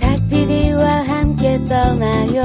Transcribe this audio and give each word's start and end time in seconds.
닭피디와 0.00 0.84
함께 1.06 1.58
떠나요 1.64 2.42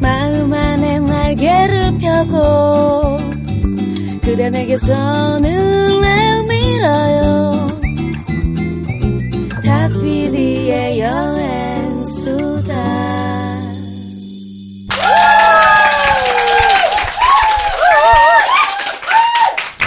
마음 0.00 0.52
안에 0.52 0.98
날개를 1.00 1.98
펴고 1.98 3.18
그대 4.22 4.50
내게서 4.50 5.38
눈을 5.38 6.44
밀어요 6.44 7.68
닭피디의 9.64 11.00
여행수다 11.00 12.74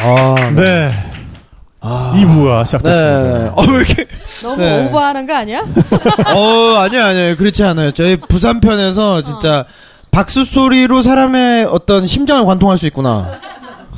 아, 0.02 0.52
네. 0.56 0.90
아. 1.82 2.14
2부가 2.16 2.66
시작됐습니다. 2.66 3.38
네. 3.38 3.48
어, 3.54 3.62
왜 3.70 3.78
이렇게. 3.80 4.06
너무 4.42 4.62
네. 4.62 4.86
오버하는 4.88 5.28
거 5.28 5.34
아니야? 5.34 5.62
어, 6.36 6.76
아니요, 6.80 7.04
아니요. 7.04 7.36
그렇지 7.38 7.64
않아요. 7.64 7.92
저희 7.92 8.16
부산 8.18 8.60
편에서 8.60 9.22
진짜 9.22 9.66
박수 10.12 10.44
소리로 10.46 11.02
사람의 11.02 11.66
어떤 11.66 12.08
심장을 12.08 12.44
관통할 12.46 12.78
수 12.78 12.88
있구나. 12.88 13.40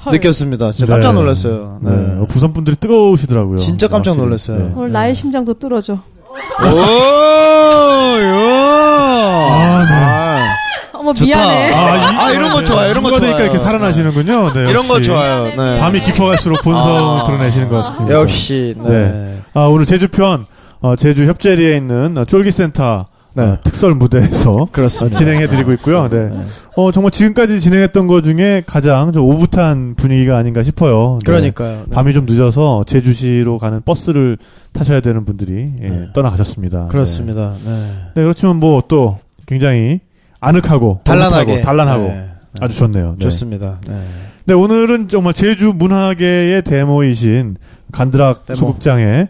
느꼈습니다. 0.05 0.71
진짜 0.71 0.91
깜짝 0.93 1.13
놀랐어요. 1.13 1.77
네. 1.81 1.91
네. 1.91 1.97
어, 2.21 2.25
부산 2.27 2.53
분들이 2.53 2.75
뜨거우시더라고요. 2.75 3.59
진짜 3.59 3.87
깜짝. 3.87 4.17
놀랐어요. 4.17 4.57
네. 4.57 4.71
오늘 4.75 4.91
나의 4.91 5.13
심장도 5.13 5.53
뚫어줘. 5.53 5.93
오, 5.93 6.65
요. 6.65 8.35
아, 9.51 9.85
네. 9.89 10.10
아, 11.01 11.03
어머 11.03 11.13
좋다. 11.13 11.25
미안해. 11.25 11.69
이- 11.69 11.73
아, 11.73 12.31
이런 12.31 12.51
거 12.51 12.63
좋아요. 12.63 12.91
이런 12.91 13.03
거 13.03 13.09
되니까 13.11 13.29
좋아요. 13.37 13.43
이렇게 13.43 13.57
살아나시는군요. 13.57 14.53
네, 14.53 14.69
이런 14.69 14.87
거. 14.87 15.01
좋아요. 15.01 15.45
네. 15.45 15.79
밤이 15.79 15.99
깊어갈수록 16.01 16.61
본성을 16.61 17.21
아. 17.21 17.23
드러내시는 17.23 17.69
것 17.69 17.77
같습니다. 17.77 18.15
역시, 18.19 18.75
네. 18.77 18.89
네. 18.89 19.37
아, 19.53 19.61
오늘 19.65 19.85
제주 19.85 20.07
편, 20.09 20.45
어, 20.81 20.95
제주 20.95 21.25
협재리에 21.25 21.75
있는 21.75 22.17
어, 22.17 22.25
쫄기센터 22.25 23.05
네. 23.33 23.43
어, 23.43 23.57
특설 23.63 23.95
무대에서 23.95 24.67
그렇습니다. 24.71 25.15
어, 25.15 25.19
진행해드리고 25.19 25.71
있고요. 25.73 26.07
네. 26.09 26.29
어, 26.75 26.91
정말 26.91 27.11
지금까지 27.11 27.59
진행했던 27.61 28.05
것 28.07 28.23
중에 28.23 28.61
가장 28.67 29.11
좀 29.13 29.23
오붓한 29.25 29.95
분위기가 29.95 30.37
아닌가 30.37 30.61
싶어요. 30.63 31.17
네. 31.21 31.25
그러니까요. 31.25 31.83
네. 31.87 31.95
밤이 31.95 32.13
좀 32.13 32.25
늦어서 32.27 32.83
제주시로 32.85 33.57
가는 33.57 33.81
버스를 33.83 34.37
타셔야 34.73 34.99
되는 34.99 35.23
분들이 35.25 35.71
예, 35.81 35.87
네. 35.89 36.07
떠나가셨습니다. 36.13 36.87
그렇습니다. 36.89 37.53
네. 37.63 37.69
네. 37.71 37.93
네, 38.15 38.21
그렇지만 38.23 38.57
뭐 38.57 38.81
또 38.87 39.17
굉장히 39.47 39.99
아늑하고 40.41 41.01
단란하게. 41.05 41.43
오붓하고 41.53 41.61
단란하고 41.61 42.03
네. 42.07 42.29
아주 42.59 42.77
좋네요. 42.77 43.15
네. 43.17 43.23
좋습니다. 43.23 43.77
네. 43.87 44.01
네, 44.45 44.53
오늘은 44.53 45.07
정말 45.07 45.33
제주 45.33 45.71
문화계의 45.75 46.63
데모이신 46.63 47.55
간드락 47.93 48.45
데모. 48.47 48.57
소극장의 48.57 49.27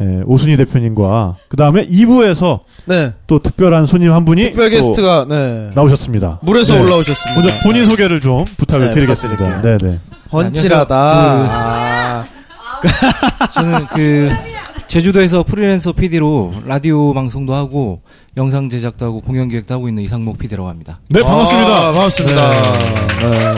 예, 0.00 0.22
오순희 0.26 0.56
대표님과 0.56 1.36
그 1.48 1.56
다음에 1.56 1.86
2부에서 1.86 2.60
네. 2.86 3.12
또 3.28 3.38
특별한 3.38 3.86
손님 3.86 4.10
한 4.12 4.24
분이 4.24 4.42
특별 4.46 4.68
또 4.68 4.76
게스트가, 4.76 5.26
네. 5.28 5.70
나오셨습니다. 5.72 6.40
물에서 6.42 6.74
네. 6.74 6.80
올라오셨습니다. 6.80 7.40
먼저 7.40 7.62
본인 7.62 7.86
소개를 7.86 8.18
좀 8.20 8.44
부탁을 8.56 8.86
네, 8.86 8.90
드리겠습니다. 8.90 9.60
네, 9.60 9.78
네. 9.78 10.00
헌칠하다. 10.32 10.96
아. 10.96 12.24
저는 13.54 13.86
그 13.94 14.30
제주도에서 14.88 15.44
프리랜서 15.44 15.92
PD로 15.92 16.52
라디오 16.66 17.14
방송도 17.14 17.54
하고 17.54 18.02
영상 18.36 18.68
제작도 18.68 19.04
하고 19.06 19.20
공연 19.20 19.48
기획도 19.48 19.74
하고 19.74 19.88
있는 19.88 20.02
이상목 20.02 20.38
PD라고 20.38 20.68
합니다. 20.68 20.98
네, 21.08 21.20
반갑습니다. 21.22 21.68
아, 21.88 21.92
반갑습니다. 21.92 22.50
네. 23.20 23.54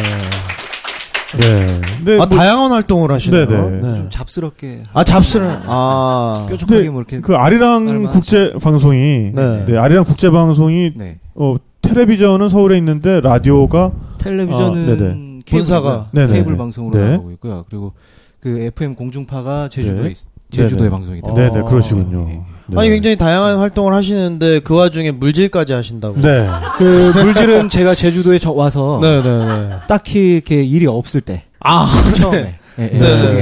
네. 1.38 1.80
네, 2.04 2.14
아, 2.14 2.16
뭐- 2.18 2.26
다양한 2.26 2.72
활동을 2.72 3.10
하시네요. 3.10 3.46
네, 3.46 3.56
네. 3.56 3.94
좀 3.96 4.10
잡스럽게 4.10 4.82
아, 4.92 5.02
잡스는, 5.02 5.60
아. 5.66 6.46
뾰족하게 6.48 6.82
네, 6.82 6.90
뭐 6.90 7.00
이렇게 7.00 7.20
그 7.20 7.34
아리랑 7.34 8.04
국제 8.12 8.52
방송이 8.62 9.32
네. 9.34 9.64
네, 9.66 9.76
아리랑 9.78 10.04
국제 10.04 10.30
방송이 10.30 10.92
네. 10.94 11.18
어 11.34 11.56
텔레비전은 11.82 12.48
서울에 12.48 12.76
있는데 12.78 13.20
라디오가 13.20 13.92
텔레비전은 14.18 14.82
아, 14.82 14.96
네네. 14.96 14.96
케이블, 14.96 15.42
본사가. 15.60 16.08
네네네. 16.12 16.32
케이블 16.34 16.56
방송으로 16.56 16.98
네. 16.98 17.10
나가고 17.12 17.30
있고요. 17.32 17.64
그리고 17.68 17.92
그 18.40 18.58
FM 18.60 18.94
공중파가 18.94 19.68
제주도에 19.68 20.02
네. 20.04 20.10
있- 20.10 20.16
제주도의 20.50 20.88
네네. 20.88 20.90
방송이 20.90 21.20
어. 21.24 21.34
네, 21.34 21.50
네, 21.50 21.62
그러시군요. 21.62 22.44
네. 22.68 22.80
아니, 22.80 22.88
굉장히 22.90 23.16
다양한 23.16 23.58
활동을 23.58 23.94
하시는데 23.94 24.60
그 24.60 24.74
와중에 24.74 25.10
물질까지 25.12 25.72
하신다고. 25.72 26.20
네. 26.20 26.48
그 26.78 27.12
물질은 27.14 27.68
제가 27.70 27.94
제주도에 27.94 28.38
저- 28.38 28.52
와서 28.52 28.98
네네네. 29.00 29.70
딱히 29.88 30.34
이렇게 30.34 30.62
일이 30.62 30.86
없을 30.86 31.20
때 31.20 31.44
아, 31.60 31.86
처음에 32.18 32.58
예, 32.78 32.82
예, 32.92 32.98
네. 32.98 32.98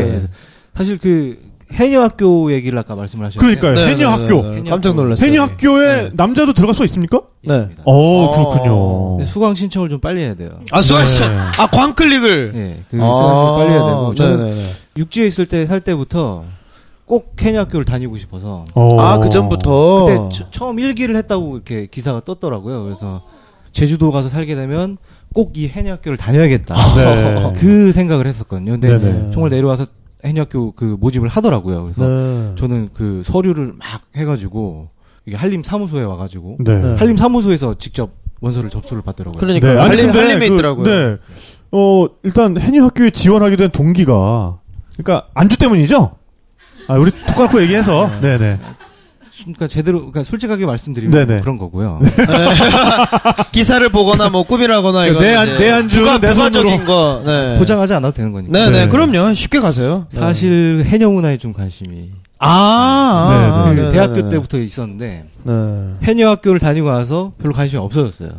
그래서 0.06 0.28
사실 0.76 0.98
그 0.98 1.38
해녀학교 1.72 2.52
얘기를 2.52 2.78
아까 2.78 2.94
말씀을 2.94 3.26
하셨는데 3.26 3.60
그러니까요. 3.60 3.86
해녀 3.88 4.08
학교. 4.08 4.42
네, 4.48 4.62
깜짝 4.68 4.94
놀랐어요. 4.94 5.26
해녀 5.26 5.42
학교에 5.42 6.10
남자도 6.12 6.52
들어갈 6.52 6.74
수 6.74 6.84
있습니까? 6.84 7.20
네. 7.42 7.68
어, 7.84 7.92
어. 8.26 8.30
그렇군요. 8.52 9.24
수강 9.24 9.54
신청을 9.56 9.88
좀 9.88 9.98
빨리 10.00 10.20
해야 10.22 10.34
돼요. 10.34 10.50
아, 10.70 10.80
수아씨! 10.80 11.20
네. 11.20 11.26
아, 11.58 11.66
광클릭을! 11.66 12.52
예, 12.54 12.76
그 12.90 12.96
수강 12.96 13.12
신청 13.12 13.56
빨리 13.56 13.70
해야 13.72 13.86
되고 13.86 14.14
저는 14.14 14.36
네네네. 14.44 14.66
육지에 14.98 15.26
있을 15.26 15.46
때 15.46 15.66
살 15.66 15.80
때부터 15.80 16.44
꼭 17.06 17.34
해녀학교를 17.40 17.84
다니고 17.84 18.16
싶어서 18.16 18.64
어. 18.74 19.00
아, 19.00 19.18
그 19.18 19.28
전부터? 19.28 20.04
그때 20.06 20.16
처- 20.32 20.50
처음 20.50 20.78
일기를 20.78 21.16
했다고 21.16 21.56
이렇게 21.56 21.86
기사가 21.86 22.20
떴더라고요. 22.24 22.84
그래서 22.84 23.22
제주도 23.72 24.10
가서 24.10 24.28
살게 24.28 24.54
되면 24.54 24.96
꼭 25.34 25.52
이 25.56 25.68
해녀 25.68 25.92
학교를 25.94 26.16
다녀야겠다. 26.16 26.74
네. 26.96 27.52
그 27.56 27.92
생각을 27.92 28.26
했었거든요. 28.26 28.72
근데 28.72 28.98
네네. 28.98 29.30
정말 29.30 29.50
내려와서 29.50 29.86
해녀 30.24 30.42
학교 30.42 30.72
그 30.72 30.96
모집을 30.98 31.28
하더라고요. 31.28 31.82
그래서 31.82 32.06
네. 32.06 32.52
저는 32.56 32.88
그 32.94 33.22
서류를 33.24 33.72
막 33.76 34.00
해가지고 34.16 34.88
이게 35.26 35.36
한림 35.36 35.62
사무소에 35.62 36.02
와가지고 36.04 36.56
네. 36.60 36.78
네. 36.78 36.94
한림 36.96 37.16
사무소에서 37.16 37.74
직접 37.74 38.10
원서를 38.40 38.70
접수를 38.70 39.02
받더라고요. 39.02 39.38
그러니까 39.40 39.74
네. 39.74 39.80
아니, 39.80 39.88
한림, 40.02 40.10
한림에 40.10 40.48
그, 40.48 40.54
있더라고요. 40.54 40.84
네. 40.86 41.16
어, 41.72 42.06
일단 42.22 42.58
해녀 42.58 42.84
학교에 42.84 43.10
지원하게 43.10 43.56
된 43.56 43.70
동기가 43.70 44.60
그러니까 44.96 45.28
안주 45.34 45.58
때문이죠? 45.58 46.12
아, 46.88 46.94
우리 46.94 47.10
툭 47.10 47.34
까놓고 47.36 47.62
얘기해서. 47.62 48.10
네, 48.20 48.38
네. 48.38 48.58
그러니까 49.42 49.66
제대로 49.66 49.98
그러니까 49.98 50.22
솔직하게 50.22 50.64
말씀드리면 50.64 51.26
네네. 51.26 51.40
그런 51.42 51.58
거고요. 51.58 52.00
기사를 53.52 53.86
보거나 53.90 54.28
뭐 54.30 54.42
꿈이라거나 54.44 55.06
이거 55.06 55.20
내 55.20 55.34
안- 55.34 55.58
내 55.58 55.70
안주는 55.70 56.20
내 56.20 56.30
부가적인 56.32 56.70
손으로. 56.70 56.84
거. 56.84 57.22
네. 57.26 57.58
포장하지 57.58 57.94
않아도 57.94 58.14
되는 58.14 58.32
거니까. 58.32 58.52
네네. 58.52 58.84
네. 58.84 58.88
그럼요. 58.88 59.34
쉽게 59.34 59.60
가세요. 59.60 60.06
네. 60.12 60.20
사실 60.20 60.84
해녀 60.86 61.10
문화에 61.10 61.36
좀 61.38 61.52
관심이 61.52 62.10
아, 62.38 63.26
네, 63.30 63.36
아, 63.36 63.64
그 63.64 63.68
네네네. 63.80 63.88
대학교 63.92 64.28
때부터 64.28 64.58
있었는데 64.58 65.24
네. 65.42 65.52
해녀 66.04 66.28
학교를 66.30 66.60
다니고 66.60 66.90
나서 66.90 67.32
별로 67.42 67.54
관심이 67.54 67.80
없어졌어요. 67.82 68.30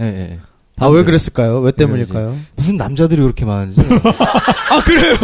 예, 0.00 0.04
예. 0.04 0.38
아, 0.78 0.86
왜 0.88 1.04
그랬을까요? 1.04 1.60
왜 1.60 1.72
때문일까요? 1.72 2.36
무슨 2.54 2.76
남자들이 2.76 3.22
그렇게 3.22 3.44
많은지. 3.46 3.80
아, 4.70 4.80
그래요? 4.84 5.14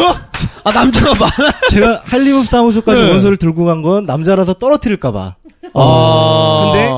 아, 0.65 0.73
남자가 0.73 1.13
많아? 1.13 1.53
제가 1.71 2.03
한림업 2.05 2.47
사무소까지 2.47 3.03
네. 3.03 3.11
원서를 3.11 3.37
들고 3.37 3.65
간 3.67 3.83
건 3.83 4.07
남자라서 4.07 4.55
떨어뜨릴까봐. 4.55 5.35
아. 5.75 6.71
근데 6.73 6.91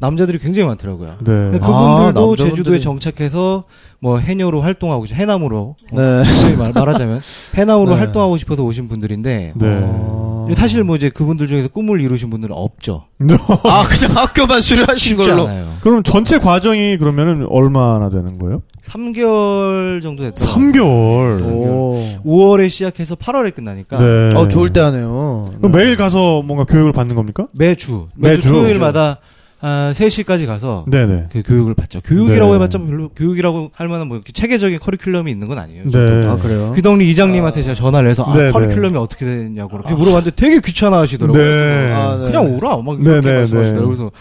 남자들이 0.00 0.38
굉장히 0.38 0.68
많더라고요. 0.68 1.08
네. 1.18 1.24
근데 1.24 1.58
아, 1.60 1.66
그분들도 1.66 2.36
남자분들이- 2.36 2.38
제주도에 2.50 2.80
정착해서 2.80 3.64
뭐 4.00 4.18
해녀로 4.18 4.62
활동하고 4.62 5.06
싶- 5.06 5.14
해남으로 5.16 5.76
네. 5.92 6.22
말, 6.56 6.72
말하자면 6.72 7.20
해남으로 7.56 7.90
네. 7.94 7.98
활동하고 7.98 8.36
싶어서 8.36 8.62
오신 8.62 8.88
분들인데 8.88 9.52
네. 9.54 9.66
어. 9.82 10.17
사실 10.54 10.84
뭐 10.84 10.96
이제 10.96 11.08
그분들 11.10 11.46
중에서 11.46 11.68
꿈을 11.68 12.00
이루신 12.00 12.30
분들은 12.30 12.54
없죠. 12.56 13.04
아, 13.64 13.86
그냥 13.88 14.16
학교만 14.16 14.60
수료하신 14.60 15.16
쉽지 15.16 15.28
걸로. 15.28 15.46
않아요. 15.48 15.66
그럼 15.80 16.02
전체 16.02 16.38
과정이 16.38 16.96
그러면은 16.96 17.46
얼마나 17.50 18.10
되는 18.10 18.38
거예요? 18.38 18.62
3개월 18.84 20.00
정도 20.02 20.22
됐더라고요. 20.24 20.72
3개월. 20.72 21.46
오. 21.46 22.02
5월에 22.24 22.70
시작해서 22.70 23.14
8월에 23.14 23.54
끝나니까 23.54 23.98
네. 23.98 24.34
어, 24.34 24.48
좋을 24.48 24.72
때 24.72 24.80
하네요. 24.80 25.44
그럼 25.58 25.72
매일 25.72 25.96
가서 25.96 26.42
뭔가 26.42 26.64
교육을 26.64 26.92
받는 26.92 27.14
겁니까? 27.14 27.46
매주 27.54 28.08
매주, 28.14 28.36
매주. 28.38 28.48
토요일마다 28.52 29.18
아, 29.60 29.92
3시까지 29.94 30.46
가서 30.46 30.84
네네. 30.88 31.26
그 31.32 31.42
교육을 31.42 31.74
받죠. 31.74 32.00
교육이라고 32.02 32.52
네. 32.52 32.54
해봤자 32.56 32.78
별로 32.78 33.08
교육이라고 33.08 33.72
할 33.74 33.88
만한 33.88 34.06
뭐 34.06 34.16
이렇게 34.16 34.32
체계적인 34.32 34.78
커리큘럼이 34.78 35.28
있는 35.28 35.48
건 35.48 35.58
아니에요. 35.58 35.84
네. 35.90 36.26
아, 36.26 36.36
그래요? 36.36 36.72
귀덕리 36.76 37.10
이장님한테 37.10 37.62
제가 37.62 37.74
전화를 37.74 38.08
해서 38.08 38.22
아, 38.24 38.36
네, 38.36 38.52
커리큘럼이 38.52 38.96
어떻게 38.96 39.24
되냐고 39.24 39.76
이렇게 39.76 39.94
물어봤는데 39.94 40.36
되게 40.36 40.60
귀찮아 40.60 40.98
하시더라고요. 40.98 41.42
네. 41.42 41.92
아, 41.92 42.16
네. 42.18 42.26
그냥 42.26 42.54
오라 42.54 42.76
막 42.76 43.02
네, 43.02 43.10
이렇게 43.10 43.28
네, 43.28 43.38
말씀하시더라고요. 43.38 43.90
네. 43.90 43.96
그래서 43.96 44.12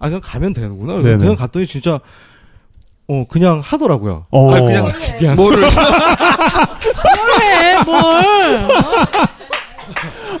아 0.00 0.06
그냥 0.08 0.20
가면 0.24 0.54
되는구나. 0.54 0.94
네, 0.94 1.02
그래서 1.02 1.16
네. 1.18 1.22
그냥 1.22 1.36
갔더니 1.36 1.66
진짜 1.66 2.00
어 3.06 3.24
그냥 3.28 3.60
하더라고요. 3.62 4.26
어. 4.30 4.54
아 4.54 4.60
그냥 4.60 5.36
뭐를. 5.36 5.64
해, 7.40 7.84
뭘. 7.84 8.60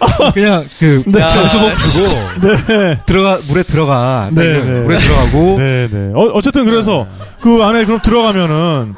그냥 0.34 0.64
그 0.78 1.02
네. 1.06 1.20
점수복 1.20 1.70
주고 1.78 2.48
네. 2.48 3.00
들어가 3.06 3.38
물에 3.48 3.62
들어가 3.62 4.30
네, 4.32 4.42
네, 4.42 4.62
네. 4.62 4.80
물에 4.80 4.98
들어가고 4.98 5.58
네 5.58 5.88
네. 5.90 6.12
어, 6.14 6.30
어쨌든 6.34 6.64
그래서 6.64 7.06
그 7.40 7.62
안에 7.62 7.84
그럼 7.84 8.00
들어가면은 8.02 8.94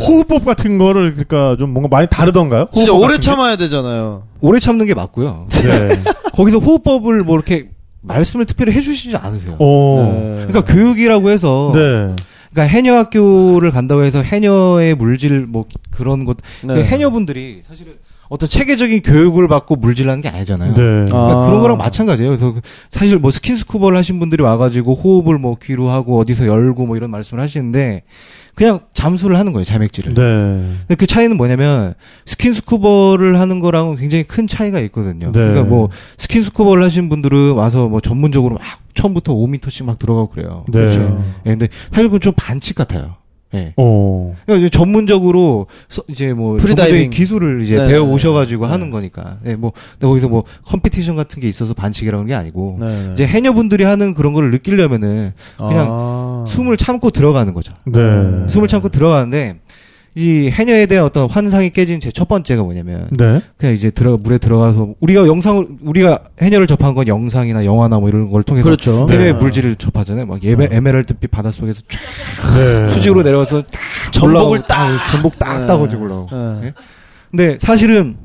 호흡법 0.00 0.44
같은 0.44 0.78
거를 0.78 1.14
그러니까 1.14 1.56
좀 1.58 1.70
뭔가 1.70 1.88
많이 1.88 2.08
다르던가요? 2.08 2.66
진짜 2.72 2.92
호흡법 2.92 3.10
오래? 3.10 3.20
참아야 3.20 3.56
되잖아요. 3.56 4.24
오래 4.40 4.58
참는 4.58 4.86
게 4.86 4.94
맞고요. 4.94 5.46
네. 5.50 6.02
거기서 6.34 6.58
호흡법을 6.58 7.22
뭐 7.22 7.36
이렇게 7.36 7.68
말씀을 8.00 8.44
특별히 8.44 8.72
해주시지 8.72 9.16
않으세요. 9.16 9.56
오. 9.58 10.02
네. 10.02 10.46
그러니까 10.48 10.64
교육이라고 10.64 11.30
해서 11.30 11.72
네. 11.74 12.14
그러니까 12.52 12.76
해녀 12.76 12.96
학교를 12.96 13.70
간다고 13.70 14.04
해서 14.04 14.22
해녀의 14.22 14.94
물질 14.94 15.40
뭐 15.40 15.66
그런 15.90 16.24
것 16.24 16.36
네. 16.62 16.74
그 16.74 16.82
해녀분들이 16.82 17.62
사실은 17.64 17.92
어떤 18.28 18.48
체계적인 18.48 19.02
교육을 19.02 19.48
받고 19.48 19.76
물질하는 19.76 20.20
게 20.22 20.28
아니잖아요. 20.28 20.74
네. 20.74 20.80
그러니까 20.80 21.18
아. 21.18 21.46
그런 21.46 21.60
거랑 21.60 21.76
마찬가지예요. 21.76 22.30
그래서 22.30 22.52
그 22.52 22.60
사실 22.90 23.18
뭐 23.18 23.30
스킨스쿠버를 23.30 23.96
하신 23.98 24.18
분들이 24.18 24.42
와가지고 24.42 24.94
호흡을 24.94 25.38
뭐 25.38 25.56
귀로 25.62 25.88
하고 25.90 26.18
어디서 26.18 26.46
열고 26.46 26.86
뭐 26.86 26.96
이런 26.96 27.10
말씀을 27.10 27.42
하시는데 27.42 28.02
그냥 28.54 28.80
잠수를 28.94 29.38
하는 29.38 29.52
거예요 29.52 29.64
자맥질을. 29.64 30.14
네. 30.14 30.22
근데 30.22 30.94
그 30.96 31.06
차이는 31.06 31.36
뭐냐면 31.36 31.94
스킨스쿠버를 32.26 33.40
하는 33.40 33.60
거랑은 33.60 33.96
굉장히 33.96 34.24
큰 34.24 34.46
차이가 34.46 34.80
있거든요. 34.80 35.26
네. 35.26 35.32
그러니까 35.32 35.64
뭐 35.64 35.90
스킨스쿠버를 36.18 36.82
하신 36.84 37.08
분들은 37.08 37.52
와서 37.52 37.88
뭐 37.88 38.00
전문적으로 38.00 38.56
막 38.56 38.62
처음부터 38.94 39.34
5m씩 39.34 39.84
막 39.84 39.98
들어가고 39.98 40.30
그래요. 40.30 40.64
네. 40.68 40.90
예, 41.46 41.50
근데 41.50 41.68
사실 41.90 42.04
그건 42.04 42.20
좀 42.20 42.32
반칙 42.36 42.76
같아요. 42.76 43.16
예. 43.54 43.72
오. 43.76 44.34
그러니까 44.44 44.66
이제 44.66 44.70
전문적으로 44.76 45.66
서- 45.88 46.02
이제 46.08 46.32
뭐 46.32 46.56
프리다이빙. 46.56 47.10
기술을 47.10 47.62
이제 47.62 47.76
네. 47.78 47.88
배워 47.88 48.10
오셔가지고 48.10 48.66
네. 48.66 48.72
하는 48.72 48.90
거니까. 48.90 49.38
예, 49.46 49.54
뭐 49.54 49.72
근데 49.92 50.06
거기서 50.06 50.28
뭐 50.28 50.44
competition 50.66 51.16
같은 51.16 51.40
게 51.40 51.48
있어서 51.48 51.72
반칙이라는 51.74 52.26
게 52.26 52.34
아니고 52.34 52.78
네. 52.80 53.10
이제 53.12 53.26
해녀분들이 53.26 53.84
하는 53.84 54.14
그런 54.14 54.32
거를 54.32 54.50
느끼려면은 54.50 55.32
그냥 55.56 55.86
아. 55.90 56.44
숨을 56.48 56.76
참고 56.76 57.10
들어가는 57.10 57.54
거죠. 57.54 57.72
네. 57.86 58.00
숨을 58.48 58.68
참고 58.68 58.88
들어가는데 58.88 59.56
이 60.16 60.48
해녀에 60.48 60.86
대한 60.86 61.04
어떤 61.06 61.28
환상이 61.28 61.70
깨진 61.70 61.98
제 61.98 62.10
첫 62.12 62.28
번째가 62.28 62.62
뭐냐면 62.62 63.08
네. 63.18 63.40
그냥 63.56 63.74
이제 63.74 63.90
들어 63.90 64.16
물에 64.16 64.38
들어가서 64.38 64.94
우리가 65.00 65.26
영상을 65.26 65.66
우리가 65.82 66.20
해녀를 66.40 66.68
접한 66.68 66.94
건 66.94 67.08
영상이나 67.08 67.64
영화나 67.64 67.98
뭐 67.98 68.08
이런 68.08 68.30
걸 68.30 68.44
통해서 68.44 68.64
그렇죠. 68.64 69.06
해녀의 69.10 69.32
네. 69.32 69.38
물질을 69.38 69.74
접하잖아요. 69.74 70.26
막 70.26 70.40
예베, 70.42 70.68
에메랄드빛 70.70 71.30
바닷속에서 71.32 71.82
쫙 71.88 72.00
네. 72.56 72.88
수직으로 72.90 73.22
내려가서 73.24 73.62
딱 73.62 73.80
전복을 74.12 74.36
올라오고, 74.36 74.66
딱! 74.68 74.86
아, 74.86 75.10
전복 75.10 75.38
딱 75.40 75.60
네. 75.62 75.66
따가지고 75.66 76.02
올라오고. 76.04 76.36
네. 76.36 76.66
예? 76.68 76.74
근데 77.32 77.58
사실은 77.60 78.16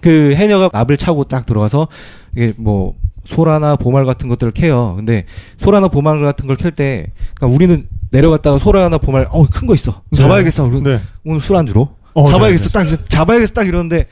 그 0.00 0.34
해녀가 0.34 0.68
납을 0.72 0.96
차고 0.96 1.24
딱 1.24 1.46
들어가서 1.46 1.86
이게 2.34 2.52
뭐 2.56 2.94
소라나 3.24 3.76
보말 3.76 4.04
같은 4.04 4.28
것들을 4.28 4.52
캐요. 4.52 4.94
근데 4.96 5.24
소라나 5.58 5.86
보말 5.88 6.20
같은 6.22 6.46
걸 6.48 6.56
캘 6.56 6.70
때, 6.70 7.12
그러니까 7.36 7.54
우리는 7.54 7.86
내려갔다가 8.10 8.58
소라나 8.58 8.98
보말, 8.98 9.26
어, 9.30 9.46
큰 9.46 9.66
거 9.66 9.74
있어. 9.74 10.02
잡아야겠어. 10.16 10.68
그리고 10.68 10.82
네. 10.88 11.00
오늘 11.24 11.40
술 11.40 11.56
안주로. 11.56 11.88
어, 12.14 12.30
잡아야겠어. 12.30 12.70
딱, 12.70 12.86
잡아야겠어. 13.08 13.52
딱 13.54 13.66
이러는데, 13.66 14.06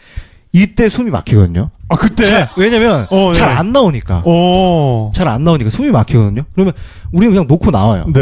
이때 0.56 0.88
숨이 0.88 1.10
막히거든요. 1.10 1.70
아, 1.88 1.96
그때? 1.96 2.48
왜냐면, 2.56 3.08
어, 3.10 3.32
네. 3.32 3.38
잘안 3.40 3.72
나오니까. 3.72 4.22
오. 4.24 5.10
잘안 5.12 5.42
나오니까 5.42 5.68
숨이 5.68 5.90
막히거든요. 5.90 6.42
그러면 6.54 6.74
우리는 7.10 7.32
그냥 7.32 7.48
놓고 7.48 7.72
나와요. 7.72 8.04
네. 8.14 8.20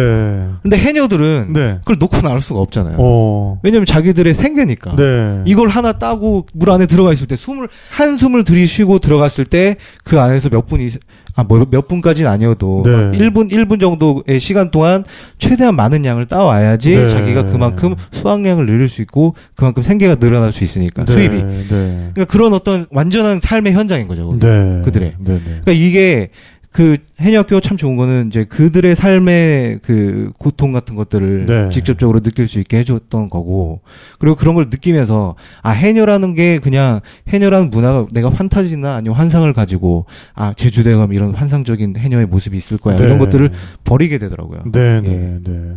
근데 0.62 0.78
해녀들은 0.78 1.52
네. 1.52 1.74
그걸 1.80 1.96
놓고 1.98 2.22
나올 2.22 2.40
수가 2.40 2.60
없잖아요. 2.60 2.96
오. 2.96 3.58
왜냐면 3.62 3.84
자기들의 3.84 4.34
생계니까. 4.34 4.96
네. 4.96 5.42
이걸 5.44 5.69
하나 5.69 5.92
따고 5.92 6.46
물 6.54 6.70
안에 6.70 6.86
들어가 6.86 7.12
있을 7.12 7.26
때 7.26 7.36
숨을 7.36 7.69
한숨을 7.90 8.44
들이쉬고 8.44 9.00
들어갔을 9.00 9.44
때 9.44 9.76
그 10.04 10.19
안에서 10.19 10.48
몇 10.48 10.66
분이 10.66 10.88
아 11.34 11.44
뭐 11.44 11.67
몇 11.70 11.88
분까지는 11.88 12.31
아니어도 12.31 12.82
네. 12.84 12.90
막 12.90 13.12
1분 13.12 13.50
1분 13.50 13.81
정도의 13.81 14.38
시간 14.38 14.70
동안 14.70 15.05
최대한 15.38 15.75
많은 15.75 16.05
양을 16.05 16.26
따와야지 16.26 16.90
네. 16.90 17.08
자기가 17.08 17.44
그만큼 17.46 17.94
수확량을 18.11 18.67
늘릴 18.67 18.88
수 18.88 19.00
있고 19.02 19.34
그만큼 19.55 19.82
생계가 19.82 20.17
늘어날 20.17 20.52
수 20.52 20.64
있으니까 20.64 21.05
네. 21.05 21.12
수입이 21.12 21.43
네. 21.43 21.67
그러니까 21.69 22.25
그런 22.26 22.52
어떤 22.52 22.87
완전한 22.90 23.40
삶의 23.40 23.73
현장인 23.73 24.08
거죠. 24.08 24.37
네. 24.38 24.82
그들의. 24.84 25.14
네. 25.19 25.34
네. 25.34 25.40
그러니까 25.44 25.73
이게 25.73 26.31
그 26.72 26.96
해녀학교 27.20 27.60
참 27.60 27.76
좋은 27.76 27.96
거는 27.96 28.28
이제 28.28 28.44
그들의 28.44 28.96
삶의 28.96 29.80
그 29.82 30.32
고통 30.38 30.72
같은 30.72 30.96
것들을 30.96 31.46
네. 31.46 31.69
직접적으로 31.70 32.20
느낄 32.20 32.48
수 32.48 32.58
있게 32.58 32.78
해줬던 32.78 33.28
거고 33.28 33.80
그리고 34.19 34.36
그런 34.36 34.54
걸 34.54 34.69
느끼면서 34.70 35.36
아 35.62 35.70
해녀라는 35.70 36.34
게 36.34 36.58
그냥 36.58 37.00
해녀라는 37.28 37.69
문화가 37.69 38.06
내가 38.12 38.30
판타지나 38.30 38.94
아니면 38.94 39.16
환상을 39.19 39.52
가지고 39.52 40.06
아 40.34 40.54
가면 40.54 41.12
이런 41.12 41.34
환상적인 41.34 41.96
해녀의 41.98 42.26
모습이 42.26 42.56
있을 42.56 42.78
거야 42.78 42.96
네. 42.96 43.04
이런 43.04 43.19
것들을 43.19 43.50
버리게 43.84 44.16
되더라고요. 44.16 44.62
네, 44.72 45.00
네, 45.02 45.10
예. 45.10 45.40
네. 45.44 45.74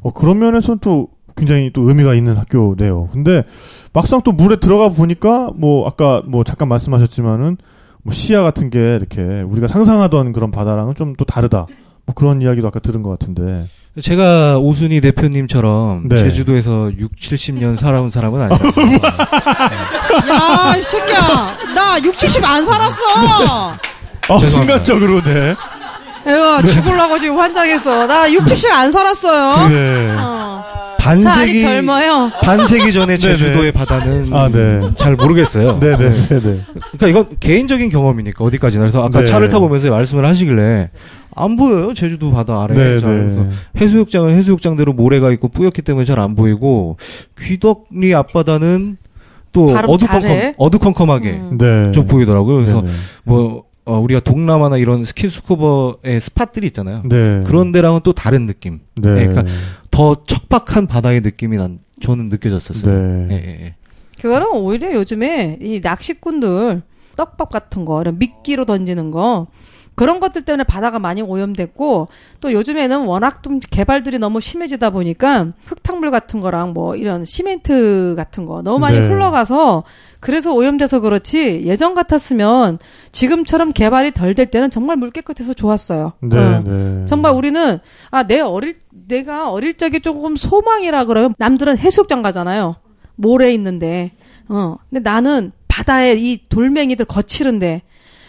어, 0.00 0.12
그런 0.12 0.38
면에서는 0.38 0.78
또 0.80 1.08
굉장히 1.36 1.70
또 1.72 1.88
의미가 1.88 2.14
있는 2.14 2.36
학교네요. 2.36 3.08
근데 3.12 3.42
막상 3.92 4.22
또 4.22 4.32
물에 4.32 4.56
들어가 4.56 4.88
보니까 4.88 5.50
뭐 5.54 5.86
아까 5.86 6.22
뭐 6.26 6.44
잠깐 6.44 6.68
말씀하셨지만은 6.68 7.56
뭐 8.06 8.14
시야 8.14 8.42
같은 8.42 8.70
게 8.70 8.78
이렇게 8.94 9.20
우리가 9.42 9.66
상상하던 9.68 10.32
그런 10.32 10.50
바다랑은 10.52 10.94
좀 10.94 11.14
또 11.18 11.24
다르다. 11.24 11.66
뭐 12.06 12.14
그런 12.14 12.40
이야기도 12.40 12.68
아까 12.68 12.78
들은 12.78 13.02
것 13.02 13.10
같은데. 13.10 13.66
제가 14.00 14.58
오순희 14.58 15.00
대표님처럼 15.00 16.08
네. 16.08 16.22
제주도에서 16.24 16.92
6, 16.96 17.16
70년 17.16 17.76
살아온 17.78 18.10
사람은 18.10 18.42
아니에요. 18.42 18.60
야, 20.30 20.76
이 20.76 20.82
새끼야. 20.82 21.20
나 21.74 21.98
6, 22.04 22.16
70 22.18 22.44
안 22.44 22.64
살았어. 22.64 23.00
아. 24.28 24.38
순간적으로 24.46 25.20
네. 25.22 25.54
내가 26.24 26.62
죽으려고 26.62 27.18
지금 27.18 27.38
환장했어. 27.38 28.06
나 28.06 28.30
6, 28.30 28.46
70 28.46 28.70
안 28.72 28.90
살았어요. 28.92 29.68
네. 29.68 30.14
어. 30.18 30.95
저 31.06 31.10
아직 31.10 31.24
반세기 31.24 31.60
젊어요. 31.60 32.30
반세기 32.42 32.92
전에 32.92 33.16
네네. 33.18 33.36
제주도의 33.36 33.72
바다는 33.72 34.32
아, 34.32 34.48
네. 34.48 34.80
잘 34.96 35.14
모르겠어요. 35.16 35.78
네, 35.80 35.96
네, 35.96 36.08
네, 36.10 36.40
네. 36.40 36.60
그러니까 36.98 37.06
이건 37.08 37.26
개인적인 37.40 37.90
경험이니까 37.90 38.44
어디까지나. 38.44 38.82
그래서 38.82 39.04
아까 39.04 39.20
네. 39.20 39.26
차를 39.26 39.48
타고 39.48 39.66
오면서 39.66 39.90
말씀을 39.90 40.26
하시길래 40.26 40.90
안 41.34 41.56
보여요 41.56 41.92
제주도 41.94 42.30
바다 42.32 42.62
아래. 42.62 42.74
네, 42.74 42.98
잘. 43.00 43.10
그래서 43.22 43.42
네. 43.42 43.50
해수욕장은 43.80 44.30
해수욕장대로 44.36 44.92
모래가 44.94 45.30
있고 45.32 45.48
뿌옇기 45.48 45.82
때문에 45.82 46.04
잘 46.04 46.18
안 46.18 46.34
보이고 46.34 46.96
귀덕리 47.38 48.14
앞바다는 48.14 48.96
또 49.52 49.68
어두컴컴. 49.76 50.54
어두컴컴하게 50.58 51.30
음. 51.30 51.58
네. 51.58 51.92
좀 51.92 52.06
보이더라고요. 52.06 52.56
그래서 52.56 52.80
네, 52.82 52.90
뭐 53.24 53.65
어, 53.86 53.98
우리가 54.00 54.20
동남아나 54.20 54.76
이런 54.78 55.04
스킨스쿠버의 55.04 56.20
spot들이 56.20 56.66
있잖아요. 56.68 57.02
네. 57.04 57.42
그런 57.46 57.70
데랑은 57.70 58.00
또 58.02 58.12
다른 58.12 58.46
느낌. 58.46 58.80
네. 58.96 59.26
그러니까 59.26 59.44
더 59.92 60.24
척박한 60.24 60.88
바다의 60.88 61.20
느낌이 61.20 61.56
난 61.56 61.78
저는 62.02 62.28
느껴졌었어요. 62.28 63.26
네. 63.28 63.28
예, 63.30 63.34
예, 63.34 63.64
예. 63.64 63.74
그거는 64.20 64.48
오히려 64.54 64.92
요즘에 64.92 65.58
이 65.62 65.80
낚시꾼들 65.82 66.82
떡밥 67.16 67.50
같은 67.50 67.84
거, 67.84 68.00
이런 68.00 68.18
미끼로 68.18 68.64
던지는 68.64 69.10
거 69.12 69.46
그런 69.96 70.20
것들 70.20 70.42
때문에 70.42 70.62
바다가 70.62 70.98
많이 71.00 71.22
오염됐고 71.22 72.08
또 72.40 72.52
요즘에는 72.52 73.06
워낙 73.06 73.42
좀 73.42 73.58
개발들이 73.58 74.18
너무 74.18 74.40
심해지다 74.40 74.90
보니까 74.90 75.48
흙탕물 75.64 76.10
같은 76.10 76.40
거랑 76.40 76.74
뭐 76.74 76.94
이런 76.94 77.24
시멘트 77.24 78.14
같은 78.16 78.44
거 78.46 78.62
너무 78.62 78.78
많이 78.78 79.00
네. 79.00 79.08
흘러가서 79.08 79.82
그래서 80.20 80.52
오염돼서 80.52 81.00
그렇지 81.00 81.62
예전 81.64 81.94
같았으면 81.94 82.78
지금처럼 83.10 83.72
개발이 83.72 84.12
덜 84.12 84.34
될 84.36 84.46
때는 84.46 84.68
정말 84.70 84.96
물 84.96 85.10
깨끗해서 85.10 85.54
좋았어요. 85.54 86.12
네, 86.20 86.36
어. 86.38 86.62
네. 86.62 87.04
정말 87.06 87.32
우리는 87.32 87.78
아 88.10 88.22
내 88.22 88.40
어릴 88.40 88.76
내가 89.08 89.50
어릴 89.50 89.74
적에 89.74 90.00
조금 90.00 90.36
소망이라 90.36 91.04
그러면 91.04 91.34
남들은 91.38 91.78
해수욕장 91.78 92.20
가잖아요. 92.22 92.76
모래 93.14 93.50
있는데 93.54 94.10
어 94.48 94.76
근데 94.90 95.00
나는 95.08 95.52
바다에 95.68 96.14
이 96.14 96.40
돌멩이들 96.48 97.06
거칠은데 97.06 97.82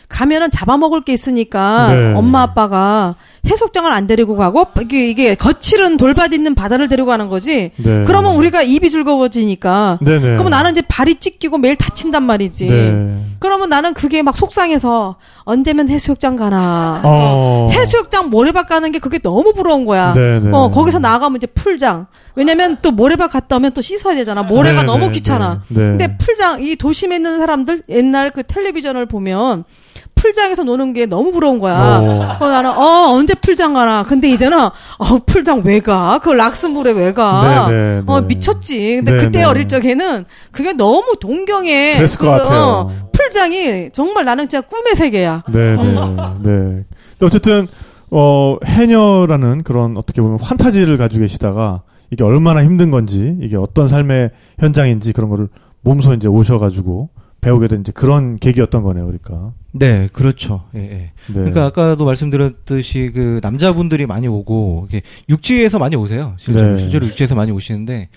가면은 0.09 0.49
잡아먹을 0.51 1.01
게 1.01 1.13
있으니까 1.13 1.87
네. 1.89 2.13
엄마 2.13 2.41
아빠가 2.41 3.15
해수욕장을 3.45 3.91
안 3.91 4.07
데리고 4.07 4.35
가고 4.35 4.65
이게, 4.81 5.09
이게 5.09 5.35
거칠은 5.35 5.97
돌밭 5.97 6.33
있는 6.33 6.55
바다를 6.55 6.87
데리고 6.87 7.07
가는 7.07 7.29
거지. 7.29 7.71
네. 7.75 8.03
그러면 8.05 8.35
우리가 8.35 8.61
입이 8.61 8.89
즐거워지니까. 8.89 9.99
네네. 10.01 10.21
그러면 10.21 10.49
나는 10.49 10.71
이제 10.71 10.81
발이 10.81 11.15
찢기고 11.15 11.57
매일 11.57 11.75
다친단 11.75 12.23
말이지. 12.23 12.67
네. 12.67 13.19
그러면 13.39 13.69
나는 13.69 13.93
그게 13.93 14.21
막 14.21 14.35
속상해서 14.35 15.17
언제면 15.43 15.89
해수욕장 15.89 16.35
가나. 16.35 17.01
어. 17.03 17.69
해수욕장 17.71 18.29
모래밭 18.29 18.67
가는 18.67 18.91
게 18.91 18.99
그게 18.99 19.19
너무 19.19 19.53
부러운 19.53 19.85
거야. 19.85 20.13
네네. 20.13 20.51
어, 20.51 20.71
거기서 20.71 20.99
나가면 20.99 21.37
이제 21.37 21.47
풀장. 21.47 22.07
왜냐면 22.35 22.77
또 22.81 22.91
모래밭 22.91 23.31
갔다 23.31 23.55
오면 23.57 23.73
또 23.73 23.81
씻어야 23.81 24.15
되잖아. 24.15 24.43
모래가 24.43 24.81
네, 24.81 24.85
너무 24.85 25.07
네, 25.07 25.11
귀찮아. 25.11 25.63
네. 25.69 25.79
네. 25.79 25.87
근데 25.87 26.17
풀장, 26.17 26.63
이 26.63 26.75
도심에 26.75 27.15
있는 27.15 27.39
사람들 27.39 27.81
옛날 27.89 28.31
그 28.31 28.43
텔레비전을 28.43 29.05
보면 29.05 29.63
풀장에서 30.17 30.63
노는 30.63 30.93
게 30.93 31.05
너무 31.05 31.31
부러운 31.31 31.59
거야. 31.59 31.75
어. 31.77 32.37
어, 32.39 32.49
나는, 32.49 32.71
어, 32.71 33.13
언제 33.13 33.33
풀장 33.35 33.73
가나. 33.73 34.03
근데 34.03 34.27
이제는, 34.27 34.57
어, 34.57 35.19
풀장 35.25 35.61
왜 35.63 35.79
가? 35.79 36.19
그 36.21 36.31
락스물에 36.31 36.91
왜 36.91 37.13
가? 37.13 37.67
네, 37.69 37.73
네, 37.73 38.03
어, 38.05 38.19
네. 38.19 38.27
미쳤지. 38.27 38.97
근데 38.97 39.11
네, 39.11 39.17
그때 39.17 39.39
네. 39.39 39.45
어릴 39.45 39.67
적에는 39.67 40.25
그게 40.51 40.73
너무 40.73 41.15
동경에. 41.19 41.95
그랬을 41.95 42.19
것 42.19 42.25
그, 42.25 42.31
같아요. 42.37 42.59
어, 42.59 42.91
풀장이 43.13 43.91
정말 43.93 44.25
나는 44.25 44.49
진짜 44.49 44.65
꿈의 44.65 44.95
세계야. 44.95 45.43
네, 45.47 45.75
네, 45.75 45.93
네. 46.43 46.83
근데 47.19 47.25
어쨌든 47.25 47.67
어 48.09 48.57
해녀라는 48.63 49.63
그런 49.63 49.97
어떻게 49.97 50.21
보면 50.21 50.39
환타지를 50.39 50.97
가지고 50.97 51.23
계시다가 51.23 51.81
이게 52.11 52.23
얼마나 52.23 52.63
힘든 52.63 52.89
건지 52.91 53.35
이게 53.41 53.57
어떤 53.57 53.87
삶의 53.87 54.29
현장인지 54.59 55.13
그런 55.13 55.29
거를 55.29 55.49
몸소 55.81 56.13
이제 56.13 56.27
오셔가지고 56.27 57.09
배우게 57.47 57.67
된 57.67 57.81
이제 57.81 57.91
그런 57.93 58.37
계기였던 58.37 58.83
거네요, 58.83 59.05
그러니까. 59.05 59.53
네, 59.71 60.07
그렇죠. 60.11 60.63
예, 60.75 60.79
예. 60.79 60.87
네. 60.87 61.11
그러니까 61.33 61.65
아까도 61.65 62.05
말씀드렸듯이 62.05 63.11
그 63.13 63.39
남자분들이 63.43 64.05
많이 64.05 64.27
오고 64.27 64.87
이게 64.89 65.01
육지에서 65.29 65.79
많이 65.79 65.95
오세요. 65.95 66.33
실제로 66.37 66.73
네. 66.73 66.77
실제로 66.79 67.05
육지에서 67.07 67.35
많이 67.35 67.51
오시는데 67.51 68.09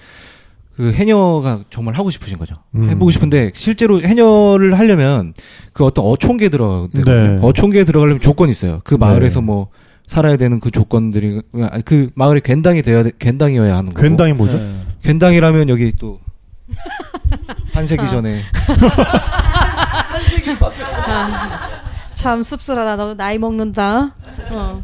그 0.77 0.93
해녀가 0.93 1.63
정말 1.71 1.95
하고 1.95 2.11
싶으신 2.11 2.39
거죠. 2.39 2.55
음. 2.75 2.89
해보고 2.89 3.11
싶은데 3.11 3.53
실제로 3.55 4.01
해녀를 4.01 4.79
하려면 4.79 5.35
그 5.73 5.85
어떤 5.85 6.07
어촌계에 6.07 6.49
들어가거든요. 6.49 7.05
네. 7.05 7.39
어촌계에 7.43 7.85
들어가려면 7.85 8.21
조건이 8.21 8.51
있어요. 8.51 8.81
그 8.85 8.95
마을에서 8.95 9.41
네. 9.41 9.47
뭐 9.47 9.69
살아야 10.07 10.37
되는 10.37 10.59
그 10.59 10.71
조건들이 10.71 11.43
그 11.85 12.09
마을이 12.15 12.41
괜당이 12.41 12.83
되어야 12.83 13.03
돼- 13.05 13.13
괜당이어야 13.19 13.77
하는 13.77 13.91
거고. 13.91 14.01
괜당이 14.03 14.33
뭐죠? 14.33 14.57
네. 14.59 14.81
괜당이라면 15.03 15.69
여기 15.69 15.93
또 15.99 16.19
반세기 17.73 18.09
전에 18.11 18.43
참 22.15 22.43
씁쓸하다. 22.43 22.97
너 22.97 23.15
나이 23.15 23.39
먹는다. 23.39 24.15
어. 24.51 24.81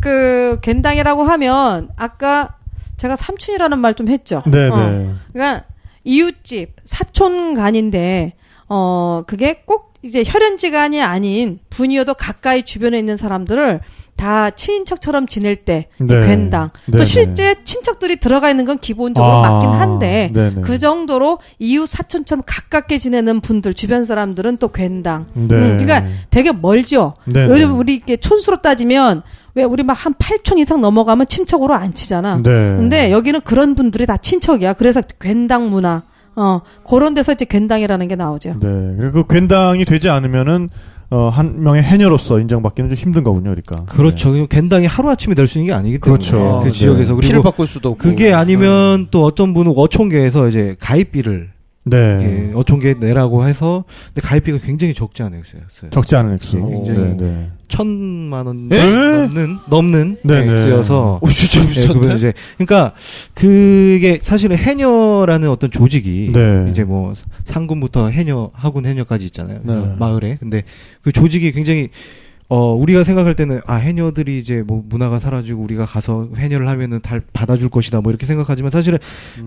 그 0.00 0.58
겐당이라고 0.62 1.24
하면 1.24 1.88
아까 1.96 2.56
제가 2.96 3.16
삼촌이라는 3.16 3.78
말 3.78 3.94
좀 3.94 4.08
했죠. 4.08 4.42
네, 4.46 4.68
어. 4.68 4.76
네. 4.76 5.14
그러니까 5.32 5.64
이웃집 6.04 6.76
사촌 6.84 7.54
간인데 7.54 8.34
어 8.68 9.22
그게 9.26 9.62
꼭 9.64 9.94
이제 10.02 10.22
혈연지간이 10.24 11.02
아닌 11.02 11.58
분이어도 11.70 12.14
가까이 12.14 12.64
주변에 12.64 12.98
있는 12.98 13.16
사람들을 13.16 13.80
다 14.16 14.50
친인척처럼 14.50 15.26
지낼 15.26 15.56
때 15.56 15.88
네. 15.98 16.26
괜당. 16.26 16.70
네, 16.86 16.98
또 16.98 17.04
실제 17.04 17.62
친척들이 17.64 18.16
들어가 18.16 18.48
있는 18.50 18.64
건 18.64 18.78
기본적으로 18.78 19.30
아, 19.32 19.50
맞긴 19.50 19.70
한데 19.70 20.30
네네. 20.32 20.62
그 20.62 20.78
정도로 20.78 21.38
이웃 21.58 21.86
사촌처럼 21.86 22.42
가깝게 22.46 22.98
지내는 22.98 23.40
분들 23.40 23.74
주변 23.74 24.04
사람들은 24.04 24.56
또 24.56 24.68
괜당. 24.68 25.26
네. 25.34 25.54
음, 25.54 25.78
그러니까 25.78 26.04
되게 26.30 26.52
멀죠. 26.52 27.14
네, 27.26 27.44
요즘 27.46 27.68
네. 27.68 27.74
우리 27.74 27.94
이렇게 27.96 28.16
촌수로 28.16 28.62
따지면 28.62 29.22
왜 29.54 29.64
우리 29.64 29.82
막 29.82 29.96
한 29.96 30.14
8촌 30.14 30.58
이상 30.58 30.80
넘어가면 30.80 31.26
친척으로 31.26 31.74
안 31.74 31.92
치잖아. 31.94 32.36
네. 32.36 32.50
근데 32.50 33.10
여기는 33.10 33.40
그런 33.42 33.74
분들이 33.74 34.06
다 34.06 34.16
친척이야. 34.16 34.74
그래서 34.74 35.02
괜당 35.20 35.70
문화. 35.70 36.02
어, 36.38 36.60
그런 36.86 37.14
데서 37.14 37.32
이제 37.32 37.46
괜당이라는 37.46 38.08
게 38.08 38.14
나오죠. 38.14 38.58
네. 38.60 38.96
그리고 39.00 39.24
그 39.24 39.34
괜당이 39.34 39.86
되지 39.86 40.10
않으면은 40.10 40.68
어, 41.10 41.28
한 41.28 41.62
명의 41.62 41.82
해녀로서 41.82 42.40
인정받기는 42.40 42.90
좀 42.90 42.96
힘든 42.96 43.22
거군요, 43.22 43.50
그러니까. 43.50 43.84
그렇죠. 43.86 44.32
그리고 44.32 44.46
괜당이 44.48 44.86
하루 44.86 45.08
아침에 45.10 45.34
될 45.34 45.46
수 45.46 45.58
있는 45.58 45.68
게 45.68 45.72
아니기 45.72 45.98
때문에 45.98 46.18
그렇죠. 46.18 46.60
그 46.62 46.68
네. 46.68 46.74
지역에서 46.74 47.14
피를 47.16 47.28
그리고 47.36 47.42
바꿀 47.42 47.66
수도 47.68 47.90
없고. 47.90 47.98
그게 48.02 48.32
아니면 48.32 49.06
또 49.12 49.24
어떤 49.24 49.54
분은 49.54 49.72
어촌계에서 49.76 50.48
이제 50.48 50.74
가입비를 50.80 51.50
네. 51.88 52.50
어촌계 52.52 52.94
내라고 52.98 53.46
해서 53.46 53.84
근데 54.12 54.26
가입비가 54.26 54.58
굉장히 54.58 54.92
적지 54.92 55.22
않은 55.22 55.38
액수였어요. 55.38 55.90
적지 55.90 56.16
않은 56.16 56.34
액수. 56.34 56.56
네, 56.56 56.68
굉장히 56.68 56.98
네, 56.98 57.16
네. 57.16 57.50
천만 57.68 58.46
원 58.46 58.68
에? 58.72 58.76
넘는 58.76 59.58
넘는 59.68 60.16
네, 60.22 60.44
네. 60.44 60.52
액수여서 60.52 61.20
오, 61.22 61.30
진짜 61.30 61.60
네, 61.62 61.68
비싼데? 61.68 61.94
그분 61.94 62.16
이제 62.16 62.32
그러니까 62.58 62.92
그게 63.34 64.18
사실은 64.20 64.56
해녀라는 64.56 65.48
어떤 65.48 65.70
조직이 65.70 66.30
네. 66.32 66.66
이제 66.70 66.82
뭐 66.82 67.14
상군부터 67.44 68.08
해녀 68.08 68.50
하군 68.52 68.84
해녀까지 68.84 69.24
있잖아요. 69.26 69.60
네. 69.62 69.94
마을에 69.98 70.38
근데 70.40 70.64
그 71.02 71.12
조직이 71.12 71.52
굉장히 71.52 71.88
어 72.48 72.74
우리가 72.74 73.04
생각할 73.04 73.34
때는 73.34 73.60
아 73.66 73.74
해녀들이 73.74 74.38
이제 74.38 74.64
뭐 74.66 74.82
문화가 74.88 75.18
사라지고 75.18 75.62
우리가 75.62 75.84
가서 75.84 76.28
해녀를 76.36 76.68
하면은 76.68 77.00
달 77.00 77.20
받아줄 77.32 77.68
것이다 77.68 78.00
뭐 78.00 78.10
이렇게 78.10 78.26
생각하지만 78.26 78.70
사실은 78.70 78.98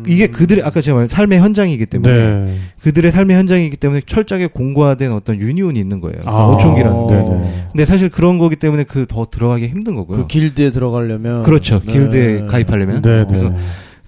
이게 0.07 0.27
그들의 0.27 0.63
아까 0.63 0.81
제가 0.81 0.95
말한 0.95 1.07
삶의 1.07 1.39
현장이기 1.39 1.85
때문에 1.85 2.13
네. 2.13 2.57
그들의 2.81 3.11
삶의 3.11 3.35
현장이기 3.37 3.77
때문에 3.77 4.01
철저하게 4.05 4.47
공고화된 4.47 5.11
어떤 5.11 5.39
유니온이 5.39 5.79
있는 5.79 5.99
거예요. 5.99 6.19
아. 6.25 6.45
어촌기라는 6.49 7.07
게. 7.07 7.13
네네. 7.15 7.67
근데 7.71 7.85
사실 7.85 8.09
그런 8.09 8.37
거기 8.37 8.55
때문에 8.55 8.83
그 8.83 9.05
더 9.09 9.25
들어가기 9.29 9.67
힘든 9.67 9.95
거고요. 9.95 10.17
그 10.17 10.27
길드에 10.27 10.69
들어가려면 10.69 11.41
그렇죠. 11.41 11.79
네. 11.79 11.91
길드에 11.91 12.45
가입하려면. 12.45 13.01
네, 13.01 13.19
네. 13.19 13.25
그래서 13.27 13.51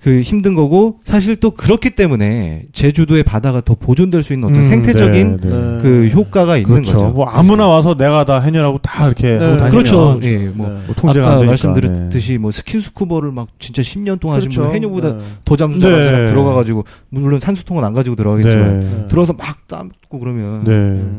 그 0.02 0.22
힘든 0.22 0.56
거고 0.56 1.00
사실 1.06 1.36
또 1.36 1.52
그렇기 1.52 1.92
때문에 1.92 2.64
제주도의 2.74 3.22
바다가 3.22 3.62
더 3.62 3.76
보존될 3.76 4.24
수 4.24 4.34
있는 4.34 4.50
어떤 4.50 4.64
음, 4.64 4.70
생태적인 4.70 5.38
네, 5.42 5.50
네. 5.50 5.56
네. 5.56 5.78
그 5.80 6.08
효과가 6.08 6.58
있는 6.58 6.82
그렇죠. 6.82 6.94
거죠. 6.94 7.10
뭐 7.10 7.26
아무나 7.28 7.68
와서 7.68 7.94
내가 7.94 8.26
다 8.26 8.40
해녀라고 8.40 8.80
다 8.80 9.06
이렇게 9.06 9.38
네. 9.38 9.46
하고 9.46 9.70
그렇죠. 9.70 10.20
네. 10.20 10.28
예, 10.28 10.38
뭐 10.50 10.70
네. 10.70 10.80
뭐 10.88 10.96
통제가 10.96 11.28
안 11.28 11.38
아까. 11.38 11.46
말씀드렸듯이 11.46 12.40
뭐 12.40 12.50
스킨스쿠버를 12.50 13.32
막 13.32 13.50
진짜 13.60 13.84
10년 13.84 14.20
동안 14.20 14.38
하신 14.38 14.50
그렇죠. 14.50 14.66
분 14.66 14.76
해녀보다 14.76 15.14
네. 15.18 15.24
더 15.46 15.56
잠수자가 15.56 15.96
네. 15.96 16.28
들어가 16.28 16.56
가지고 16.56 16.84
물론 17.10 17.40
산소통은 17.40 17.84
안 17.84 17.94
가지고 17.94 18.16
네. 18.16 18.24
들어가겠지만 18.24 18.80
네. 18.80 19.08
들어서 19.08 19.34
막 19.34 19.68
땀고 19.68 20.18
그러면 20.20 20.64
네. 20.64 20.72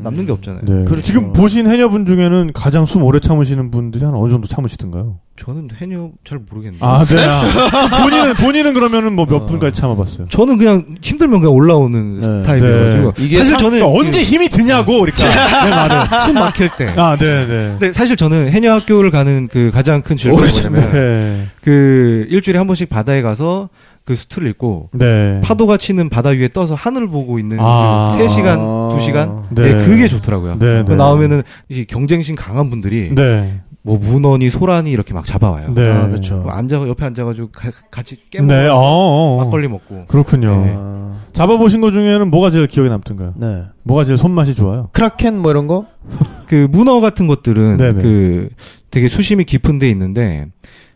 남는 0.03 0.27
게 0.27 0.33
없잖아요. 0.33 0.63
네. 0.65 0.85
그렇죠. 0.87 1.03
지금 1.03 1.33
보신 1.33 1.71
해녀분 1.71 2.05
중에는 2.05 2.51
가장 2.53 2.85
숨 2.87 3.05
오래 3.05 3.21
참으시는 3.21 3.71
분들이 3.71 4.05
한 4.05 4.15
어느 4.15 4.29
정도 4.29 4.49
참으시던가요? 4.49 5.19
저는 5.45 5.71
해녀 5.81 6.11
잘 6.25 6.39
모르겠는데. 6.39 6.85
아, 6.87 7.05
네. 7.05 7.17
아, 7.19 7.43
본인은 8.03 8.35
본인은 8.35 8.75
그러면은 8.75 9.15
뭐몇 9.17 9.43
어. 9.43 9.47
분까지 9.47 9.81
참아봤어요? 9.81 10.29
저는 10.29 10.57
그냥 10.57 10.95
힘들면 11.03 11.41
그냥 11.41 11.53
올라오는 11.55 12.19
네. 12.21 12.25
스타일이어가지고 12.25 13.15
이게 13.19 13.39
사실 13.39 13.53
참- 13.57 13.59
저는 13.59 13.81
그러니까 13.81 14.01
언제 14.01 14.23
힘이 14.23 14.49
드냐고, 14.49 15.01
그러니까. 15.01 15.65
내 15.65 15.71
말은. 15.71 16.21
숨 16.23 16.35
막힐 16.37 16.71
때. 16.79 16.95
아, 16.97 17.17
네, 17.17 17.47
네. 17.47 17.77
근데 17.79 17.93
사실 17.93 18.15
저는 18.17 18.51
해녀 18.53 18.73
학교를 18.75 19.11
가는 19.11 19.49
그 19.49 19.73
가장 19.73 20.03
큰 20.03 20.17
즐거움이 20.17 20.49
뭐냐면 20.49 20.93
네. 20.93 21.47
그 21.61 22.27
일주일에 22.31 22.59
한 22.59 22.69
번씩 22.69 22.89
바다에 22.89 23.21
가서 23.21 23.69
그 24.05 24.15
수트를 24.15 24.49
입고 24.51 24.91
네. 24.93 25.41
파도가 25.43 25.77
치는 25.77 26.09
바다 26.09 26.31
위에 26.31 26.49
떠서 26.53 26.75
하늘을 26.75 27.09
보고 27.09 27.41
있는 27.41 27.57
아. 27.61 28.15
그 28.17 28.25
3시간, 28.25 28.97
2시간? 28.97 29.43
네. 29.51 29.75
네. 29.77 29.85
그게 29.85 30.07
좋더라고요. 30.07 30.59
네, 30.61 30.85
그 30.87 30.93
네. 30.93 30.97
나오면은 30.97 31.43
이 31.69 31.85
경쟁심 31.85 32.37
강한 32.37 32.71
분들이 32.71 33.13
네. 33.13 33.61
뭐 33.85 33.99
문어니 33.99 34.49
소라니 34.49 34.91
이렇게 34.91 35.13
막 35.13 35.25
잡아와요. 35.25 35.75
네. 35.75 35.91
아, 35.91 36.07
그렇죠. 36.07 36.37
뭐 36.37 36.53
앉아 36.53 36.87
옆에 36.89 37.05
앉아가지고 37.05 37.51
가- 37.51 37.71
같이 37.91 38.17
깨먹고 38.31 38.53
네, 38.53 38.69
어, 38.69 38.77
어. 38.77 39.45
막걸리 39.45 39.67
먹고 39.69 40.05
그렇군요. 40.07 40.65
네. 40.65 40.75
아, 40.77 41.13
잡아보신 41.33 41.81
것 41.81 41.91
중에는 41.91 42.31
뭐가 42.31 42.51
제일 42.51 42.69
기억에 42.69 42.89
남던가요? 42.89 43.35
네. 43.37 43.65
뭐가 43.83 44.05
제일 44.05 44.19
손맛이 44.19 44.55
좋아요? 44.55 44.89
크라켄 44.93 45.37
뭐 45.39 45.51
이런 45.51 45.67
거? 45.67 45.87
그 46.49 46.69
문어 46.71 47.01
같은 47.01 47.27
것들은 47.27 47.77
네네. 47.77 48.03
그 48.03 48.49
되게 48.91 49.09
수심이 49.09 49.45
깊은 49.45 49.79
데 49.81 49.89
있는데 49.91 50.47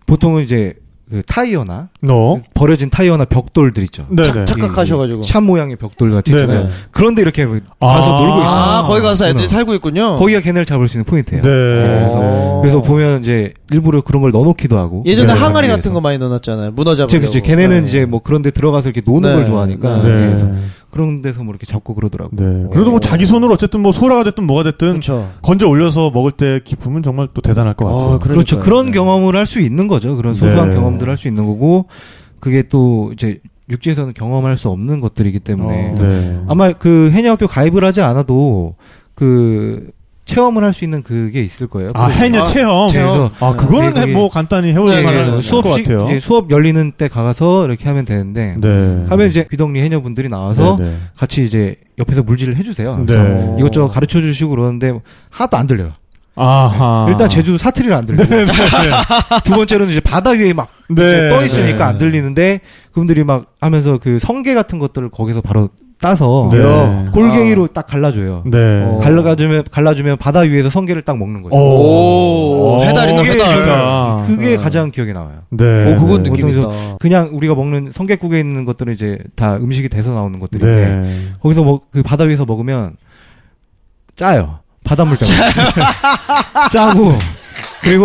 보통은 0.06 0.44
이제 0.44 0.74
그 1.08 1.22
타이어나 1.24 1.88
너? 2.00 2.40
버려진 2.54 2.90
타이어나 2.90 3.24
벽돌들 3.26 3.84
있죠. 3.84 4.06
네네. 4.10 4.32
착- 4.32 4.46
착각하셔가지고. 4.46 5.22
샵 5.22 5.40
모양의 5.44 5.76
벽돌 5.76 6.10
같이 6.10 6.32
네네. 6.32 6.42
있잖아요. 6.42 6.68
그런데 6.90 7.22
이렇게 7.22 7.44
가서 7.46 7.60
아. 7.80 8.20
놀고 8.20 8.38
있어요. 8.42 8.48
아, 8.56 8.82
거기 8.82 9.02
가서 9.02 9.24
애들이 9.26 9.34
문어. 9.42 9.46
살고 9.46 9.74
있군요. 9.74 10.16
거기가 10.16 10.40
걔네를 10.40 10.66
잡을 10.66 10.88
수 10.88 10.96
있는 10.96 11.04
포인트예요. 11.04 11.42
네. 11.42 12.08
어. 12.10 12.58
그래서 12.60 12.82
보면 12.82 13.20
이제 13.20 13.54
일부러 13.70 14.00
그런 14.00 14.20
걸 14.20 14.32
넣어놓기도 14.32 14.76
하고. 14.76 15.04
예전에 15.06 15.32
네. 15.32 15.38
항아리. 15.38 15.68
같은 15.68 15.92
거 15.92 16.00
많이 16.00 16.18
넣어놨잖아요. 16.18 16.72
문어 16.72 16.90
그치, 16.90 16.98
잡으려고. 17.02 17.26
그치. 17.26 17.40
걔네는 17.40 17.82
네. 17.82 17.86
이제 17.88 18.04
뭐 18.04 18.20
그런 18.20 18.42
데 18.42 18.50
들어가서 18.50 18.88
이렇게 18.88 19.00
노는 19.08 19.30
네. 19.30 19.36
걸 19.36 19.46
좋아하니까. 19.46 19.98
네. 19.98 20.02
네. 20.02 20.26
그래서 20.26 20.50
그런 20.96 21.20
데서 21.20 21.44
뭐 21.44 21.52
이렇게 21.52 21.66
잡고 21.66 21.94
그러더라고. 21.94 22.34
네. 22.34 22.68
그래도 22.72 22.90
뭐 22.90 23.00
자기 23.00 23.26
손으로 23.26 23.52
어쨌든 23.52 23.80
뭐 23.80 23.92
소라가 23.92 24.24
됐든 24.24 24.46
뭐가 24.46 24.62
됐든 24.62 24.88
그렇죠. 24.92 25.28
건져 25.42 25.68
올려서 25.68 26.10
먹을 26.10 26.32
때 26.32 26.60
기쁨은 26.64 27.02
정말 27.02 27.28
또 27.34 27.42
대단할 27.42 27.74
것 27.74 27.84
같아요. 27.84 28.12
아, 28.14 28.18
그렇죠. 28.18 28.58
그런 28.58 28.86
네. 28.86 28.92
경험을 28.92 29.36
할 29.36 29.46
수 29.46 29.60
있는 29.60 29.86
거죠. 29.88 30.16
그런 30.16 30.32
소소한 30.34 30.70
네. 30.70 30.76
경험들을 30.76 31.10
할 31.10 31.16
수 31.18 31.28
있는 31.28 31.46
거고, 31.46 31.86
그게 32.40 32.62
또 32.62 33.10
이제 33.12 33.40
육지에서는 33.68 34.14
경험할 34.14 34.56
수 34.56 34.70
없는 34.70 35.00
것들이기 35.00 35.40
때문에 35.40 35.90
어. 35.90 35.94
네. 35.98 36.40
아마 36.48 36.72
그 36.72 37.10
해녀학교 37.12 37.46
가입을 37.46 37.84
하지 37.84 38.00
않아도 38.00 38.74
그 39.14 39.90
체험을 40.26 40.62
할 40.64 40.72
수 40.72 40.84
있는 40.84 41.02
그게 41.02 41.42
있을 41.42 41.68
거예요. 41.68 41.90
아, 41.94 42.06
해녀 42.08 42.42
아, 42.42 42.44
체험. 42.44 42.90
체험. 42.90 43.30
아, 43.40 43.52
그거는 43.52 43.94
네, 43.94 44.06
뭐 44.12 44.28
간단히 44.28 44.72
해볼 44.72 44.90
네, 44.90 45.02
만한 45.02 45.24
네, 45.26 45.30
네. 45.36 45.40
수업 45.40 45.62
같아요. 45.62 46.04
이제 46.06 46.18
수업 46.18 46.50
열리는 46.50 46.92
때 46.92 47.08
가서 47.08 47.64
이렇게 47.64 47.86
하면 47.88 48.04
되는데 48.04 48.56
네. 48.58 49.04
하면 49.08 49.28
이제 49.30 49.46
귀덕리 49.50 49.80
해녀분들이 49.80 50.28
나와서 50.28 50.76
네, 50.78 50.84
네. 50.84 50.96
같이 51.16 51.44
이제 51.44 51.76
옆에서 51.98 52.22
물질을 52.24 52.56
해주세요. 52.56 52.96
네. 52.96 53.04
그래서 53.06 53.56
이것저것 53.58 53.88
가르쳐 53.88 54.20
주시고 54.20 54.50
그러는데 54.50 54.92
하나도 55.30 55.56
안 55.56 55.66
들려요. 55.66 55.92
아하. 56.34 57.06
일단 57.08 57.30
제주도 57.30 57.56
사투리를 57.56 57.94
안 57.94 58.04
들려요. 58.04 58.26
두 59.44 59.52
번째로는 59.54 59.90
이제 59.92 60.00
바다 60.00 60.32
위에 60.32 60.52
막 60.52 60.68
네, 60.90 61.28
떠 61.30 61.42
있으니까 61.44 61.78
네. 61.78 61.82
안 61.84 61.98
들리는데 61.98 62.60
그분들이 62.92 63.24
막 63.24 63.46
하면서 63.60 63.96
그 63.98 64.18
성게 64.18 64.54
같은 64.54 64.78
것들을 64.78 65.08
거기서 65.10 65.40
바로 65.40 65.70
따서 65.98 66.50
네. 66.52 66.58
골갱이로 67.12 67.68
딱 67.68 67.86
갈라줘요. 67.86 68.42
네. 68.44 68.58
어. 68.84 68.98
갈라주면 69.02 69.64
갈라주면 69.70 70.18
바다 70.18 70.40
위에서 70.40 70.68
성게를 70.68 71.00
딱 71.02 71.16
먹는 71.16 71.42
거죠. 71.42 71.56
오, 71.56 72.82
해달이다, 72.84 73.22
그게 73.22 73.30
해달. 73.32 73.54
좋다. 73.56 74.24
그게 74.26 74.56
어. 74.56 74.60
가장 74.60 74.90
기억에 74.90 75.12
남아요. 75.14 75.38
네. 75.50 75.94
오, 75.94 75.98
그건 75.98 76.22
네. 76.22 76.30
느낌 76.30 76.52
보통 76.52 76.70
있다. 76.70 76.96
그냥 77.00 77.30
우리가 77.32 77.54
먹는 77.54 77.92
성게국에 77.92 78.38
있는 78.38 78.66
것들은 78.66 78.92
이제 78.92 79.18
다 79.36 79.56
음식이 79.56 79.88
돼서 79.88 80.12
나오는 80.12 80.38
것들인데 80.38 80.86
네. 81.00 81.28
거기서 81.42 81.64
먹, 81.64 81.90
그 81.90 82.02
바다 82.02 82.24
위에서 82.24 82.44
먹으면 82.44 82.96
짜요. 84.16 84.58
바닷물 84.84 85.16
짜고. 85.16 85.32
짜고. 86.72 87.12
그리고 87.82 88.04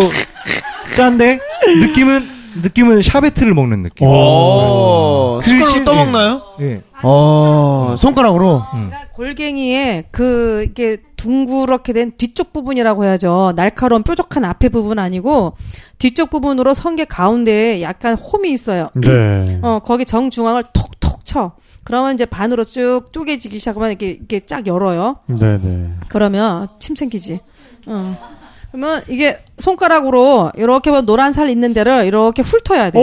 짠데 0.95 1.39
느낌은 1.81 2.21
느낌은 2.63 3.01
샤베트를 3.01 3.53
먹는 3.53 3.81
느낌. 3.83 4.07
오, 4.07 5.39
그 5.43 5.47
숟가락으로 5.49 5.79
시- 5.79 5.85
떠먹나요? 5.85 6.41
예. 6.61 6.81
어, 7.03 7.95
손가락으로. 7.97 8.63
음. 8.73 8.89
그러니까 8.89 9.11
골갱이에 9.13 10.05
그 10.11 10.65
이게 10.67 10.97
둥그렇게 11.17 11.93
된 11.93 12.13
뒤쪽 12.17 12.53
부분이라고 12.53 13.05
해야죠. 13.05 13.53
날카로운 13.55 14.03
뾰족한 14.03 14.45
앞에 14.45 14.69
부분 14.69 14.99
아니고 14.99 15.53
뒤쪽 15.99 16.29
부분으로 16.29 16.73
성게 16.73 17.05
가운데에 17.05 17.81
약간 17.81 18.15
홈이 18.15 18.51
있어요. 18.51 18.89
네. 18.95 19.59
어 19.61 19.79
거기 19.83 20.05
정중앙을 20.05 20.63
톡톡 20.73 21.25
쳐. 21.25 21.53
그러면 21.83 22.13
이제 22.13 22.25
반으로 22.25 22.63
쭉 22.65 23.11
쪼개지기 23.11 23.59
시작하면 23.59 23.89
이렇게 23.89 24.11
이렇게 24.11 24.39
쫙 24.39 24.65
열어요. 24.67 25.17
네네. 25.27 25.93
그러면 26.07 26.67
침 26.79 26.95
생기지. 26.95 27.39
어. 27.87 28.40
그러면 28.71 29.01
이게 29.09 29.37
손가락으로 29.57 30.51
이렇게 30.55 30.91
보면 30.91 31.05
노란 31.05 31.33
살 31.33 31.49
있는 31.49 31.73
데를 31.73 32.05
이렇게 32.05 32.41
훑어야 32.41 32.89
돼. 32.89 32.99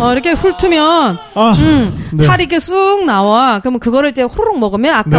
어, 0.00 0.12
이렇게 0.12 0.32
훑으면 0.32 1.18
아. 1.34 1.52
음, 1.58 2.08
네. 2.14 2.26
살이 2.26 2.44
이렇게 2.44 2.58
쑥 2.58 3.04
나와. 3.04 3.58
그러면 3.60 3.80
그거를 3.80 4.10
이제 4.10 4.22
호로록 4.22 4.58
먹으면 4.58 4.94
아까 4.94 5.10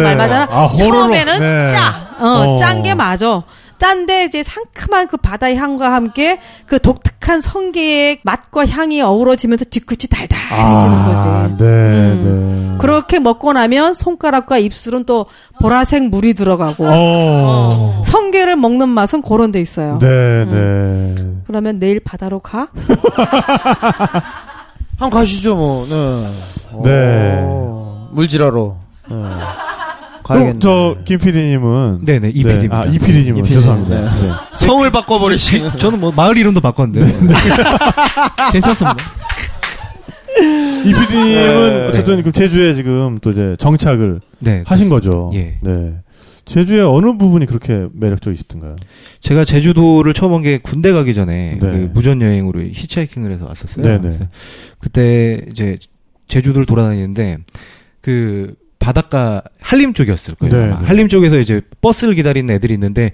아, 0.50 0.66
호로록. 0.66 0.92
처음에는 1.08 1.38
네. 1.40 1.66
짜. 1.68 1.94
어, 2.18 2.54
어. 2.54 2.56
짠 2.56 2.82
게 2.82 2.94
맞아. 2.94 3.42
짠데 3.78 4.24
이제 4.24 4.42
상큼한 4.42 5.08
그 5.08 5.16
바다의 5.16 5.56
향과 5.56 5.92
함께 5.92 6.40
그 6.66 6.78
독특한 6.78 7.40
성게의 7.40 8.20
맛과 8.22 8.66
향이 8.66 9.00
어우러지면서 9.02 9.64
뒤끝이 9.66 10.08
달달해지는 10.10 11.04
거지. 11.04 11.26
네, 11.58 11.64
음. 11.64 12.72
네. 12.72 12.78
그렇게 12.78 13.18
먹고 13.18 13.52
나면 13.52 13.94
손가락과 13.94 14.58
입술은 14.58 15.04
또 15.04 15.26
보라색 15.60 16.08
물이 16.08 16.34
들어가고 16.34 16.86
어. 16.88 18.02
성게를 18.04 18.56
먹는 18.56 18.88
맛은 18.88 19.22
그런 19.22 19.52
데 19.52 19.60
있어요. 19.60 19.98
네, 20.00 20.44
네. 20.46 21.14
그러면 21.46 21.78
내일 21.78 22.00
바다로 22.00 22.40
가? 22.40 22.68
한번 24.98 25.20
가시죠, 25.20 25.56
뭐. 25.56 25.84
네. 25.86 26.26
네. 26.84 27.42
오, 27.42 28.08
물질하러. 28.12 28.76
네. 29.10 29.16
그럼 30.22 30.38
가야겠네. 30.40 30.58
저, 30.60 30.96
김 31.04 31.18
PD님은. 31.18 32.00
네네, 32.04 32.28
이 32.30 32.42
PD입니다. 32.44 32.80
아, 32.80 32.84
이 32.86 32.98
PD님은. 32.98 33.38
이 33.38 33.42
PD. 33.42 33.54
죄송합니다. 33.54 34.00
네. 34.00 34.10
네. 34.10 34.28
성을 34.54 34.90
바꿔버리신. 34.90 35.70
저는 35.78 36.00
뭐 36.00 36.12
마을 36.12 36.36
이름도 36.36 36.60
바꿨는데 36.60 37.04
괜찮습니다. 38.52 38.96
이 40.84 40.92
PD님은 40.92 41.68
네. 41.70 41.86
어쨌든 41.88 42.22
그 42.22 42.32
제주에 42.32 42.74
지금 42.74 43.18
또 43.20 43.30
이제 43.30 43.56
정착을 43.58 44.20
네, 44.40 44.64
하신 44.66 44.88
거죠. 44.88 45.30
예. 45.34 45.58
네. 45.62 45.94
제주의 46.44 46.82
어느 46.82 47.16
부분이 47.16 47.46
그렇게 47.46 47.86
매력적이시던가요? 47.92 48.74
제가 49.20 49.44
제주도를 49.44 50.12
처음 50.12 50.32
온 50.32 50.42
게 50.42 50.58
군대 50.58 50.90
가기 50.92 51.14
전에 51.14 51.52
네. 51.52 51.58
그 51.60 51.90
무전 51.94 52.20
여행으로 52.20 52.62
히치하이킹을 52.62 53.30
해서 53.30 53.46
왔었어요. 53.46 54.00
그때 54.80 55.40
이제 55.52 55.78
제주도를 56.26 56.66
돌아다니는데 56.66 57.38
그 58.00 58.54
바닷가 58.82 59.42
한림 59.60 59.94
쪽이었을 59.94 60.34
거예요. 60.34 60.54
네. 60.54 60.66
네. 60.66 60.72
한림 60.72 61.08
쪽에서 61.08 61.38
이제 61.38 61.60
버스를 61.80 62.14
기다리는 62.14 62.52
애들이 62.52 62.74
있는데 62.74 63.12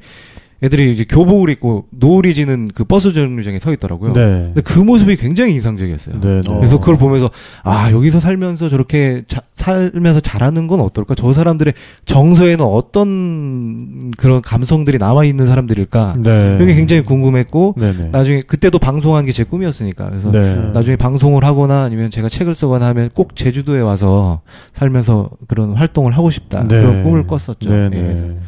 애들이 0.63 0.93
이제 0.93 1.05
교복을 1.09 1.51
입고 1.51 1.87
노을이 1.91 2.35
지는 2.35 2.69
그 2.75 2.85
버스 2.85 3.13
정류장에 3.13 3.59
서 3.61 3.73
있더라고요. 3.73 4.13
네. 4.13 4.21
근데 4.55 4.61
그 4.63 4.79
모습이 4.81 5.17
굉장히 5.17 5.55
인상적이었어요. 5.55 6.21
네, 6.21 6.41
네. 6.41 6.57
그래서 6.57 6.81
그걸 6.81 6.97
보면서 6.99 7.31
아 7.63 7.91
여기서 7.93 8.19
살면서 8.21 8.69
저렇게 8.69 9.23
자- 9.29 9.41
살면서 9.55 10.21
잘하는 10.21 10.67
건 10.67 10.81
어떨까? 10.81 11.15
저 11.15 11.33
사람들의 11.33 11.75
정서에는 12.07 12.65
어떤 12.65 14.11
그런 14.17 14.43
감성들이 14.43 14.99
남아 14.99 15.25
있는 15.25 15.47
사람들일까? 15.47 16.17
네. 16.23 16.57
그게 16.59 16.75
굉장히 16.75 17.03
궁금했고 17.05 17.75
네네. 17.79 18.09
나중에 18.11 18.43
그때도 18.43 18.79
방송한 18.79 19.25
게 19.25 19.33
제 19.39 19.45
꿈이었으니까 19.45 20.09
그래서 20.11 20.33
네. 20.33 20.71
나중에 20.73 20.97
방송을 20.97 21.45
하거나 21.45 21.85
아니면 21.85 22.11
제가 22.11 22.29
책을 22.29 22.57
쓰거나 22.57 22.87
하면 22.89 23.09
꼭 23.15 23.37
제주도에 23.37 23.79
와서 23.81 24.41
살면서 24.73 25.31
그런 25.47 25.75
활동을 25.75 26.17
하고 26.17 26.31
싶다 26.31 26.63
네. 26.67 26.81
그런 26.81 27.05
꿈을 27.05 27.27
꿨었죠. 27.29 27.69
네네. 27.71 27.97
예. 27.97 28.03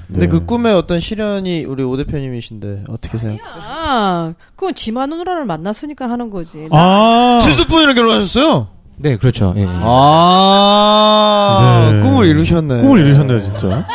근데 0.08 0.20
네. 0.20 0.26
그 0.26 0.44
꿈의 0.46 0.74
어떤 0.74 0.98
실현이 0.98 1.64
우리 1.66 1.84
오 1.84 1.96
대표님이신데 2.04 2.84
어떻게 2.88 3.18
생각해요? 3.18 3.62
아, 3.62 4.32
그건 4.56 4.74
지만 4.74 5.10
누나를 5.10 5.44
만났으니까 5.44 6.08
하는 6.10 6.30
거지. 6.30 6.68
아. 6.72 7.38
칠수분이랑 7.42 7.94
결혼하셨어요? 7.94 8.68
네, 8.96 9.16
그렇죠. 9.16 9.54
예. 9.56 9.66
아, 9.68 10.80
네. 11.92 12.00
꿈을 12.02 12.26
이루셨네. 12.26 12.82
꿈을 12.82 13.00
이루셨네요, 13.00 13.40
진짜. 13.40 13.86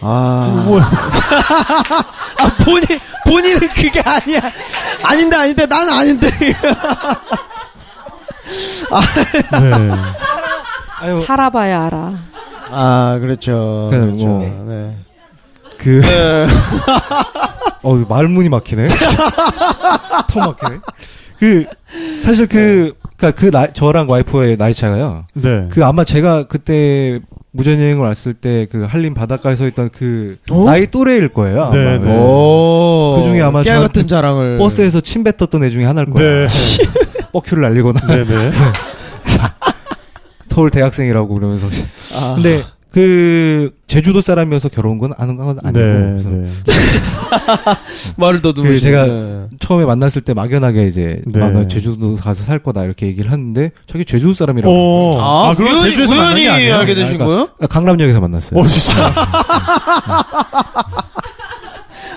아, 0.00 0.62
뭐, 0.66 0.80
아 0.82 2.50
본인 2.64 2.84
본인은 3.26 3.60
그게 3.68 4.00
아니야. 4.00 4.40
아닌데 5.02 5.36
아닌데 5.36 5.66
난 5.66 5.88
아닌데. 5.88 6.28
네. 6.40 6.54
아유, 11.00 11.24
살아봐야 11.24 11.86
알아. 11.86 12.12
아 12.70 13.18
그렇죠. 13.20 13.88
그, 13.90 13.98
그렇죠. 14.00 14.26
뭐. 14.26 14.64
네. 14.66 14.94
그 15.84 16.00
네. 16.00 16.46
어, 17.82 17.94
말문이 18.08 18.48
막히네. 18.48 18.88
턱 20.28 20.38
막히네. 20.38 20.80
그 21.38 21.66
사실 22.22 22.46
그 22.46 22.94
그러니까 23.18 23.38
그 23.38 23.50
나, 23.50 23.66
저랑 23.72 24.06
와이프의 24.08 24.56
나이 24.56 24.72
차가요. 24.72 25.26
네. 25.34 25.68
그 25.70 25.84
아마 25.84 26.04
제가 26.04 26.44
그때 26.44 27.20
무전 27.52 27.78
여행을 27.78 28.02
왔을 28.02 28.32
때 28.34 28.66
그 28.70 28.84
한림 28.84 29.12
바닷가에 29.14 29.54
서 29.56 29.66
있던 29.66 29.90
그 29.92 30.38
어? 30.50 30.64
나이 30.64 30.86
또래일 30.86 31.28
거예요. 31.28 31.64
아마. 31.64 31.76
네, 31.76 31.98
네. 31.98 32.16
오. 32.18 33.16
그 33.18 33.28
중에 33.28 33.42
아마 33.42 33.62
깨알 33.62 33.76
저한테 33.76 33.86
같은 33.86 34.08
자랑을 34.08 34.56
버스에서 34.58 35.00
침 35.00 35.22
뱉었던 35.22 35.62
애 35.64 35.70
중에 35.70 35.84
하나일 35.84 36.10
거예요. 36.10 36.48
네. 36.48 37.28
뻑큐를 37.32 37.62
날리거나 37.62 38.00
네네. 38.06 38.50
서울 40.48 40.70
대학생이라고 40.70 41.34
그러면서. 41.34 41.66
아. 42.16 42.34
근데 42.36 42.64
그 42.94 43.72
제주도 43.88 44.20
사람이어서 44.20 44.68
결혼한 44.68 44.98
건 44.98 45.12
아는 45.18 45.34
건 45.34 45.58
아니고 45.64 45.80
네. 45.80 45.94
그래서 46.12 46.28
네. 46.28 46.48
말을 48.16 48.40
더듬으시 48.40 48.74
그 48.74 48.80
제가 48.80 49.48
처음에 49.58 49.84
만났을 49.84 50.22
때 50.22 50.32
막연하게 50.32 50.86
이제 50.86 51.20
네. 51.26 51.42
아, 51.42 51.50
나 51.50 51.66
제주도 51.66 52.14
가서 52.14 52.44
살 52.44 52.60
거다 52.60 52.84
이렇게 52.84 53.08
얘기를 53.08 53.32
하는데 53.32 53.72
자기 53.90 54.04
제주도 54.04 54.32
사람이라고. 54.32 54.72
오. 54.72 55.20
아, 55.20 55.50
아, 55.50 55.54
그럼 55.56 55.72
우연히, 55.72 55.90
제주에서 55.90 56.14
우연히? 56.14 56.48
알게 56.48 56.94
되신 56.94 57.18
그러니까 57.18 57.24
거예요? 57.24 57.48
아, 57.62 57.66
강남역에서 57.66 58.20
만났어요. 58.20 58.60
어, 58.60 58.62
진짜. 58.62 59.12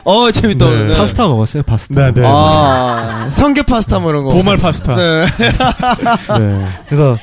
어 0.07 0.31
재밌다. 0.31 0.69
네. 0.69 0.87
네. 0.87 0.95
파스타 0.95 1.27
먹었어요, 1.27 1.63
파스타. 1.63 2.13
네, 2.13 2.21
네. 2.21 2.25
아 2.25 3.27
성게 3.29 3.61
파스타 3.61 3.99
뭐 3.99 4.11
이런 4.11 4.23
거. 4.23 4.29
보말 4.29 4.55
파스타. 4.57 4.95
네. 4.95 5.25
네. 6.39 6.65
그래서 6.87 7.17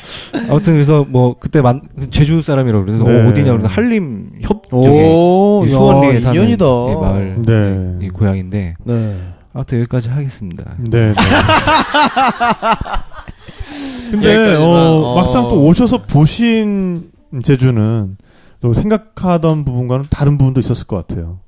아무튼 0.51 0.75
그래서 0.75 1.07
뭐 1.09 1.35
그때 1.41 1.63
만 1.63 1.81
제주 2.11 2.43
사람이라고 2.43 2.85
그래서 2.85 3.03
네. 3.05 3.11
어, 3.11 3.29
어디냐 3.29 3.53
그래서 3.53 3.69
한림 3.69 4.33
협이 4.43 5.71
수원리에 5.71 6.17
야, 6.17 6.21
사는 6.21 6.35
인연이다. 6.35 6.67
이 6.67 6.97
마을 6.97 7.37
네. 7.47 8.07
이 8.07 8.11
고향인데 8.11 8.75
네. 8.85 9.19
아무튼 9.55 9.79
여기까지 9.79 10.11
하겠습니다. 10.11 10.65
네. 10.79 10.91
네. 10.91 11.15
근데 14.11 14.57
어, 14.57 14.63
어. 14.63 15.15
막상 15.15 15.49
또 15.49 15.65
오셔서 15.65 16.03
보신 16.03 17.05
제주는 17.43 18.19
또 18.61 18.75
생각하던 18.75 19.65
부분과는 19.65 20.05
다른 20.11 20.37
부분도 20.37 20.61
있었을 20.61 20.87
것 20.87 21.07
같아요. 21.07 21.39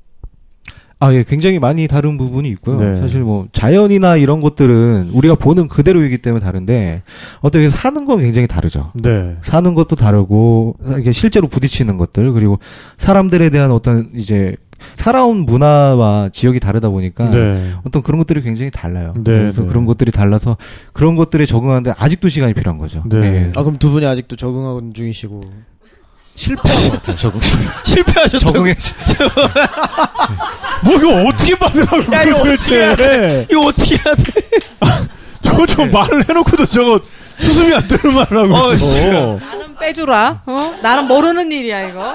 아, 0.99 1.13
예, 1.13 1.25
굉장히 1.25 1.59
많이 1.59 1.87
다른 1.89 2.17
부분이 2.17 2.49
있고요. 2.51 2.77
네. 2.79 2.97
사실 2.99 3.21
뭐 3.21 3.49
자연이나 3.53 4.17
이런 4.17 4.41
것들은 4.41 5.11
우리가 5.13 5.35
보는 5.35 5.69
그대로이기 5.69 6.19
때문에 6.19 6.43
다른데 6.43 7.03
어떻게 7.41 7.69
사는 7.69 8.05
건 8.07 8.19
굉장히 8.21 8.49
다르죠. 8.49 8.93
네. 8.95 9.37
사는 9.43 9.75
것도 9.75 9.97
다르고 9.97 10.77
이게 10.99 11.13
실제로 11.13 11.49
부딪히는 11.49 11.99
것들 11.99 12.33
그리고 12.33 12.59
사람들에 12.97 13.51
대한 13.51 13.73
어떤 13.73 14.11
이제 14.15 14.57
살아온 14.95 15.45
문화와 15.45 16.31
지역이 16.33 16.61
다르다 16.61 16.89
보니까 16.89 17.31
네. 17.31 17.75
어떤 17.85 18.03
그런 18.03 18.19
것들이 18.19 18.41
굉장히 18.43 18.71
달라요. 18.71 19.13
네, 19.17 19.23
그래서 19.23 19.63
네. 19.63 19.69
그런 19.69 19.85
것들이 19.85 20.11
달라서 20.11 20.57
그런 20.95 21.17
것들에 21.17 21.45
적응하는데 21.45 21.93
아직도 21.97 22.29
시간이 22.29 22.55
필요한 22.55 22.79
거죠. 22.79 23.03
네. 23.07 23.17
예. 23.19 23.49
아 23.55 23.63
그럼 23.63 23.77
두 23.77 23.91
분이 23.91 24.07
아직도 24.07 24.37
적응하고 24.37 24.91
중이시고 24.93 25.43
실패한 26.37 26.91
것 26.91 26.93
같아요. 26.93 27.17
적응. 27.17 27.41
실패하셨다고? 27.85 28.53
적응해. 28.53 28.75
뭐 30.85 30.95
이거 30.97 31.29
어떻게 31.29 31.59
받으라고 31.59 32.13
야, 32.13 32.23
이거 32.23 32.37
도대체. 32.39 33.47
이거 33.51 33.61
어떻게 33.67 33.97
해야 33.97 34.15
돼? 34.15 34.33
저저 35.43 35.87
말을 35.87 36.29
해놓고도 36.29 36.67
저거 36.67 37.01
수습이 37.41 37.75
안 37.75 37.89
되는 37.89 38.15
말을 38.15 38.39
하고 38.45 38.55
어, 38.55 38.73
있어. 38.75 39.39
나는 39.39 39.75
빼주라. 39.81 40.43
어? 40.47 40.75
나는 40.83 41.09
모르는 41.09 41.51
일이야 41.51 41.89
이거. 41.89 42.15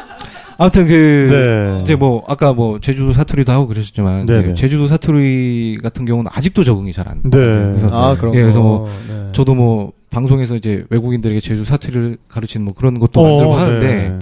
아무튼 0.58 0.86
그 0.88 1.28
네. 1.32 1.82
이제 1.84 1.96
뭐 1.96 2.24
아까 2.28 2.54
뭐 2.54 2.80
제주도 2.80 3.14
사투리도 3.14 3.52
하고 3.52 3.66
그러셨지만 3.66 4.28
네네. 4.28 4.40
이제 4.42 4.54
제주도 4.54 4.86
사투리 4.86 5.80
같은 5.82 6.06
경우는 6.06 6.30
아직도 6.32 6.64
적응이 6.64 6.94
잘안 6.94 7.22
네. 7.24 7.30
돼요. 7.32 7.74
그래서 7.76 7.90
아 7.92 8.16
그런 8.16 8.36
예, 8.36 8.40
거. 8.40 8.44
그래서 8.44 8.60
뭐 8.60 8.88
네. 9.08 9.30
저도 9.32 9.56
뭐 9.56 9.92
방송에서 10.12 10.56
이제 10.56 10.84
외국인들에게 10.90 11.40
제주 11.40 11.66
사투리를 11.66 12.18
가르치는 12.28 12.66
뭐 12.66 12.74
그런 12.76 13.00
것도 13.00 13.20
어, 13.20 13.24
만들고 13.24 13.54
하는데 13.56 14.20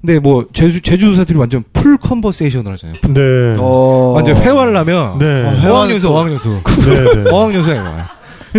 근데 0.00 0.18
뭐 0.18 0.46
제주 0.52 0.80
제주도 0.80 1.14
사투리 1.14 1.38
완전 1.38 1.62
full 1.72 1.96
conversation을 1.98 2.72
하잖아요. 2.72 2.96
네. 3.08 3.56
어. 3.58 4.12
완전 4.14 4.36
회화를 4.36 4.76
하면 4.76 5.18
네. 5.18 5.42
어, 5.44 5.72
어학연수 5.72 6.08
어학연수 6.08 6.48
네. 6.86 7.24
네. 7.24 7.30
어학연수 7.30 7.70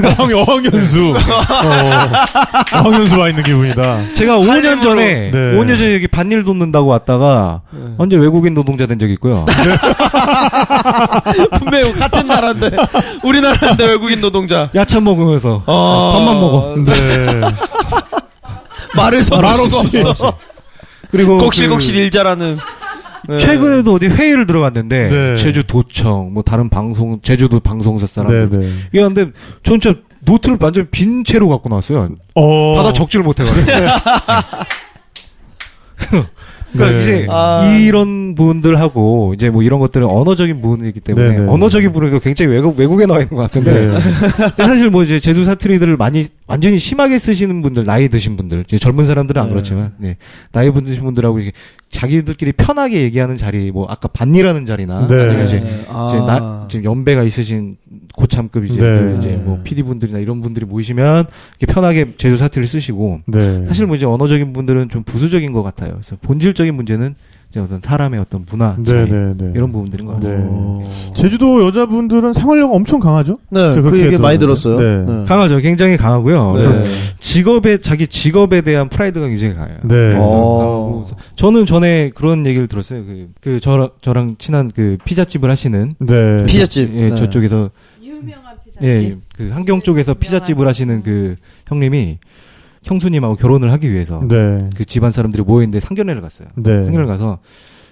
야 0.03 0.07
이거. 0.09 0.09
어학, 0.09 0.49
어학연수. 0.49 1.13
어, 1.15 2.83
어학연수 2.83 3.19
와 3.19 3.29
있는 3.29 3.43
기분이다. 3.43 4.13
제가 4.13 4.37
5년 4.37 4.81
전에 4.81 5.31
네. 5.31 5.37
5년 5.57 5.77
전에 5.77 5.95
여기 5.95 6.07
반일 6.07 6.43
돕는다고 6.43 6.87
왔다가 6.87 7.61
완전 7.97 8.19
외국인 8.21 8.53
노동자 8.53 8.85
된 8.85 8.99
적이 8.99 9.13
있고요. 9.13 9.45
분명히 11.59 11.91
같은 11.93 12.27
나라인데 12.27 12.69
우리나라인데 13.23 13.87
외국인 13.87 14.21
노동자 14.21 14.69
야참 14.75 15.03
먹으면서 15.03 15.63
어... 15.65 16.13
밥만 16.17 16.39
먹어. 16.39 16.75
네. 16.85 17.41
말을 18.95 19.23
섞을 19.23 19.41
말 19.41 19.53
수가. 19.53 20.09
없어 20.09 20.33
그리고 21.11 21.37
곡실곡실 21.37 21.95
그 21.95 21.99
일자라는 22.01 22.57
네. 23.27 23.37
최근에도 23.37 23.93
어디 23.93 24.07
회의를 24.07 24.45
들어갔는데 24.45 25.09
네. 25.09 25.37
제주 25.37 25.65
도청 25.65 26.33
뭐 26.33 26.43
다른 26.43 26.69
방송 26.69 27.19
제주도 27.21 27.59
방송사 27.59 28.07
사람들 28.07 28.49
네, 28.49 28.67
네. 28.67 28.73
이게 28.91 29.01
근데 29.01 29.31
전 29.63 29.79
진짜 29.79 29.99
노트를 30.21 30.57
완전 30.59 30.87
빈 30.91 31.23
채로 31.23 31.47
갖고 31.49 31.69
나왔어요. 31.69 32.09
어. 32.35 32.75
받아 32.75 32.93
적지를 32.93 33.23
못해가지고. 33.23 33.65
그러니까 36.73 36.97
네. 36.97 37.01
이제 37.01 37.27
아. 37.29 37.77
이런 37.79 38.35
부분들하고 38.35 39.33
이제 39.33 39.49
뭐 39.49 39.63
이런 39.63 39.79
것들은 39.79 40.05
언어적인 40.05 40.61
부분이기 40.61 40.99
때문에 40.99 41.29
네, 41.29 41.39
네. 41.39 41.47
언어적인 41.47 41.91
부분이 41.91 42.19
굉장히 42.19 42.51
외국 42.51 42.77
외국에 42.77 43.05
나와 43.05 43.21
있는 43.21 43.35
것 43.35 43.41
같은데 43.43 43.87
네. 43.87 43.99
사실 44.57 44.89
뭐 44.89 45.03
이제 45.03 45.19
제주 45.19 45.45
사투리들을 45.45 45.95
많이 45.97 46.27
완전히 46.45 46.77
심하게 46.79 47.19
쓰시는 47.19 47.61
분들 47.61 47.85
나이 47.85 48.09
드신 48.09 48.35
분들 48.35 48.61
이제 48.67 48.77
젊은 48.77 49.05
사람들은 49.05 49.41
안 49.41 49.47
네. 49.47 49.53
그렇지만 49.53 49.93
네. 49.97 50.17
나이 50.51 50.71
드신 50.71 51.03
분들하고 51.03 51.39
이게 51.39 51.51
자기들끼리 51.91 52.51
편하게 52.53 53.01
얘기하는 53.01 53.37
자리 53.37 53.71
뭐 53.71 53.87
아까 53.89 54.07
반이라는 54.07 54.65
자리나 54.65 55.07
네. 55.07 55.15
아니면 55.15 55.45
이제 55.45 55.85
아. 55.89 56.07
이제 56.09 56.17
나, 56.19 56.67
지금 56.69 56.83
연배가 56.83 57.23
있으신 57.23 57.77
고참급 58.17 58.65
이제, 58.65 58.79
네. 58.79 59.15
이제 59.17 59.29
뭐 59.37 59.59
PD 59.63 59.83
분들이나 59.83 60.17
이런 60.17 60.41
분들이 60.41 60.65
모이시면 60.65 61.25
이렇게 61.59 61.71
편하게 61.71 62.13
제주 62.17 62.35
사투리를 62.35 62.67
쓰시고 62.67 63.21
네. 63.27 63.63
사실 63.67 63.85
뭐 63.85 63.95
이제 63.95 64.07
언어적인 64.07 64.53
분들은 64.53 64.89
좀 64.89 65.03
부수적인 65.03 65.53
것 65.53 65.61
같아요. 65.61 65.91
그래서 65.91 66.17
본질적인 66.23 66.73
문제는 66.73 67.13
이제 67.49 67.59
어떤 67.59 67.79
사람의 67.79 68.19
어떤 68.19 68.43
문화 68.49 68.75
차이 68.83 69.05
네, 69.05 69.11
네, 69.11 69.33
네. 69.37 69.51
이런 69.55 69.71
부분들인 69.71 70.07
것 70.07 70.13
같아요. 70.15 70.81
네. 70.81 71.13
제주도 71.13 71.63
여자분들은 71.65 72.33
생활력 72.33 72.73
엄청 72.73 72.99
강하죠? 72.99 73.37
네, 73.49 73.71
그 73.79 73.99
얘기 74.01 74.17
많이. 74.17 74.37
들었어요. 74.37 74.79
네. 74.79 75.25
강하죠. 75.25 75.59
굉장히 75.59 75.95
강하고요. 75.95 76.53
네. 76.55 76.59
어떤 76.59 76.83
직업에 77.19 77.77
자기 77.77 78.07
직업에 78.07 78.61
대한 78.61 78.89
프라이드가 78.89 79.27
굉장히 79.27 79.55
강해요. 79.55 79.77
네. 79.83 80.15
어. 80.17 81.05
저는 81.35 81.65
전에 81.65 82.11
그런 82.13 82.45
얘기를 82.45 82.67
들었어요. 82.67 83.05
그, 83.05 83.27
그 83.41 83.59
저랑 83.59 83.91
저랑 84.01 84.35
친한 84.37 84.71
그 84.73 84.97
피자집을 85.05 85.49
하시는 85.49 85.93
네. 85.99 86.45
피자집. 86.47 86.93
예, 86.95 87.09
네. 87.09 87.15
저쪽에서. 87.15 87.69
예, 88.83 89.17
그 89.35 89.49
한경 89.49 89.81
쪽에서 89.81 90.13
피자집을 90.13 90.67
하시는 90.67 91.03
그 91.03 91.35
형님이 91.67 92.19
형수님하고 92.83 93.35
결혼을 93.35 93.71
하기 93.73 93.91
위해서 93.91 94.21
네. 94.27 94.57
그 94.75 94.85
집안 94.85 95.11
사람들이 95.11 95.43
모여 95.43 95.63
있는데 95.63 95.79
상견례를 95.79 96.21
갔어요. 96.21 96.47
네. 96.55 96.83
상견례를 96.83 97.07
가서 97.07 97.39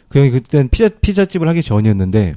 그 0.09 0.19
형이 0.19 0.31
그땐 0.31 0.69
피자 0.69 0.89
피자집을 0.89 1.47
하기 1.49 1.61
전이었는데 1.61 2.35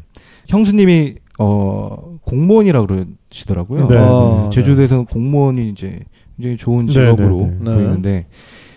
형수님이 0.49 1.17
어 1.39 2.19
공무원이라고 2.23 2.87
그러시더라고요. 2.87 3.83
네. 3.83 3.87
그래서 3.89 4.47
아, 4.47 4.51
제주도에서는 4.51 5.05
공무원이 5.05 5.69
이제 5.69 6.01
굉장히 6.37 6.57
좋은 6.57 6.87
네, 6.87 6.93
직업으로 6.93 7.47
네, 7.47 7.59
네. 7.61 7.75
보이는데 7.75 8.27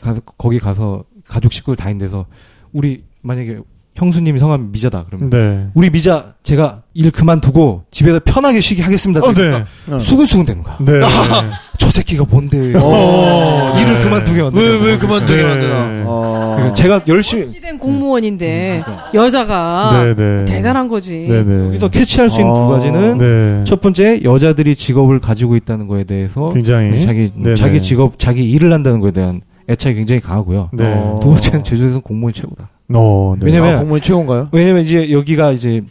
가서 0.01 0.21
거기 0.37 0.59
가서 0.59 1.03
가족 1.25 1.53
식구들 1.53 1.77
다 1.77 1.89
있는 1.89 2.05
데서 2.05 2.25
우리 2.73 3.03
만약에 3.21 3.59
형수님이 4.01 4.39
성함이 4.39 4.69
미자다 4.71 5.05
그러면 5.05 5.29
네. 5.29 5.67
우리 5.75 5.91
미자 5.91 6.33
제가 6.41 6.81
일 6.95 7.11
그만두고 7.11 7.83
집에서 7.91 8.19
편하게 8.25 8.59
쉬게 8.59 8.81
하겠습니다. 8.81 9.21
어, 9.23 9.27
네. 9.27 9.33
그러니까 9.33 9.67
어. 9.91 9.99
수근수근 9.99 10.45
되는 10.45 10.63
거야. 10.63 10.77
네. 10.79 11.01
저 11.77 11.89
새끼가 11.91 12.25
뭔데? 12.27 12.73
어, 12.75 13.73
일을 13.79 13.93
네. 13.93 14.03
그만두게 14.03 14.41
만드냐? 14.41 14.63
왜, 14.63 14.85
왜 14.85 14.97
그만두게 14.97 15.41
네. 15.41 15.47
만드나? 15.47 16.03
어. 16.07 16.53
그러니까 16.55 16.73
제가 16.73 17.01
열심히 17.07 17.47
된 17.61 17.77
공무원인데 17.77 18.83
음, 18.87 18.93
여자가 19.13 20.03
네, 20.03 20.15
네. 20.15 20.45
대단한 20.45 20.87
거지. 20.87 21.27
네, 21.29 21.43
네. 21.43 21.67
여기서 21.67 21.89
캐치할 21.89 22.31
수 22.31 22.39
있는 22.39 22.53
어. 22.53 22.55
두 22.55 22.67
가지는 22.73 23.17
네. 23.19 23.63
첫 23.65 23.81
번째 23.81 24.21
여자들이 24.23 24.75
직업을 24.75 25.19
가지고 25.19 25.55
있다는 25.55 25.87
거에 25.87 26.03
대해서 26.05 26.49
굉장히 26.51 27.03
자기. 27.03 27.31
자기 27.55 27.81
직업 27.81 28.17
자기 28.17 28.49
일을 28.49 28.73
한다는 28.73 28.99
거에 28.99 29.11
대한 29.11 29.41
애착이 29.69 29.95
굉장히 29.95 30.21
강하고요. 30.21 30.69
네. 30.73 30.85
어. 30.85 31.19
두 31.21 31.29
번째는 31.29 31.63
제주도에서는 31.63 32.01
공무원이 32.01 32.33
최고다. 32.33 32.69
어, 32.95 33.35
네. 33.39 33.45
왜냐면- 33.47 33.75
아, 33.75 33.79
공무원이 33.79 34.01
최고인가요? 34.01 34.49
왜냐면 34.51 34.83
이제 34.83 35.11
여기가 35.11 35.51
이제 35.51 35.81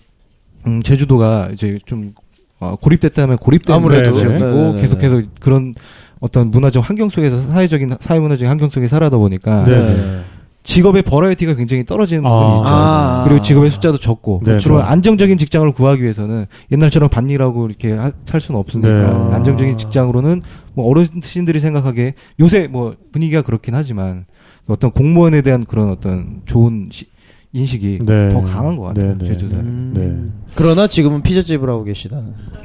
음, 0.67 0.83
제주도가 0.83 1.51
이제 1.53 1.79
좀 1.87 2.13
어, 2.59 2.77
고립됐다면 2.81 3.39
고립된 3.39 3.75
아무래도. 3.75 4.15
지역이고 4.19 4.45
네네네. 4.47 4.81
계속해서 4.83 5.23
그런 5.41 5.75
어떤 6.21 6.51
문화적 6.51 6.87
환경 6.87 7.09
속에서 7.09 7.41
사회적인 7.41 7.97
사회 8.01 8.19
문화적인 8.21 8.49
환경 8.49 8.69
속에 8.69 8.87
살아다 8.89 9.17
보니까 9.17 9.65
네. 9.65 10.21
직업의 10.63 11.01
버라이티가 11.03 11.55
굉장히 11.55 11.87
떨어지는 11.87 12.27
아. 12.27 12.29
부분이 12.29 12.59
있죠. 12.59 12.69
아. 12.69 13.25
그리고 13.27 13.41
직업의 13.41 13.71
숫자도 13.71 13.97
적고 13.97 14.43
네, 14.45 14.59
주로 14.59 14.77
네. 14.77 14.85
안정적인 14.85 15.39
직장을 15.39 15.73
구하기 15.73 16.03
위해서는 16.03 16.45
옛날처럼 16.71 17.09
반일하고 17.09 17.67
이렇게 17.67 17.93
하- 17.95 18.13
살 18.27 18.43
수는 18.43 18.61
없으니까 18.61 18.89
네. 19.31 19.35
안정적인 19.37 19.79
직장으로는 19.79 20.43
뭐 20.75 20.87
어르신들이 20.91 21.61
생각하기에 21.61 22.13
요새 22.41 22.69
뭐 22.69 22.95
분위기가 23.11 23.41
그렇긴 23.41 23.75
하지만 23.75 24.27
어떤 24.71 24.91
공무원에 24.91 25.43
대한 25.43 25.65
그런 25.65 25.91
어떤 25.91 26.43
좋은 26.47 26.89
시- 26.91 27.07
인식이 27.53 27.99
네. 28.07 28.29
더 28.29 28.41
강한 28.43 28.77
것 28.77 28.85
같아요 28.85 29.13
네, 29.13 29.19
네. 29.19 29.27
제주도에. 29.27 29.59
음. 29.59 29.93
네. 29.95 30.47
그러나 30.55 30.87
지금은 30.87 31.23
피자집을 31.23 31.69
하고 31.69 31.83
계시다. 31.85 32.19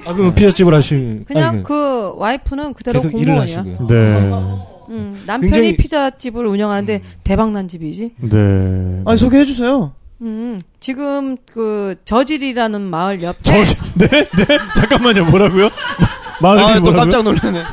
아 0.05 0.13
그러면 0.13 0.33
피자집을 0.35 0.73
하시 0.73 1.23
그냥 1.25 1.49
아니, 1.55 1.63
그 1.63 2.13
와이프는 2.17 2.73
그대로 2.73 3.01
공무원이야. 3.01 3.63
네. 3.87 4.31
음, 4.89 5.23
남편이 5.25 5.51
굉장히- 5.51 5.77
피자집을 5.77 6.45
운영하는데 6.45 7.01
대박난 7.23 7.67
집이지. 7.67 8.11
네. 8.21 9.01
아니, 9.05 9.17
소개해 9.17 9.43
주세요. 9.45 9.93
음, 10.21 10.59
지금 10.79 11.35
그 11.51 11.95
저질이라는 12.05 12.79
마을 12.81 13.21
옆에 13.23 13.39
저, 13.41 13.53
네? 13.95 14.07
네? 14.07 14.57
잠깐만요. 14.77 15.25
뭐라고요? 15.25 15.69
마- 16.41 16.53
마을이 16.53 16.61
아, 16.61 16.75
또 16.75 16.81
뭐라고요? 16.91 16.99
깜짝 17.01 17.23
놀라네. 17.23 17.63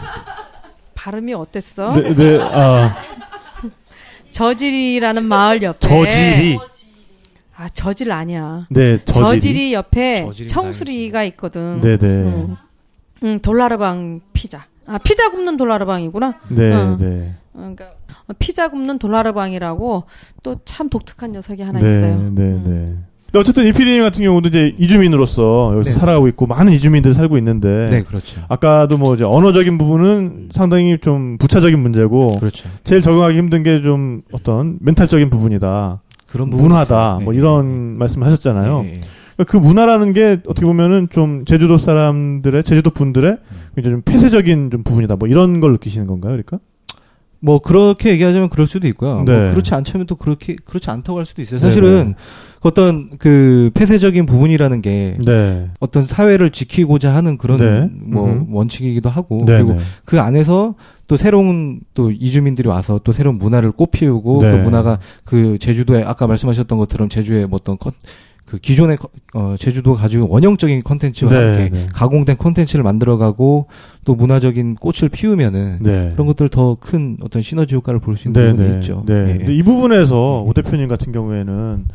발음이 0.94 1.34
어땠어? 1.34 1.94
네, 1.94 2.14
네. 2.14 2.40
아, 2.40 2.96
저질이라는 4.32 5.24
마을 5.24 5.62
옆에 5.62 5.78
저질이. 5.78 6.58
아 7.56 7.68
저질 7.68 8.10
아니야. 8.10 8.66
네, 8.70 9.02
저질이. 9.04 9.24
저질이 9.24 9.72
옆에 9.74 10.28
청수리가 10.48 11.22
있거든. 11.24 11.80
네, 11.80 11.96
네. 11.96 12.06
음, 12.06 12.56
음, 13.22 13.38
돌라르방 13.40 14.20
피자. 14.32 14.66
아 14.86 14.98
피자 14.98 15.30
굽는 15.30 15.56
돌라르방이구나. 15.56 16.34
네, 16.48 16.72
어. 16.72 16.96
네. 16.98 17.34
어, 17.54 17.58
그러니까 17.58 17.92
피자 18.38 18.68
굽는 18.68 18.98
돌라르방이라고 18.98 20.04
또 20.42 20.56
참 20.64 20.88
독특한 20.88 21.32
녀석이 21.32 21.62
하나 21.62 21.78
네, 21.78 21.86
있어요. 21.86 22.16
네, 22.30 22.42
음. 22.42 23.06
네. 23.32 23.38
근데 23.38 23.38
어쨌든 23.38 23.66
이 23.66 23.72
PD님 23.72 24.02
같은 24.02 24.22
경우도 24.22 24.48
이제 24.48 24.74
이주민으로서 24.78 25.72
여기서 25.74 25.90
네. 25.90 25.96
살아가고 25.98 26.28
있고 26.28 26.46
많은 26.46 26.72
이주민들이 26.72 27.14
살고 27.14 27.38
있는데 27.38 27.88
네 27.90 28.02
그렇죠. 28.02 28.42
아까도 28.48 28.98
뭐 28.98 29.14
이제 29.14 29.24
언어적인 29.24 29.78
부분은 29.78 30.50
상당히 30.52 30.98
좀 31.00 31.38
부차적인 31.38 31.78
문제고 31.78 32.38
그렇죠. 32.38 32.68
제일 32.84 33.00
적응하기 33.00 33.36
힘든 33.38 33.62
게 33.62 33.82
좀 33.82 34.22
어떤 34.32 34.78
멘탈적인 34.80 35.30
부분이다. 35.30 36.02
그런 36.26 36.50
문화다. 36.50 37.20
뭐 37.22 37.32
네. 37.32 37.38
이런 37.38 37.98
말씀을 37.98 38.26
하셨잖아요. 38.26 38.82
네, 38.82 38.92
네. 38.92 39.00
그러니까 39.36 39.44
그 39.50 39.56
문화라는 39.56 40.12
게 40.12 40.40
어떻게 40.46 40.66
보면은 40.66 41.08
좀 41.10 41.44
제주도 41.46 41.78
사람들의 41.78 42.62
제주도 42.64 42.90
분들의 42.90 43.38
이제 43.78 43.90
좀 43.90 44.02
폐쇄적인 44.02 44.70
좀 44.70 44.82
부분이다. 44.84 45.16
뭐 45.16 45.26
이런 45.26 45.60
걸 45.60 45.72
느끼시는 45.72 46.06
건가요, 46.06 46.32
그러니까? 46.32 46.58
뭐 47.40 47.58
그렇게 47.58 48.10
얘기하자면 48.10 48.50
그럴 48.50 48.66
수도 48.68 48.86
있고요. 48.88 49.24
네. 49.26 49.32
뭐 49.32 49.50
그렇지 49.50 49.74
않다면 49.74 50.06
또 50.06 50.14
그렇게 50.14 50.54
그렇지 50.64 50.90
않다고 50.90 51.18
할 51.18 51.26
수도 51.26 51.42
있어요. 51.42 51.58
네, 51.58 51.66
사실은 51.66 52.14
어떤 52.62 53.10
그 53.18 53.70
폐쇄적인 53.74 54.24
부분이라는 54.26 54.82
게 54.82 55.16
네. 55.24 55.68
어떤 55.80 56.04
사회를 56.04 56.50
지키고자 56.50 57.14
하는 57.14 57.36
그런 57.36 57.58
네. 57.58 57.88
뭐 57.92 58.30
음흠. 58.30 58.46
원칙이기도 58.50 59.10
하고 59.10 59.38
네, 59.44 59.58
그리고 59.58 59.74
네. 59.74 59.78
그 60.04 60.20
안에서 60.20 60.74
또 61.08 61.16
새로운 61.16 61.80
또 61.94 62.10
이주민들이 62.10 62.68
와서 62.68 63.00
또 63.02 63.12
새로운 63.12 63.36
문화를 63.36 63.72
꽃피우고 63.72 64.42
네. 64.42 64.50
그 64.52 64.56
문화가 64.58 64.98
그 65.24 65.58
제주도에 65.58 66.04
아까 66.04 66.26
말씀하셨던 66.26 66.78
것처럼 66.78 67.08
제주의 67.08 67.46
뭐 67.46 67.58
어떤 67.60 67.76
컨, 67.78 67.92
그 68.52 68.58
기존의 68.58 68.98
컨- 68.98 69.08
어 69.32 69.54
제주도가 69.58 70.02
가지고 70.02 70.28
원형적인 70.28 70.82
컨텐츠와 70.82 71.30
네, 71.30 71.36
함께 71.36 71.70
네. 71.70 71.86
가공된 71.94 72.36
컨텐츠를 72.36 72.82
만들어가고 72.84 73.66
또 74.04 74.14
문화적인 74.14 74.74
꽃을 74.74 75.08
피우면은 75.10 75.78
네. 75.80 76.10
그런 76.12 76.26
것들 76.26 76.50
더 76.50 76.76
큰 76.78 77.16
어떤 77.22 77.40
시너지 77.40 77.74
효과를 77.74 77.98
볼 77.98 78.18
수 78.18 78.28
있는 78.28 78.42
네, 78.42 78.50
부분이 78.50 78.68
네. 78.68 78.80
있죠. 78.80 79.04
네. 79.06 79.14
예. 79.14 79.38
근데 79.38 79.54
이 79.54 79.62
부분에서 79.62 80.42
오 80.42 80.52
대표님 80.52 80.86
같은 80.88 81.12
경우에는 81.12 81.86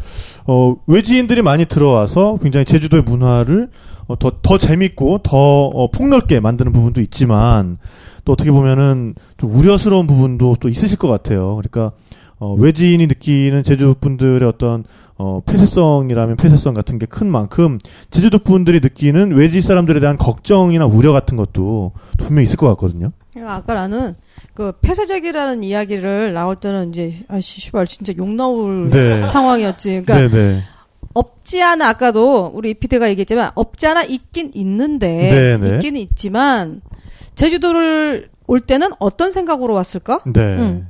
어 0.47 0.75
외지인들이 0.87 1.43
많이 1.43 1.65
들어와서 1.65 2.39
굉장히 2.41 2.65
제주도의 2.65 3.03
문화를 3.03 3.69
어, 4.07 4.17
더, 4.17 4.31
더 4.41 4.57
재밌고 4.57 5.19
더 5.21 5.37
어, 5.37 5.91
폭넓게 5.91 6.39
만드는 6.39 6.71
부분도 6.71 7.01
있지만 7.01 7.77
또 8.25 8.33
어떻게 8.33 8.49
보면은 8.49 9.13
좀 9.37 9.51
우려스러운 9.53 10.07
부분도 10.07 10.55
또 10.59 10.69
있으실 10.69 10.97
것 10.97 11.07
같아요. 11.07 11.59
그러니까 11.61 11.91
어, 12.39 12.53
외지인이 12.53 13.07
느끼는 13.07 13.63
제주도 13.63 13.93
분들의 13.95 14.47
어떤 14.47 14.83
어, 15.17 15.41
폐쇄성이라면 15.45 16.37
폐쇄성 16.37 16.73
같은 16.75 16.99
게 16.99 17.07
큰 17.07 17.27
만큼 17.31 17.79
제주도 18.11 18.37
분들이 18.37 18.79
느끼는 18.79 19.31
외지 19.35 19.61
사람들에 19.61 19.99
대한 19.99 20.17
걱정이나 20.17 20.85
우려 20.85 21.11
같은 21.11 21.35
것도 21.37 21.93
분명히 22.17 22.43
있을 22.43 22.57
것 22.57 22.67
같거든요. 22.69 23.11
그러니까 23.33 23.55
아까 23.55 23.73
나는 23.73 24.15
그 24.53 24.73
폐쇄적이라는 24.81 25.63
이야기를 25.63 26.33
나올 26.33 26.55
때는 26.57 26.89
이제 26.89 27.15
아씨 27.27 27.61
씨발 27.61 27.87
진짜 27.87 28.13
욕 28.17 28.29
나올 28.29 28.89
네. 28.89 29.25
상황이었지. 29.27 30.03
그러니까 30.05 30.15
네, 30.15 30.29
네. 30.29 30.63
없지 31.13 31.63
않아 31.63 31.87
아까도 31.89 32.51
우리 32.53 32.73
피디가 32.75 33.09
얘기했지만 33.09 33.51
없지 33.55 33.87
않아 33.87 34.03
있긴 34.03 34.51
있는데 34.53 35.07
네, 35.07 35.57
네. 35.57 35.75
있긴 35.75 35.95
있지만 35.97 36.81
제주도를 37.35 38.29
올 38.47 38.61
때는 38.61 38.91
어떤 38.99 39.31
생각으로 39.31 39.73
왔을까? 39.73 40.21
네. 40.25 40.41
음. 40.41 40.87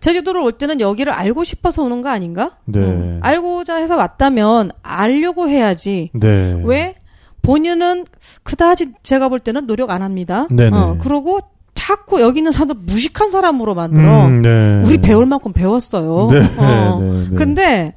제주도를 0.00 0.40
올 0.40 0.52
때는 0.52 0.80
여기를 0.80 1.12
알고 1.12 1.44
싶어서 1.44 1.82
오는 1.82 2.00
거 2.02 2.08
아닌가? 2.08 2.56
네. 2.64 2.80
음. 2.80 3.20
알고자 3.22 3.76
해서 3.76 3.96
왔다면 3.96 4.72
알려고 4.82 5.48
해야지. 5.48 6.10
네. 6.14 6.60
왜 6.64 6.94
본인은 7.42 8.06
그다지 8.42 8.92
제가 9.02 9.28
볼 9.28 9.40
때는 9.40 9.66
노력 9.66 9.90
안 9.90 10.02
합니다. 10.02 10.46
네네. 10.50 10.76
어, 10.76 10.98
그리고 11.00 11.40
자꾸 11.74 12.20
여기 12.20 12.40
있는 12.40 12.52
사람들 12.52 12.76
무식한 12.86 13.30
사람으로 13.30 13.74
만들어. 13.74 14.26
음, 14.26 14.42
네. 14.42 14.82
우리 14.84 14.98
배울 14.98 15.26
만큼 15.26 15.52
배웠어요. 15.52 16.28
네. 16.30 16.40
어. 16.58 17.00
네, 17.00 17.28
네. 17.30 17.36
근데 17.36 17.96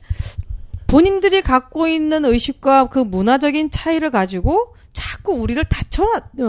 본인들이 0.88 1.42
갖고 1.42 1.88
있는 1.88 2.26
의식과 2.26 2.86
그 2.90 3.00
문화적인 3.00 3.72
차이를 3.72 4.12
가지고 4.12 4.74
자꾸 4.94 5.34
우리를 5.34 5.62
어, 5.62 5.66
닫혀 5.70 6.06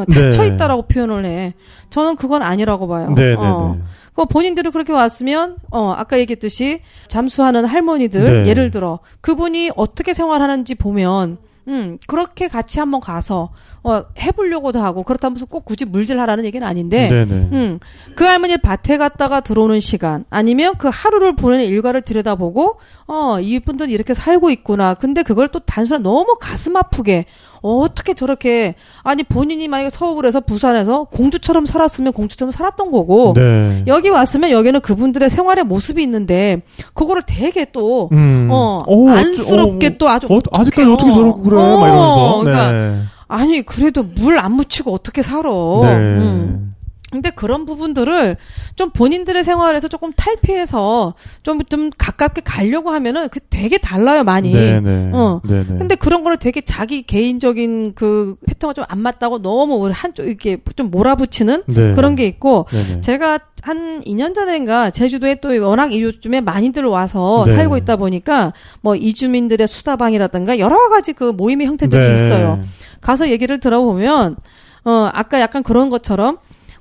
네. 0.06 0.46
있다라고 0.46 0.82
표현을 0.82 1.24
해. 1.24 1.54
저는 1.90 2.16
그건 2.16 2.42
아니라고 2.42 2.86
봐요. 2.86 3.12
네, 3.16 3.30
네, 3.30 3.34
어. 3.36 3.76
네. 3.76 3.82
그 4.14 4.24
본인들이 4.26 4.70
그렇게 4.70 4.92
왔으면 4.92 5.56
어 5.70 5.92
아까 5.92 6.18
얘기했듯이 6.18 6.80
잠수하는 7.08 7.64
할머니들 7.64 8.44
네. 8.44 8.48
예를 8.48 8.70
들어 8.70 9.00
그분이 9.20 9.72
어떻게 9.76 10.14
생활하는지 10.14 10.76
보면 10.76 11.38
음 11.68 11.98
그렇게 12.06 12.48
같이 12.48 12.78
한번 12.78 13.00
가서 13.00 13.50
어 13.84 14.02
해보려고도 14.18 14.80
하고 14.80 15.02
그렇다면 15.02 15.38
꼭 15.48 15.64
굳이 15.64 15.84
물질하라는 15.84 16.44
얘기는 16.46 16.66
아닌데 16.66 17.08
네, 17.08 17.24
네. 17.24 17.48
음, 17.52 17.78
그 18.16 18.24
할머니 18.24 18.56
밭에 18.56 18.96
갔다가 18.96 19.40
들어오는 19.40 19.80
시간, 19.80 20.24
아니면 20.30 20.74
그 20.78 20.88
하루를 20.92 21.36
보내는 21.36 21.66
일과를 21.66 22.02
들여다보고, 22.02 22.76
어, 23.06 23.38
이분들은 23.40 23.90
이렇게 23.90 24.14
살고 24.14 24.50
있구나. 24.50 24.94
근데 24.94 25.22
그걸 25.22 25.48
또 25.48 25.58
단순한 25.58 26.02
너무 26.02 26.36
가슴 26.40 26.76
아프게, 26.76 27.26
어, 27.62 27.80
어떻게 27.80 28.14
저렇게, 28.14 28.74
아니, 29.02 29.22
본인이 29.22 29.68
만약에 29.68 29.90
서울에서 29.90 30.40
부산에서 30.40 31.04
공주처럼 31.04 31.66
살았으면 31.66 32.12
공주처럼 32.12 32.50
살았던 32.52 32.90
거고, 32.90 33.34
네. 33.36 33.84
여기 33.86 34.08
왔으면 34.08 34.50
여기는 34.50 34.80
그분들의 34.80 35.28
생활의 35.30 35.64
모습이 35.64 36.02
있는데, 36.02 36.62
그거를 36.94 37.22
되게 37.26 37.66
또, 37.72 38.08
음. 38.12 38.48
어, 38.50 38.82
어, 38.86 39.08
안쓰럽게 39.08 39.86
어, 39.86 39.90
또 39.98 40.08
아주. 40.08 40.26
어, 40.30 40.38
아직까지 40.52 40.90
어떻게 40.90 41.12
저러고 41.12 41.42
그래? 41.42 41.56
어, 41.60 41.78
막 41.78 41.88
이러면서. 41.88 42.40
그러니까 42.42 42.72
네. 42.72 43.00
아니, 43.34 43.62
그래도 43.62 44.02
물 44.02 44.38
안 44.38 44.52
묻히고 44.52 44.92
어떻게 44.92 45.22
살아. 45.22 45.48
네. 45.82 45.96
음. 46.18 46.70
근데 47.12 47.30
그런 47.30 47.64
부분들을 47.64 48.36
좀 48.74 48.90
본인들의 48.90 49.44
생활에서 49.44 49.86
조금 49.86 50.12
탈피해서 50.16 51.14
좀, 51.44 51.64
좀 51.66 51.90
가깝게 51.96 52.40
가려고 52.44 52.90
하면은 52.90 53.28
그 53.28 53.38
되게 53.50 53.78
달라요, 53.78 54.24
많이. 54.24 54.52
네, 54.52 54.80
네. 54.80 55.10
어. 55.12 55.40
네, 55.44 55.60
네. 55.60 55.78
근데 55.78 55.94
그런 55.94 56.24
거를 56.24 56.38
되게 56.38 56.60
자기 56.60 57.02
개인적인 57.02 57.92
그 57.94 58.34
패턴과 58.48 58.74
좀 58.74 58.84
안 58.88 58.98
맞다고 58.98 59.40
너무 59.42 59.88
한쪽 59.92 60.26
이렇게 60.26 60.58
좀 60.74 60.90
몰아붙이는 60.90 61.62
네. 61.66 61.94
그런 61.94 62.16
게 62.16 62.26
있고 62.26 62.66
네, 62.72 62.94
네. 62.94 63.00
제가 63.00 63.38
한 63.62 64.02
2년 64.02 64.34
전인가 64.34 64.90
제주도에 64.90 65.36
또 65.36 65.48
워낙 65.66 65.92
요즘에 65.98 66.40
많이들 66.40 66.84
와서 66.84 67.44
네. 67.46 67.54
살고 67.54 67.76
있다 67.76 67.94
보니까 67.96 68.52
뭐 68.80 68.96
이주민들의 68.96 69.66
수다방이라든가 69.68 70.58
여러 70.58 70.88
가지 70.88 71.12
그 71.12 71.30
모임의 71.30 71.68
형태들이 71.68 72.04
네. 72.04 72.12
있어요. 72.12 72.60
가서 73.04 73.28
얘기를 73.28 73.60
들어보면 73.60 74.36
어 74.84 75.10
아까 75.12 75.40
약간 75.40 75.62
그런 75.62 75.90
것처럼 75.90 76.38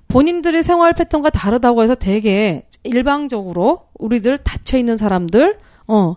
본인들의 0.08 0.64
생활 0.64 0.94
패턴과 0.94 1.30
다르다고 1.30 1.84
해서 1.84 1.96
되게 1.96 2.64
일방적으로 2.84 3.84
우리들 4.00 4.38
닫혀 4.40 4.78
있는 4.78 4.98
사람들 4.98 5.58
어 5.88 6.16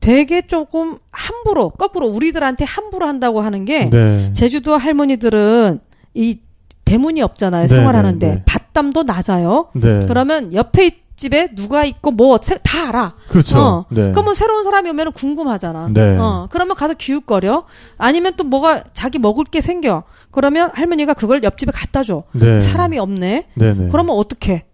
되게 0.00 0.42
조금 0.46 0.98
함부로 1.10 1.70
거꾸로 1.70 2.06
우리들한테 2.06 2.64
함부로 2.64 3.06
한다고 3.06 3.40
하는 3.40 3.64
게 3.64 3.90
네. 3.90 4.32
제주도 4.32 4.76
할머니들은 4.76 5.80
이 6.14 6.38
대문이 6.84 7.22
없잖아요 7.22 7.62
네, 7.62 7.68
생활하는데 7.68 8.26
네, 8.26 8.34
네. 8.36 8.42
밭담도 8.46 9.02
낮아요. 9.02 9.68
네. 9.74 10.00
그러면 10.06 10.52
옆에 10.52 10.90
집에 11.16 11.48
누가 11.54 11.84
있고 11.84 12.10
뭐 12.10 12.38
다 12.62 12.88
알아. 12.88 13.14
그렇죠. 13.28 13.58
어. 13.58 13.84
네. 13.88 14.12
그러면 14.12 14.34
새로운 14.34 14.62
사람이 14.64 14.90
오면 14.90 15.12
궁금하잖아. 15.12 15.88
네. 15.92 16.16
어, 16.18 16.46
그러면 16.50 16.76
가서 16.76 16.94
기웃거려. 16.94 17.64
아니면 17.98 18.34
또 18.36 18.44
뭐가 18.44 18.84
자기 18.92 19.18
먹을 19.18 19.44
게 19.44 19.60
생겨. 19.60 20.04
그러면 20.30 20.70
할머니가 20.74 21.14
그걸 21.14 21.42
옆집에 21.42 21.72
갖다 21.72 22.02
줘. 22.02 22.24
네. 22.32 22.60
사람이 22.60 22.98
없네. 22.98 23.48
네, 23.54 23.74
네. 23.74 23.88
그러면 23.90 24.14
어떡해? 24.16 24.66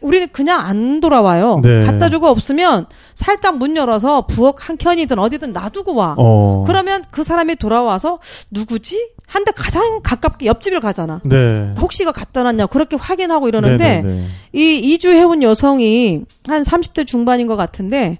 우리는 0.00 0.28
그냥 0.32 0.60
안 0.60 1.00
돌아와요. 1.00 1.60
네. 1.62 1.84
갖다 1.84 2.08
주고 2.08 2.26
없으면 2.28 2.86
살짝 3.14 3.58
문 3.58 3.76
열어서 3.76 4.26
부엌 4.26 4.56
한 4.58 4.76
켠이든 4.76 5.18
어디든 5.18 5.52
놔두고 5.52 5.94
와. 5.94 6.14
어. 6.18 6.64
그러면 6.66 7.04
그 7.10 7.22
사람이 7.22 7.56
돌아와서 7.56 8.18
누구지? 8.50 9.10
한데 9.26 9.52
가장 9.54 10.00
가깝게 10.02 10.46
옆집을 10.46 10.80
가잖아. 10.80 11.20
네. 11.24 11.72
혹시 11.78 12.02
이거 12.02 12.12
갖다 12.12 12.42
놨냐 12.42 12.66
그렇게 12.66 12.96
확인하고 12.96 13.48
이러는데 13.48 14.02
네, 14.02 14.02
네, 14.02 14.08
네. 14.12 14.24
이 14.52 14.78
이주 14.92 15.10
해온 15.10 15.42
여성이 15.42 16.22
한 16.48 16.62
30대 16.62 17.06
중반인 17.06 17.46
것 17.46 17.54
같은데 17.56 18.18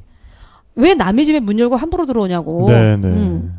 왜 0.77 0.95
남의 0.95 1.25
집에 1.25 1.41
문 1.41 1.59
열고 1.59 1.77
함부로 1.77 2.07
들어오냐고. 2.07 2.67
네, 2.69 2.97
네. 2.97 3.09
음. 3.09 3.59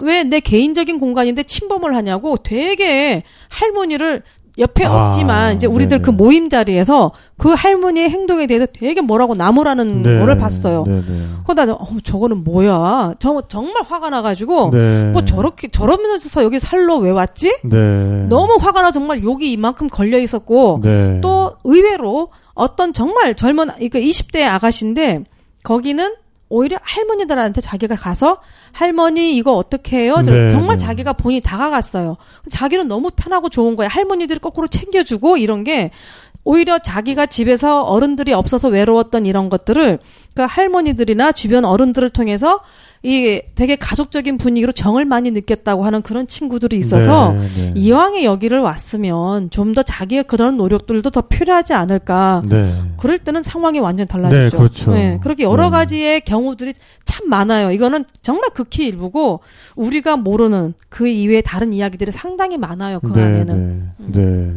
왜 0.00 0.22
내 0.22 0.38
개인적인 0.40 1.00
공간인데 1.00 1.42
침범을 1.42 1.94
하냐고 1.96 2.36
되게 2.36 3.24
할머니를 3.48 4.22
옆에 4.58 4.84
아, 4.84 5.08
없지만 5.08 5.54
이제 5.56 5.66
우리들 5.66 5.98
네네. 5.98 6.02
그 6.02 6.10
모임 6.10 6.48
자리에서 6.48 7.12
그 7.36 7.50
할머니의 7.50 8.10
행동에 8.10 8.46
대해서 8.46 8.66
되게 8.66 9.00
뭐라고 9.00 9.34
나무라는 9.34 10.02
네. 10.02 10.18
거를 10.18 10.36
봤어요. 10.36 10.84
그러다 11.44 11.72
어, 11.72 11.86
저거는 12.02 12.42
뭐야? 12.44 13.14
저 13.18 13.42
정말 13.48 13.84
화가 13.86 14.10
나가지고 14.10 14.70
네. 14.70 15.10
뭐 15.12 15.24
저렇게 15.24 15.68
저러면서 15.68 16.42
여기 16.42 16.58
살러 16.58 16.96
왜 16.96 17.10
왔지? 17.10 17.58
네. 17.64 18.26
너무 18.28 18.58
화가 18.60 18.82
나 18.82 18.90
정말 18.90 19.22
욕이 19.22 19.52
이만큼 19.52 19.86
걸려 19.86 20.18
있었고 20.18 20.80
네. 20.82 21.20
또 21.20 21.54
의외로 21.64 22.30
어떤 22.54 22.92
정말 22.92 23.34
젊은 23.34 23.68
이그 23.80 24.00
20대 24.00 24.42
아가씨인데 24.42 25.24
거기는 25.62 26.14
오히려 26.50 26.78
할머니들한테 26.82 27.60
자기가 27.60 27.94
가서 27.94 28.38
할머니 28.72 29.36
이거 29.36 29.52
어떻게 29.56 29.98
해요? 29.98 30.22
저- 30.24 30.32
네, 30.32 30.48
정말 30.48 30.78
네. 30.78 30.84
자기가 30.86 31.12
본인이 31.12 31.40
다가갔어요. 31.42 32.16
자기는 32.50 32.88
너무 32.88 33.10
편하고 33.14 33.48
좋은 33.50 33.76
거예요. 33.76 33.88
할머니들이 33.92 34.38
거꾸로 34.40 34.66
챙겨주고 34.66 35.36
이런 35.36 35.62
게 35.64 35.90
오히려 36.44 36.78
자기가 36.78 37.26
집에서 37.26 37.82
어른들이 37.82 38.32
없어서 38.32 38.68
외로웠던 38.68 39.26
이런 39.26 39.50
것들을 39.50 39.98
그 40.34 40.42
할머니들이나 40.42 41.32
주변 41.32 41.66
어른들을 41.66 42.08
통해서 42.10 42.60
이 43.02 43.40
되게 43.54 43.76
가족적인 43.76 44.38
분위기로 44.38 44.72
정을 44.72 45.04
많이 45.04 45.30
느꼈다고 45.30 45.84
하는 45.84 46.02
그런 46.02 46.26
친구들이 46.26 46.76
있어서 46.76 47.32
네, 47.32 47.40
네. 47.40 47.72
이왕에 47.76 48.24
여기를 48.24 48.58
왔으면 48.58 49.50
좀 49.50 49.68
더 49.78 49.82
자기의 49.82 50.24
그런 50.24 50.56
노력들도 50.56 51.10
더 51.10 51.20
필요하지 51.20 51.74
않을까. 51.74 52.42
네. 52.48 52.74
그럴 52.96 53.18
때는 53.18 53.42
상황이 53.42 53.78
완전 53.78 54.06
달라지죠. 54.06 54.38
네, 54.38 54.50
그렇죠. 54.56 55.20
그렇게 55.20 55.44
여러 55.44 55.64
네. 55.64 55.70
가지의 55.70 56.20
경우들이 56.22 56.72
참 57.04 57.28
많아요. 57.28 57.70
이거는 57.70 58.04
정말 58.22 58.50
극히 58.54 58.86
일부고 58.86 59.40
우리가 59.76 60.16
모르는 60.16 60.74
그 60.88 61.06
이외의 61.06 61.42
다른 61.42 61.72
이야기들이 61.72 62.12
상당히 62.12 62.56
많아요. 62.56 63.00
그 63.00 63.12
네, 63.12 63.22
안에는. 63.22 63.92
네. 63.98 64.20
네. 64.20 64.54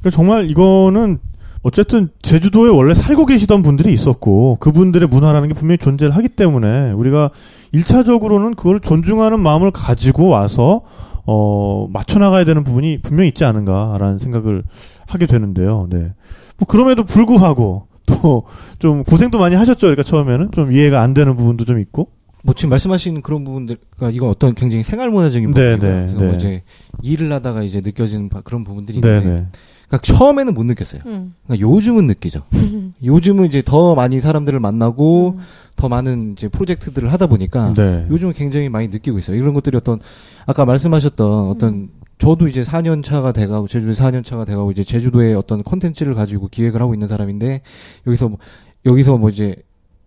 그러니까 0.00 0.10
정말 0.10 0.50
이거는 0.50 1.18
어쨌든 1.62 2.08
제주도에 2.22 2.68
원래 2.70 2.92
살고 2.94 3.26
계시던 3.26 3.62
분들이 3.62 3.92
있었고 3.92 4.56
그분들의 4.60 5.08
문화라는 5.08 5.48
게 5.48 5.54
분명히 5.54 5.78
존재를 5.78 6.14
하기 6.16 6.28
때문에 6.30 6.90
우리가 6.92 7.30
일차적으로는 7.72 8.54
그걸 8.54 8.80
존중하는 8.80 9.38
마음을 9.40 9.70
가지고 9.70 10.26
와서 10.28 10.82
어 11.24 11.86
맞춰 11.92 12.18
나가야 12.18 12.44
되는 12.44 12.64
부분이 12.64 12.98
분명히 13.02 13.28
있지 13.28 13.44
않은가라는 13.44 14.18
생각을 14.18 14.64
하게 15.06 15.26
되는데요. 15.26 15.86
네. 15.88 16.12
뭐 16.58 16.66
그럼에도 16.66 17.04
불구하고 17.04 17.86
또 18.06 18.44
좀 18.80 19.04
고생도 19.04 19.38
많이 19.38 19.54
하셨죠. 19.54 19.86
그러니까 19.86 20.02
처음에는 20.02 20.50
좀 20.50 20.72
이해가 20.72 21.00
안 21.00 21.14
되는 21.14 21.36
부분도 21.36 21.64
좀 21.64 21.78
있고. 21.78 22.08
뭐 22.42 22.52
지금 22.52 22.70
말씀하신 22.70 23.22
그런 23.22 23.44
부분들, 23.44 23.76
그러니까 23.96 24.16
이건 24.16 24.28
어떤 24.30 24.56
굉장히 24.56 24.82
생활 24.82 25.08
문화적인 25.12 25.52
네, 25.52 25.76
부분이고요. 25.76 25.88
네, 25.94 26.00
그래서 26.06 26.18
네. 26.18 26.26
뭐 26.26 26.34
이제 26.34 26.62
일을 27.00 27.32
하다가 27.32 27.62
이제 27.62 27.80
느껴지는 27.80 28.28
바- 28.28 28.40
그런 28.40 28.64
부분들이 28.64 29.00
네, 29.00 29.08
있는데, 29.18 29.42
네. 29.42 29.46
그러니까 29.92 29.98
처음에는 30.00 30.54
못 30.54 30.64
느꼈어요. 30.64 31.02
음. 31.04 31.34
그러니까 31.46 31.68
요즘은 31.68 32.06
느끼죠. 32.06 32.42
요즘은 33.04 33.44
이제 33.44 33.60
더 33.62 33.94
많이 33.94 34.20
사람들을 34.22 34.58
만나고 34.58 35.34
음. 35.36 35.42
더 35.76 35.88
많은 35.88 36.32
이제 36.32 36.48
프로젝트들을 36.48 37.12
하다 37.12 37.26
보니까 37.26 37.74
네. 37.74 38.06
요즘은 38.08 38.32
굉장히 38.32 38.70
많이 38.70 38.88
느끼고 38.88 39.18
있어요. 39.18 39.36
이런 39.36 39.52
것들이 39.52 39.76
어떤 39.76 40.00
아까 40.46 40.64
말씀하셨던 40.64 41.50
어떤 41.50 41.74
음. 41.74 41.88
저도 42.16 42.48
이제 42.48 42.62
4년 42.62 43.02
차가 43.02 43.32
돼가고 43.32 43.68
제주도에 43.68 43.94
4년 43.94 44.24
차가 44.24 44.46
돼가고 44.46 44.70
이제 44.70 44.82
제주도에 44.82 45.34
어떤 45.34 45.62
컨텐츠를 45.62 46.14
가지고 46.14 46.48
기획을 46.48 46.80
하고 46.80 46.94
있는 46.94 47.08
사람인데 47.08 47.60
여기서 48.06 48.28
뭐, 48.30 48.38
여기서 48.86 49.18
뭐 49.18 49.28
이제 49.28 49.56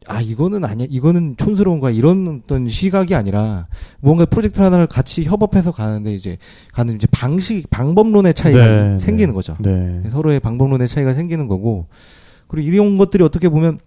아 0.08 0.22
이거는 0.22 0.64
아니야 0.66 0.88
이거는 0.90 1.36
촌스러운 1.38 1.80
거야 1.80 1.92
이런 1.92 2.42
어떤 2.44 2.68
시각이 2.68 3.16
아니라 3.16 3.68
뭔가 4.00 4.26
프로젝트 4.26 4.62
하나를 4.62 4.88
같이 4.88 5.24
협업해서 5.24 5.72
가는데 5.72 6.14
이제 6.14 6.38
가는 6.74 6.96
이제 6.96 7.08
방식 7.12 7.70
방법론의 7.70 8.34
차이가 8.34 8.60
네, 8.60 9.00
생기는 9.00 9.32
네. 9.32 9.34
거죠. 9.34 9.58
네. 9.60 10.04
서로의 10.10 10.40
방법론의 10.40 10.88
차이가 10.88 11.14
생기는 11.14 11.48
거고 11.48 11.88
그리고 12.48 12.68
이런 12.70 12.98
것들이 12.98 13.24
어떻게 13.24 13.50
보면 13.50 13.80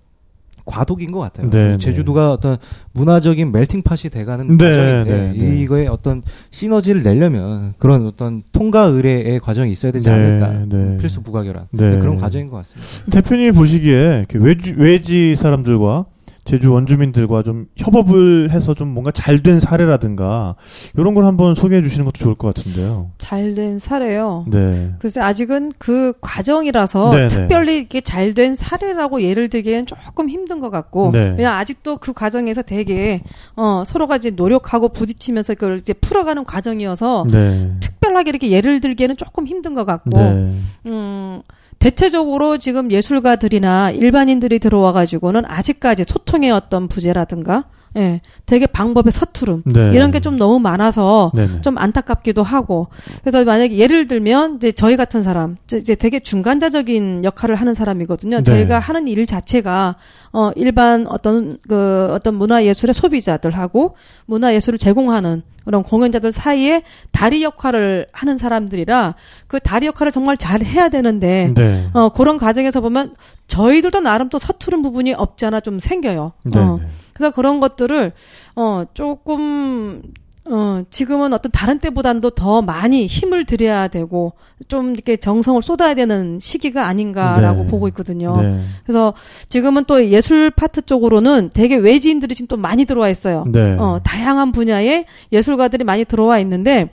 과도기인 0.68 1.10
것 1.10 1.18
같아요. 1.18 1.50
네, 1.50 1.70
네. 1.70 1.78
제주도가 1.78 2.30
어떤 2.30 2.58
문화적인 2.92 3.50
멜팅팟이 3.50 4.10
돼가는 4.12 4.56
네, 4.56 4.64
과정인데 4.64 5.32
네, 5.32 5.32
네. 5.32 5.60
이거에 5.62 5.86
어떤 5.86 6.22
시너지를 6.50 7.02
내려면 7.02 7.72
그런 7.78 8.06
어떤 8.06 8.42
통과 8.52 8.82
의례의 8.82 9.40
과정이 9.40 9.72
있어야 9.72 9.90
되지 9.90 10.08
네, 10.08 10.14
않을까 10.14 10.66
네. 10.68 10.96
필수 10.98 11.22
부가결한 11.22 11.66
네. 11.72 11.98
그런 11.98 12.18
과정인 12.18 12.48
것 12.48 12.58
같습니다. 12.58 13.10
대표님이 13.10 13.52
보시기에 13.52 14.26
이렇게 14.28 14.38
외지, 14.38 14.74
외지 14.76 15.36
사람들과 15.36 16.04
제주 16.48 16.72
원주민들과 16.72 17.42
좀 17.42 17.66
협업을 17.76 18.50
해서 18.52 18.72
좀 18.72 18.88
뭔가 18.88 19.10
잘 19.10 19.42
된 19.42 19.60
사례라든가 19.60 20.56
이런 20.96 21.14
걸 21.14 21.26
한번 21.26 21.54
소개해 21.54 21.82
주시는 21.82 22.06
것도 22.06 22.14
좋을 22.18 22.34
것 22.34 22.54
같은데요. 22.54 23.10
잘 23.18 23.54
된 23.54 23.78
사례요. 23.78 24.46
네. 24.48 24.94
글쎄 24.98 25.20
아직은 25.20 25.72
그 25.76 26.14
과정이라서 26.22 27.10
네네. 27.10 27.28
특별히 27.28 27.76
이렇게 27.76 28.00
잘 28.00 28.32
된 28.32 28.54
사례라고 28.54 29.20
예를 29.22 29.48
들기엔 29.48 29.84
조금 29.84 30.28
힘든 30.30 30.58
것 30.60 30.70
같고 30.70 31.10
네. 31.12 31.34
왜냐 31.36 31.52
아직도 31.58 31.98
그 31.98 32.14
과정에서 32.14 32.62
되게 32.62 33.22
어 33.54 33.82
서로가 33.84 34.16
이제 34.16 34.30
노력하고 34.30 34.88
부딪히면서 34.88 35.54
그걸 35.54 35.78
이제 35.78 35.92
풀어가는 35.92 36.44
과정이어서 36.44 37.26
네. 37.30 37.72
특별하게 37.80 38.30
이렇게 38.30 38.50
예를 38.50 38.80
들기에는 38.80 39.18
조금 39.18 39.46
힘든 39.46 39.74
것 39.74 39.84
같고 39.84 40.18
네. 40.18 40.54
음 40.88 41.42
대체적으로 41.78 42.58
지금 42.58 42.90
예술가들이나 42.90 43.92
일반인들이 43.92 44.58
들어와 44.58 44.92
가지고는 44.92 45.44
아직까지 45.46 46.04
소통의 46.04 46.50
어떤 46.50 46.88
부재라든가 46.88 47.64
예 47.96 48.20
되게 48.46 48.66
방법의 48.66 49.10
서투름 49.12 49.62
네. 49.66 49.92
이런 49.94 50.10
게 50.10 50.20
좀 50.20 50.36
너무 50.36 50.58
많아서 50.58 51.32
네네. 51.34 51.62
좀 51.62 51.78
안타깝기도 51.78 52.42
하고 52.42 52.88
그래서 53.22 53.44
만약에 53.44 53.76
예를 53.78 54.06
들면 54.06 54.56
이제 54.56 54.72
저희 54.72 54.96
같은 54.96 55.22
사람 55.22 55.56
이제- 55.64 55.94
되게 55.94 56.20
중간자적인 56.20 57.24
역할을 57.24 57.54
하는 57.54 57.72
사람이거든요. 57.74 58.38
네. 58.38 58.42
저희가 58.42 58.78
하는 58.78 59.08
일 59.08 59.24
자체가 59.26 59.96
어 60.32 60.50
일반 60.56 61.06
어떤 61.06 61.58
그 61.68 62.08
어떤 62.12 62.34
문화 62.34 62.64
예술의 62.64 62.92
소비자들하고 62.94 63.96
문화 64.26 64.54
예술을 64.54 64.78
제공하는 64.78 65.42
그런 65.64 65.82
공연자들 65.82 66.32
사이에 66.32 66.82
다리 67.12 67.42
역할을 67.42 68.06
하는 68.12 68.38
사람들이라 68.38 69.14
그 69.46 69.60
다리 69.60 69.86
역할을 69.86 70.10
정말 70.12 70.36
잘 70.36 70.62
해야 70.62 70.88
되는데 70.88 71.52
네. 71.54 71.88
어 71.92 72.08
그런 72.10 72.38
과정에서 72.38 72.80
보면 72.80 73.14
저희들도 73.46 74.00
나름 74.00 74.28
또 74.28 74.38
서투른 74.38 74.82
부분이 74.82 75.14
없지 75.14 75.46
않아 75.46 75.60
좀 75.60 75.78
생겨요. 75.78 76.32
네. 76.44 76.58
어. 76.58 76.78
그래서 77.18 77.34
그런 77.34 77.60
것들을 77.60 78.12
어 78.56 78.84
조금 78.94 80.02
어 80.50 80.82
지금은 80.88 81.34
어떤 81.34 81.52
다른 81.52 81.78
때보단도 81.78 82.30
더 82.30 82.62
많이 82.62 83.06
힘을 83.06 83.44
들여야 83.44 83.88
되고 83.88 84.32
좀 84.66 84.92
이렇게 84.94 85.16
정성을 85.18 85.60
쏟아야 85.62 85.94
되는 85.94 86.38
시기가 86.40 86.86
아닌가라고 86.86 87.64
네. 87.64 87.66
보고 87.68 87.86
있거든요. 87.88 88.40
네. 88.40 88.62
그래서 88.84 89.12
지금은 89.48 89.84
또 89.86 90.06
예술 90.06 90.50
파트 90.50 90.80
쪽으로는 90.82 91.50
되게 91.52 91.76
외지인들이 91.76 92.34
지금 92.34 92.48
또 92.48 92.56
많이 92.56 92.86
들어와 92.86 93.10
있어요. 93.10 93.44
네. 93.48 93.76
어 93.78 93.98
다양한 94.02 94.52
분야의 94.52 95.04
예술가들이 95.32 95.84
많이 95.84 96.04
들어와 96.06 96.38
있는데 96.38 96.88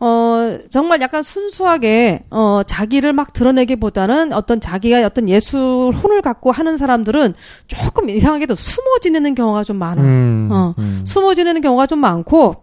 어 0.00 0.58
정말 0.70 1.00
약간 1.00 1.22
순수하게 1.22 2.24
어 2.30 2.62
자기를 2.64 3.12
막 3.12 3.32
드러내기보다는 3.32 4.32
어떤 4.32 4.60
자기가 4.60 5.04
어떤 5.04 5.28
예술 5.28 5.58
혼을 5.60 6.22
갖고 6.22 6.52
하는 6.52 6.76
사람들은 6.76 7.34
조금 7.66 8.08
이상하게도 8.08 8.54
숨어 8.54 8.98
지내는 9.00 9.34
경우가 9.34 9.64
좀 9.64 9.76
많아요. 9.76 10.06
음, 10.06 10.48
어. 10.52 10.74
음. 10.78 11.02
숨어 11.04 11.34
지내는 11.34 11.62
경우가 11.62 11.86
좀 11.86 11.98
많고 11.98 12.62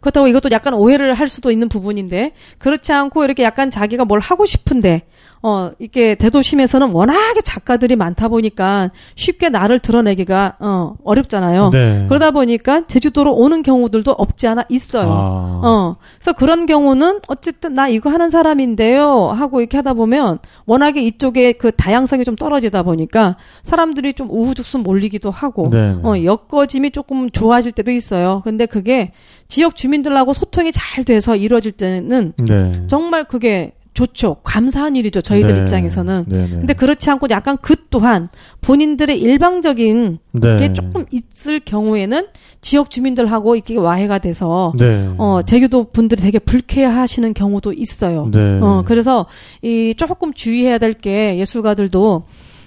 그렇다고 0.00 0.28
이것도 0.28 0.50
약간 0.52 0.74
오해를 0.74 1.12
할 1.14 1.28
수도 1.28 1.50
있는 1.50 1.68
부분인데 1.68 2.32
그렇지 2.58 2.92
않고 2.92 3.24
이렇게 3.24 3.42
약간 3.42 3.70
자기가 3.70 4.04
뭘 4.04 4.20
하고 4.20 4.46
싶은데 4.46 5.02
어 5.42 5.70
이게 5.78 6.14
대도심에서는 6.16 6.92
워낙에 6.92 7.42
작가들이 7.42 7.96
많다 7.96 8.28
보니까 8.28 8.90
쉽게 9.14 9.48
나를 9.48 9.78
드러내기가 9.78 10.56
어 10.58 10.94
어렵잖아요. 11.04 11.70
네. 11.70 12.06
그러다 12.08 12.32
보니까 12.32 12.86
제주도로 12.86 13.34
오는 13.34 13.62
경우들도 13.62 14.10
없지 14.10 14.48
않아 14.48 14.64
있어요. 14.68 15.08
아. 15.10 15.60
어. 15.62 15.96
그래서 16.18 16.32
그런 16.32 16.66
경우는 16.66 17.20
어쨌든 17.28 17.74
나 17.74 17.88
이거 17.88 18.10
하는 18.10 18.30
사람인데요 18.30 19.28
하고 19.28 19.60
이렇게 19.60 19.76
하다 19.76 19.94
보면 19.94 20.38
워낙에 20.66 21.02
이쪽에 21.02 21.52
그 21.52 21.70
다양성이 21.70 22.24
좀 22.24 22.34
떨어지다 22.34 22.82
보니까 22.82 23.36
사람들이 23.62 24.14
좀 24.14 24.28
우후죽순 24.30 24.82
몰리기도 24.82 25.30
하고 25.30 25.68
네. 25.70 25.96
어, 26.02 26.14
엮어짐이 26.24 26.90
조금 26.90 27.30
좋아질 27.30 27.72
때도 27.72 27.90
있어요. 27.92 28.42
근데 28.44 28.66
그게 28.66 29.12
지역 29.48 29.76
주민들하고 29.76 30.32
소통이 30.32 30.72
잘 30.72 31.04
돼서 31.04 31.36
이루어질 31.36 31.72
때는 31.72 32.34
네. 32.46 32.82
정말 32.86 33.24
그게 33.24 33.72
좋죠. 33.98 34.36
감사한 34.44 34.94
일이죠. 34.94 35.20
저희들 35.22 35.54
네. 35.54 35.62
입장에서는. 35.62 36.24
네, 36.28 36.38
네. 36.42 36.48
근데 36.50 36.72
그렇지 36.72 37.10
않고 37.10 37.26
약간 37.30 37.56
그 37.60 37.74
또한 37.90 38.28
본인들의 38.60 39.18
일방적인 39.20 40.18
네. 40.32 40.56
게 40.58 40.72
조금 40.72 41.04
있을 41.10 41.58
경우에는 41.58 42.28
지역 42.60 42.90
주민들하고 42.90 43.56
이게 43.56 43.76
와해가 43.76 44.18
돼서 44.18 44.72
네. 44.78 45.10
어 45.18 45.40
제주도 45.44 45.84
분들이 45.90 46.22
되게 46.22 46.38
불쾌하시는 46.38 47.34
경우도 47.34 47.72
있어요. 47.72 48.28
네. 48.32 48.60
어 48.62 48.84
그래서 48.86 49.26
이 49.62 49.94
조금 49.96 50.32
주의해야 50.32 50.78
될 50.78 50.98
게 50.98 51.38
예술가들도 51.38 52.22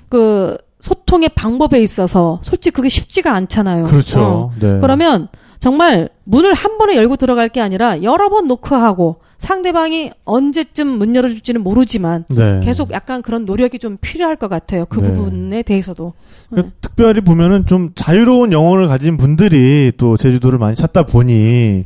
그 0.10 0.58
소통의 0.80 1.30
방법에 1.36 1.82
있어서 1.82 2.40
솔직히 2.44 2.74
그게 2.74 2.90
쉽지가 2.90 3.34
않잖아요. 3.34 3.84
어. 3.84 3.88
그렇죠. 3.88 4.52
네. 4.60 4.80
그러면 4.82 5.28
정말 5.60 6.10
문을 6.24 6.54
한 6.54 6.78
번에 6.78 6.96
열고 6.96 7.16
들어갈 7.18 7.50
게 7.50 7.62
아니라 7.62 8.02
여러 8.04 8.30
번 8.30 8.48
노크하고 8.48 9.18
상대방이 9.42 10.12
언제쯤 10.24 10.88
문 10.88 11.16
열어줄지는 11.16 11.62
모르지만 11.62 12.26
네. 12.30 12.60
계속 12.64 12.92
약간 12.92 13.24
그런 13.24 13.46
노력이 13.46 13.80
좀 13.80 13.98
필요할 14.00 14.36
것 14.36 14.50
같아요. 14.50 14.86
그 14.86 15.00
네. 15.00 15.12
부분에 15.12 15.64
대해서도. 15.64 16.14
그 16.54 16.70
특별히 16.80 17.22
보면은 17.22 17.66
좀 17.66 17.90
자유로운 17.96 18.52
영혼을 18.52 18.88
가진 18.88 19.18
분들이 19.18 19.92
또 19.98 20.16
제주도를 20.16 20.60
많이 20.60 20.76
찾다 20.76 21.08
보니 21.08 21.86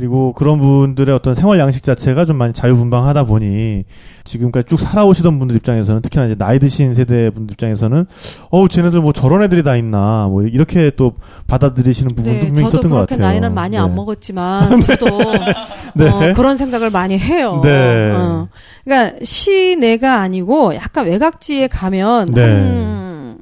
그리고 0.00 0.32
그런 0.32 0.58
분들의 0.58 1.14
어떤 1.14 1.34
생활 1.34 1.58
양식 1.58 1.82
자체가 1.82 2.24
좀 2.24 2.38
많이 2.38 2.54
자유분방하다 2.54 3.24
보니 3.24 3.84
지금까지 4.24 4.66
쭉 4.66 4.80
살아오시던 4.80 5.38
분들 5.38 5.56
입장에서는 5.56 6.00
특히나 6.00 6.24
이제 6.24 6.34
나이 6.36 6.58
드신 6.58 6.94
세대 6.94 7.28
분들 7.28 7.52
입장에서는 7.52 8.06
어우 8.50 8.70
쟤네들 8.70 9.00
뭐 9.00 9.12
저런 9.12 9.42
애들이 9.42 9.62
다 9.62 9.76
있나 9.76 10.26
뭐 10.30 10.42
이렇게 10.42 10.90
또 10.96 11.12
받아들이시는 11.48 12.14
부분도 12.14 12.30
네, 12.38 12.46
분명히 12.46 12.66
있었던 12.66 12.90
것 12.90 12.96
그렇게 12.96 13.16
같아요. 13.16 13.28
나이는 13.28 13.52
많이 13.52 13.72
네. 13.72 13.76
안 13.78 13.94
먹었지만 13.94 14.80
저도 14.80 15.06
네. 15.94 16.08
어, 16.08 16.32
그런 16.34 16.56
생각을 16.56 16.88
많이 16.90 17.18
해요. 17.18 17.60
네. 17.62 18.10
어. 18.14 18.48
그러니까 18.84 19.18
시내가 19.22 20.20
아니고 20.20 20.74
약간 20.76 21.04
외곽지에 21.04 21.66
가면 21.68 22.28
네. 22.32 23.36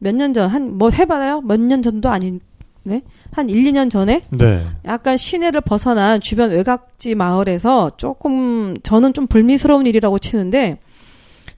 한몇 0.00 0.14
년 0.16 0.34
전, 0.34 0.50
한 0.50 0.76
뭐 0.76 0.90
해봐요? 0.90 1.40
몇 1.40 1.58
년 1.60 1.80
전도 1.80 2.10
아닌, 2.10 2.40
네? 2.84 3.02
한 3.32 3.48
1, 3.48 3.64
2년 3.64 3.90
전에 3.90 4.22
네. 4.30 4.62
약간 4.84 5.16
시내를 5.16 5.62
벗어난 5.62 6.20
주변 6.20 6.50
외곽지 6.50 7.14
마을에서 7.14 7.90
조금 7.96 8.76
저는 8.82 9.14
좀 9.14 9.26
불미스러운 9.26 9.86
일이라고 9.86 10.18
치는데 10.18 10.78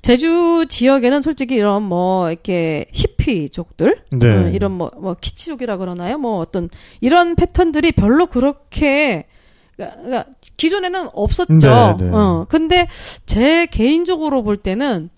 제주 0.03 0.67
지역에는 0.69 1.23
솔직히 1.23 1.57
이런 1.57 1.83
뭐 1.83 2.31
이렇게 2.31 2.87
히피족들 2.93 4.03
네. 4.13 4.29
어, 4.29 4.49
이런 4.51 4.71
뭐, 4.71 4.93
뭐 4.97 5.17
키치족이라 5.21 5.79
그러나요? 5.79 6.17
뭐 6.17 6.39
어떤 6.39 6.71
이런 7.01 7.35
패턴들이 7.35 7.91
별로 7.91 8.27
그렇게 8.27 9.27
그러니까 9.75 10.01
그러니까 10.01 10.25
기존에는 10.57 11.09
없었죠. 11.13 11.59
네, 11.59 11.97
네. 11.99 12.11
어. 12.13 12.47
근데 12.49 12.87
제 13.27 13.67
개인적으로 13.67 14.45
볼 14.45 14.57
때는 14.57 15.11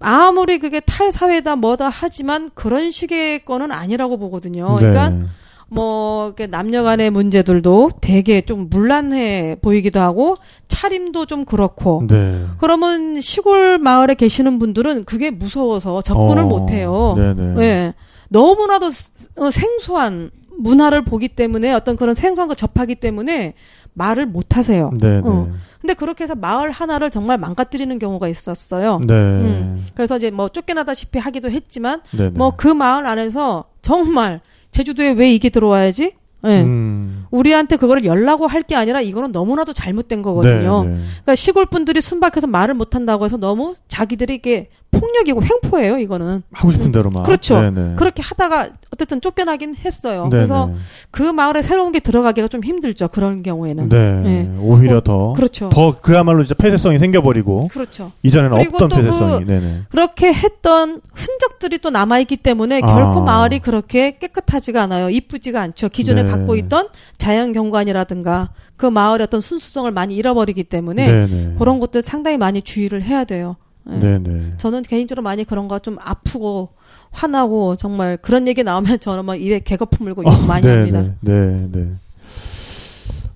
아무리 0.00 0.58
그게 0.58 0.80
탈사회다 0.80 1.56
뭐다 1.56 1.88
하지만 1.90 2.50
그런 2.54 2.90
식의 2.90 3.44
거는 3.44 3.70
아니라고 3.70 4.18
보거든요. 4.18 4.74
그러니까 4.76 5.10
네. 5.10 5.22
뭐 5.68 6.26
이렇게 6.26 6.46
남녀 6.48 6.82
간의 6.82 7.10
문제들도 7.10 7.90
되게 8.00 8.40
좀 8.40 8.68
문란해 8.70 9.58
보이기도 9.62 10.00
하고 10.00 10.36
차림도 10.66 11.26
좀 11.26 11.44
그렇고 11.44 12.02
네. 12.08 12.44
그러면 12.58 13.20
시골 13.20 13.78
마을에 13.78 14.14
계시는 14.14 14.58
분들은 14.58 15.04
그게 15.04 15.30
무서워서 15.30 16.02
접근을 16.02 16.42
어, 16.42 16.46
못 16.46 16.70
해요. 16.70 17.14
예. 17.60 17.94
너무나도 18.30 18.90
스- 18.90 19.12
어, 19.38 19.50
생소한 19.50 20.30
문화를 20.60 21.02
보기 21.04 21.28
때문에 21.28 21.72
어떤 21.72 21.96
그런 21.96 22.14
생소한 22.14 22.48
거 22.48 22.54
접하기 22.54 22.96
때문에 22.96 23.54
말을 23.94 24.26
못 24.26 24.56
하세요. 24.56 24.90
네네. 25.00 25.22
어. 25.24 25.48
근데 25.80 25.94
그렇게 25.94 26.24
해서 26.24 26.34
마을 26.34 26.70
하나를 26.70 27.10
정말 27.10 27.38
망가뜨리는 27.38 27.98
경우가 27.98 28.28
있었어요. 28.28 29.00
네. 29.06 29.14
음. 29.14 29.84
그래서 29.94 30.16
이제 30.16 30.30
뭐 30.30 30.48
쫓겨나다시피 30.48 31.18
하기도 31.18 31.50
했지만 31.50 32.02
네네. 32.16 32.30
뭐그 32.30 32.68
마을 32.68 33.06
안에서 33.06 33.64
정말 33.82 34.40
제주도에 34.70 35.10
왜 35.12 35.32
이게 35.32 35.48
들어와야지? 35.48 36.12
예. 36.44 36.62
음. 36.62 37.26
우리한테 37.30 37.76
그거를 37.76 38.04
열라고 38.04 38.46
할 38.46 38.62
게 38.62 38.74
아니라 38.74 39.00
이거는 39.00 39.32
너무나도 39.32 39.72
잘못된 39.74 40.22
거거든요. 40.22 40.84
네, 40.84 40.90
네. 40.90 40.98
그러니까 40.98 41.34
시골 41.34 41.66
분들이 41.66 42.00
순박해서 42.00 42.46
말을 42.46 42.74
못 42.74 42.94
한다고 42.94 43.24
해서 43.24 43.36
너무 43.36 43.74
자기들이 43.88 44.36
이게 44.36 44.68
폭력이고 44.90 45.40
횡포예요. 45.42 45.98
이거는 45.98 46.42
하고 46.52 46.70
싶은 46.72 46.90
대로만. 46.92 47.22
그렇죠. 47.22 47.60
네네. 47.60 47.94
그렇게 47.96 48.22
하다가 48.22 48.70
어쨌든 48.92 49.20
쫓겨나긴 49.20 49.76
했어요. 49.76 50.22
네네. 50.24 50.30
그래서 50.30 50.70
그 51.10 51.22
마을에 51.22 51.62
새로운 51.62 51.92
게 51.92 52.00
들어가기가 52.00 52.48
좀 52.48 52.62
힘들죠. 52.64 53.08
그런 53.08 53.42
경우에는. 53.42 53.88
네. 53.88 54.12
네. 54.20 54.56
오히려 54.60 54.98
어, 54.98 55.00
더. 55.00 55.32
그렇죠. 55.34 55.68
더 55.70 56.00
그야말로 56.00 56.42
진짜 56.44 56.54
폐쇄성이 56.60 56.98
생겨버리고 56.98 57.68
그렇죠. 57.68 58.10
이전에는 58.22 58.58
없던 58.60 58.88
또 58.88 58.96
폐쇄성이. 58.96 59.44
그- 59.44 59.50
네네. 59.50 59.80
그렇게 59.90 60.32
했던 60.32 61.00
흔적들이 61.14 61.78
또 61.78 61.90
남아있기 61.90 62.36
때문에 62.38 62.80
아. 62.82 62.86
결코 62.86 63.20
마을이 63.22 63.60
그렇게 63.60 64.18
깨끗하지가 64.18 64.82
않아요. 64.82 65.08
이쁘지가 65.10 65.60
않죠. 65.60 65.88
기존에 65.88 66.24
네. 66.24 66.30
갖고 66.30 66.56
있던 66.56 66.88
자연 67.16 67.52
경관이라든가 67.52 68.50
그 68.76 68.86
마을의 68.86 69.24
어떤 69.24 69.40
순수성을 69.40 69.90
많이 69.92 70.16
잃어버리기 70.16 70.64
때문에 70.64 71.06
네네. 71.06 71.54
그런 71.58 71.78
것들 71.80 72.02
상당히 72.02 72.38
많이 72.38 72.60
주의를 72.62 73.02
해야 73.02 73.24
돼요. 73.24 73.56
네. 73.84 73.98
네네. 73.98 74.50
저는 74.58 74.82
개인적으로 74.82 75.22
많이 75.22 75.44
그런 75.44 75.68
거 75.68 75.78
좀 75.78 75.96
아프고 76.00 76.70
화나고 77.10 77.76
정말 77.76 78.16
그런 78.16 78.46
얘기 78.46 78.62
나오면 78.62 79.00
저는 79.00 79.24
막 79.24 79.40
입에 79.40 79.60
개거품 79.60 80.04
물고 80.04 80.22
욕 80.22 80.46
많이 80.46 80.66
네, 80.66 80.74
합니다. 80.76 81.02
네, 81.20 81.32
네, 81.32 81.68
네. 81.72 81.92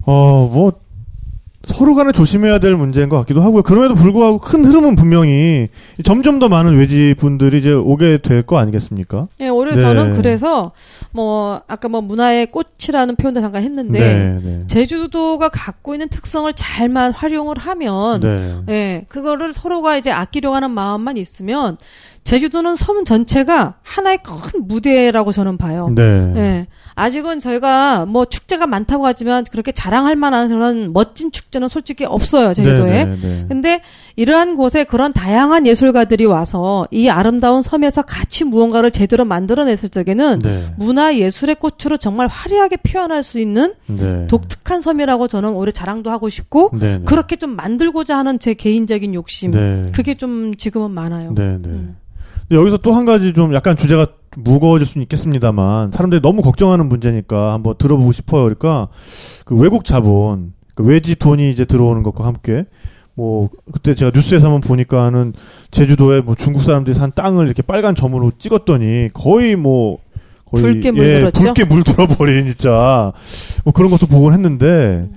어, 0.07 0.49
뭐, 0.53 0.73
서로 1.65 1.95
간에 1.95 2.13
조심해야 2.13 2.59
될 2.59 2.77
문제인 2.77 3.09
것 3.09 3.19
같기도 3.19 3.43
하고요. 3.43 3.63
그럼에도 3.63 3.95
불구하고 3.95 4.39
큰 4.39 4.65
흐름은 4.65 4.97
분명히 4.97 5.69
점점 6.05 6.39
더 6.39 6.49
많은 6.49 6.77
외지 6.77 7.15
분들이 7.17 7.59
이제 7.59 7.73
오게 7.73 8.19
될 8.19 8.45
거 8.45 8.59
아니겠습니까? 8.59 9.27
예, 9.41 9.49
오히려 9.49 9.75
네. 9.75 9.81
저는 9.81 10.17
그래서 10.17 10.73
뭐 11.13 11.63
아까 11.67 11.89
뭐 11.89 12.01
문화의 12.03 12.47
꽃이라는 12.47 13.17
표현도 13.17 13.41
잠깐 13.41 13.63
했는데 13.63 13.99
네, 13.99 14.41
네. 14.43 14.67
제주도가 14.67 15.49
갖고 15.49 15.95
있는 15.95 16.09
특성을 16.09 16.53
잘만 16.55 17.13
활용을 17.13 17.57
하면 17.59 18.21
네. 18.21 18.55
예, 18.69 19.05
그거를 19.09 19.53
서로가 19.55 19.97
이제 19.97 20.11
아끼려고 20.11 20.55
하는 20.55 20.71
마음만 20.73 21.17
있으면 21.17 21.79
제주도는 22.25 22.75
섬 22.75 23.05
전체가 23.05 23.75
하나의 23.83 24.19
큰 24.23 24.67
무대라고 24.67 25.31
저는 25.31 25.59
봐요. 25.59 25.91
네. 25.95 26.03
예. 26.37 26.67
아직은 26.95 27.39
저희가 27.39 28.07
뭐 28.07 28.25
축제가 28.25 28.67
많다고 28.67 29.07
하지만 29.07 29.45
그렇게 29.51 29.73
자랑할 29.73 30.17
만한 30.17 30.49
그런 30.49 30.93
멋진 30.95 31.31
축제는 31.31 31.69
솔직히 31.69 32.07
없어요, 32.07 32.55
제주도에. 32.55 33.05
네, 33.05 33.05
네, 33.05 33.17
네. 33.21 33.45
근데 33.47 33.83
이러한 34.17 34.55
곳에 34.57 34.85
그런 34.85 35.13
다양한 35.13 35.67
예술가들이 35.67 36.25
와서 36.25 36.89
이 36.91 37.11
아름다운 37.11 37.61
섬에서 37.61 38.03
같이 38.03 38.45
무언가를 38.45 38.91
제대로 38.91 39.27
만들어냈을 39.27 39.91
적에는 39.91 40.39
네. 40.39 40.75
문화 40.79 41.15
예술의 41.17 41.57
꽃으로 41.57 41.99
정말 41.99 42.29
화려하게 42.29 42.79
표현할 42.79 43.23
수 43.23 43.39
있는 43.39 43.75
네. 43.87 44.27
독특한 44.29 44.81
섬이라고 44.81 45.29
저는 45.29 45.51
오히려 45.51 45.73
자랑도 45.73 46.11
하고 46.11 46.31
싶고 46.31 46.71
네, 46.73 46.99
네. 47.01 47.05
그렇게 47.05 47.37
좀 47.37 47.51
만들고자 47.51 48.17
하는 48.17 48.39
제 48.39 48.55
개인적인 48.55 49.13
욕심 49.13 49.51
네. 49.51 49.85
그게 49.93 50.15
좀 50.15 50.55
지금은 50.55 50.91
많아요. 50.93 51.35
네, 51.35 51.59
네. 51.59 51.69
음. 51.69 51.97
근데 52.49 52.61
여기서 52.61 52.77
또 52.79 52.95
한 52.95 53.05
가지 53.05 53.33
좀 53.33 53.55
약간 53.55 53.77
주제가 53.77 54.07
무거워질 54.37 54.87
수는 54.87 55.03
있겠습니다만 55.05 55.93
사람들이 55.93 56.21
너무 56.21 56.43
걱정하는 56.43 56.89
문제니까 56.89 57.53
한번 57.53 57.75
들어보고 57.79 58.13
싶어요. 58.13 58.43
그러니까 58.45 58.89
그 59.45 59.55
외국 59.57 59.85
자본, 59.85 60.53
그 60.75 60.85
외지 60.85 61.17
돈이 61.17 61.51
이제 61.51 61.65
들어오는 61.65 62.03
것과 62.03 62.27
함께 62.27 62.65
뭐 63.15 63.49
그때 63.73 63.95
제가 63.95 64.11
뉴스에서 64.15 64.47
한번 64.47 64.61
보니까는 64.61 65.35
제주도에 65.71 66.21
뭐 66.21 66.35
중국 66.35 66.63
사람들이 66.63 66.95
산 66.95 67.13
땅을 67.15 67.47
이렇게 67.47 67.63
빨간 67.63 67.95
점으로 67.95 68.33
찍었더니 68.39 69.11
거의 69.15 69.55
뭐 69.55 69.99
거의 70.47 70.65
붉게 70.65 70.89
예, 70.89 70.93
물들었죠? 70.93 71.41
붉게 71.43 71.65
물들어 71.65 72.07
버린 72.09 72.49
진짜 72.49 73.13
뭐 73.65 73.73
그런 73.73 73.91
것도 73.91 74.07
보곤 74.09 74.33
했는데 74.33 75.09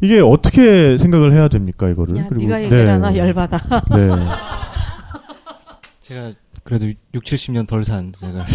이게 0.00 0.20
어떻게 0.20 0.96
생각을 0.96 1.32
해야 1.32 1.48
됩니까 1.48 1.88
이거를? 1.88 2.16
야, 2.16 2.28
네가 2.30 2.62
얘기를 2.62 2.88
하나 2.88 3.14
열받아. 3.16 3.58
네. 3.90 4.08
제가 6.00 6.30
그래도 6.70 6.86
6, 7.14 7.24
70년 7.24 7.66
덜 7.66 7.82
산 7.82 8.12
제가 8.12 8.46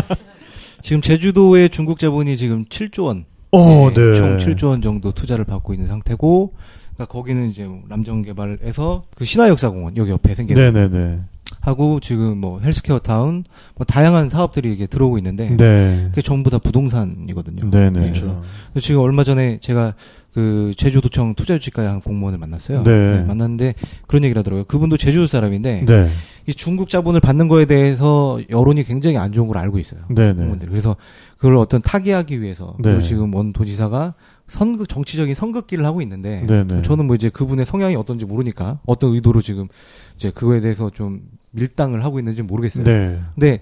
지금 0.80 1.02
제주도의 1.02 1.68
중국 1.68 1.98
자본이 1.98 2.34
지금 2.38 2.64
7조 2.64 3.04
원, 3.04 3.26
어, 3.52 3.90
네, 3.90 3.94
네. 3.94 4.16
총 4.16 4.38
7조 4.38 4.68
원 4.68 4.80
정도 4.80 5.12
투자를 5.12 5.44
받고 5.44 5.74
있는 5.74 5.86
상태고, 5.86 6.54
그러니까 6.94 7.04
거기는 7.12 7.48
이제 7.50 7.66
뭐 7.66 7.82
남정 7.88 8.22
개발에서 8.22 9.04
그 9.14 9.26
신화역사공원 9.26 9.98
여기 9.98 10.10
옆에 10.12 10.34
생긴 10.34 10.56
네네네. 10.56 11.20
하고 11.60 12.00
지금 12.00 12.38
뭐 12.38 12.60
헬스케어 12.60 12.98
타운 12.98 13.44
뭐 13.74 13.84
다양한 13.84 14.28
사업들이 14.28 14.72
이게 14.72 14.86
들어오고 14.86 15.18
있는데 15.18 15.56
네. 15.56 16.06
그게 16.10 16.22
전부 16.22 16.50
다 16.50 16.58
부동산이거든요. 16.58 17.70
네네. 17.70 18.00
네, 18.00 18.12
그래서 18.12 18.42
지금 18.80 19.00
얼마 19.00 19.24
전에 19.24 19.58
제가 19.60 19.94
그 20.34 20.72
제주도청 20.76 21.34
투자유치과의 21.34 21.88
한 21.88 22.00
공무원을 22.00 22.38
만났어요. 22.38 22.82
네. 22.82 23.22
만났는데 23.22 23.74
그런 24.08 24.24
얘기를 24.24 24.40
하더라고요. 24.40 24.64
그분도 24.64 24.96
제주도 24.96 25.26
사람인데 25.26 25.84
네. 25.86 26.10
이 26.46 26.54
중국 26.54 26.90
자본을 26.90 27.20
받는 27.20 27.48
거에 27.48 27.64
대해서 27.64 28.40
여론이 28.50 28.82
굉장히 28.82 29.16
안 29.16 29.32
좋은 29.32 29.46
걸 29.46 29.58
알고 29.58 29.78
있어요. 29.78 30.00
네네. 30.08 30.34
공무원들. 30.34 30.68
그래서 30.68 30.96
그걸 31.36 31.56
어떤 31.56 31.80
타개하기 31.82 32.42
위해서 32.42 32.74
네. 32.78 32.90
그리고 32.90 33.02
지금 33.02 33.34
원 33.34 33.52
도지사가 33.52 34.14
선거 34.46 34.84
정치적인 34.84 35.34
선긋기를 35.34 35.84
하고 35.86 36.02
있는데 36.02 36.44
네네. 36.46 36.82
저는 36.82 37.06
뭐 37.06 37.16
이제 37.16 37.30
그분의 37.30 37.64
성향이 37.64 37.96
어떤지 37.96 38.26
모르니까 38.26 38.80
어떤 38.86 39.14
의도로 39.14 39.40
지금 39.40 39.68
이제 40.16 40.30
그거에 40.30 40.60
대해서 40.60 40.90
좀 40.90 41.22
밀당을 41.52 42.04
하고 42.04 42.18
있는지 42.18 42.42
모르겠어요. 42.42 42.84
네. 42.84 43.20
근데 43.34 43.60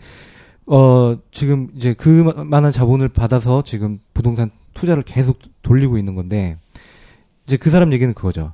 어 0.67 1.17
지금 1.31 1.69
이제 1.77 1.93
그만한 1.93 2.73
자본을 2.73 3.09
받아서 3.09 3.63
지금 3.63 4.01
부동산 4.15 4.51
투자를 4.75 5.03
계속 5.03 5.39
돌리고 5.63 5.99
있는 5.99 6.15
건데 6.15 6.59
이제 7.47 7.57
그 7.57 7.71
사람 7.71 7.93
얘기는 7.93 8.13
그거죠. 8.15 8.53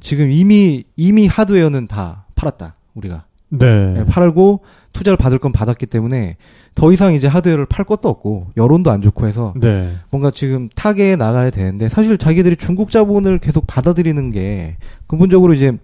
지금 0.00 0.30
이미 0.30 0.84
이미 0.96 1.26
하드웨어는 1.26 1.86
다 1.86 2.26
팔았다 2.34 2.76
우리가 2.94 3.24
네. 3.50 3.94
네, 3.94 4.04
팔고 4.06 4.64
투자를 4.92 5.16
받을 5.16 5.38
건 5.38 5.52
받았기 5.52 5.86
때문에 5.86 6.36
더 6.74 6.92
이상 6.92 7.14
이제 7.14 7.26
하드웨어를 7.26 7.66
팔 7.66 7.84
것도 7.84 8.08
없고 8.08 8.48
여론도 8.56 8.90
안 8.90 9.02
좋고 9.02 9.26
해서 9.26 9.54
네. 9.56 9.92
뭔가 10.10 10.30
지금 10.30 10.68
타계에 10.74 11.16
나가야 11.16 11.50
되는데 11.50 11.88
사실 11.88 12.18
자기들이 12.18 12.56
중국 12.56 12.90
자본을 12.90 13.38
계속 13.38 13.66
받아들이는 13.66 14.30
게 14.30 14.76
근본적으로 15.06 15.54
이제 15.54 15.76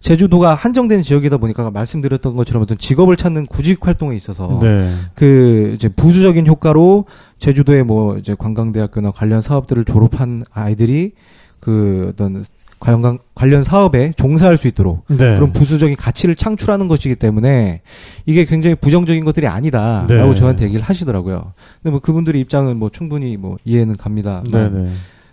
제주도가 0.00 0.54
한정된 0.54 1.02
지역이다 1.02 1.36
보니까 1.38 1.70
말씀드렸던 1.70 2.36
것처럼 2.36 2.62
어떤 2.62 2.78
직업을 2.78 3.16
찾는 3.16 3.46
구직 3.46 3.86
활동에 3.86 4.16
있어서 4.16 4.58
네. 4.62 4.94
그 5.14 5.72
이제 5.74 5.88
부수적인 5.88 6.46
효과로 6.46 7.06
제주도의 7.38 7.84
뭐 7.84 8.16
이제 8.16 8.34
관광대학교나 8.38 9.10
관련 9.10 9.40
사업들을 9.40 9.84
졸업한 9.84 10.44
아이들이 10.52 11.12
그 11.60 12.10
어떤 12.12 12.44
관련 12.78 13.18
관련 13.34 13.64
사업에 13.64 14.12
종사할 14.16 14.56
수 14.56 14.68
있도록 14.68 15.04
네. 15.08 15.16
그런 15.16 15.52
부수적인 15.52 15.96
가치를 15.96 16.34
창출하는 16.34 16.88
것이기 16.88 17.16
때문에 17.16 17.80
이게 18.26 18.44
굉장히 18.44 18.74
부정적인 18.74 19.24
것들이 19.24 19.46
아니다라고 19.46 20.32
네. 20.32 20.34
저한테 20.34 20.66
얘기를 20.66 20.82
하시더라고요. 20.82 21.52
근데 21.82 21.90
뭐 21.90 22.00
그분들의 22.00 22.40
입장은 22.42 22.76
뭐 22.76 22.90
충분히 22.90 23.36
뭐 23.36 23.56
이해는 23.64 23.96
갑니다. 23.96 24.42
네네. 24.50 24.90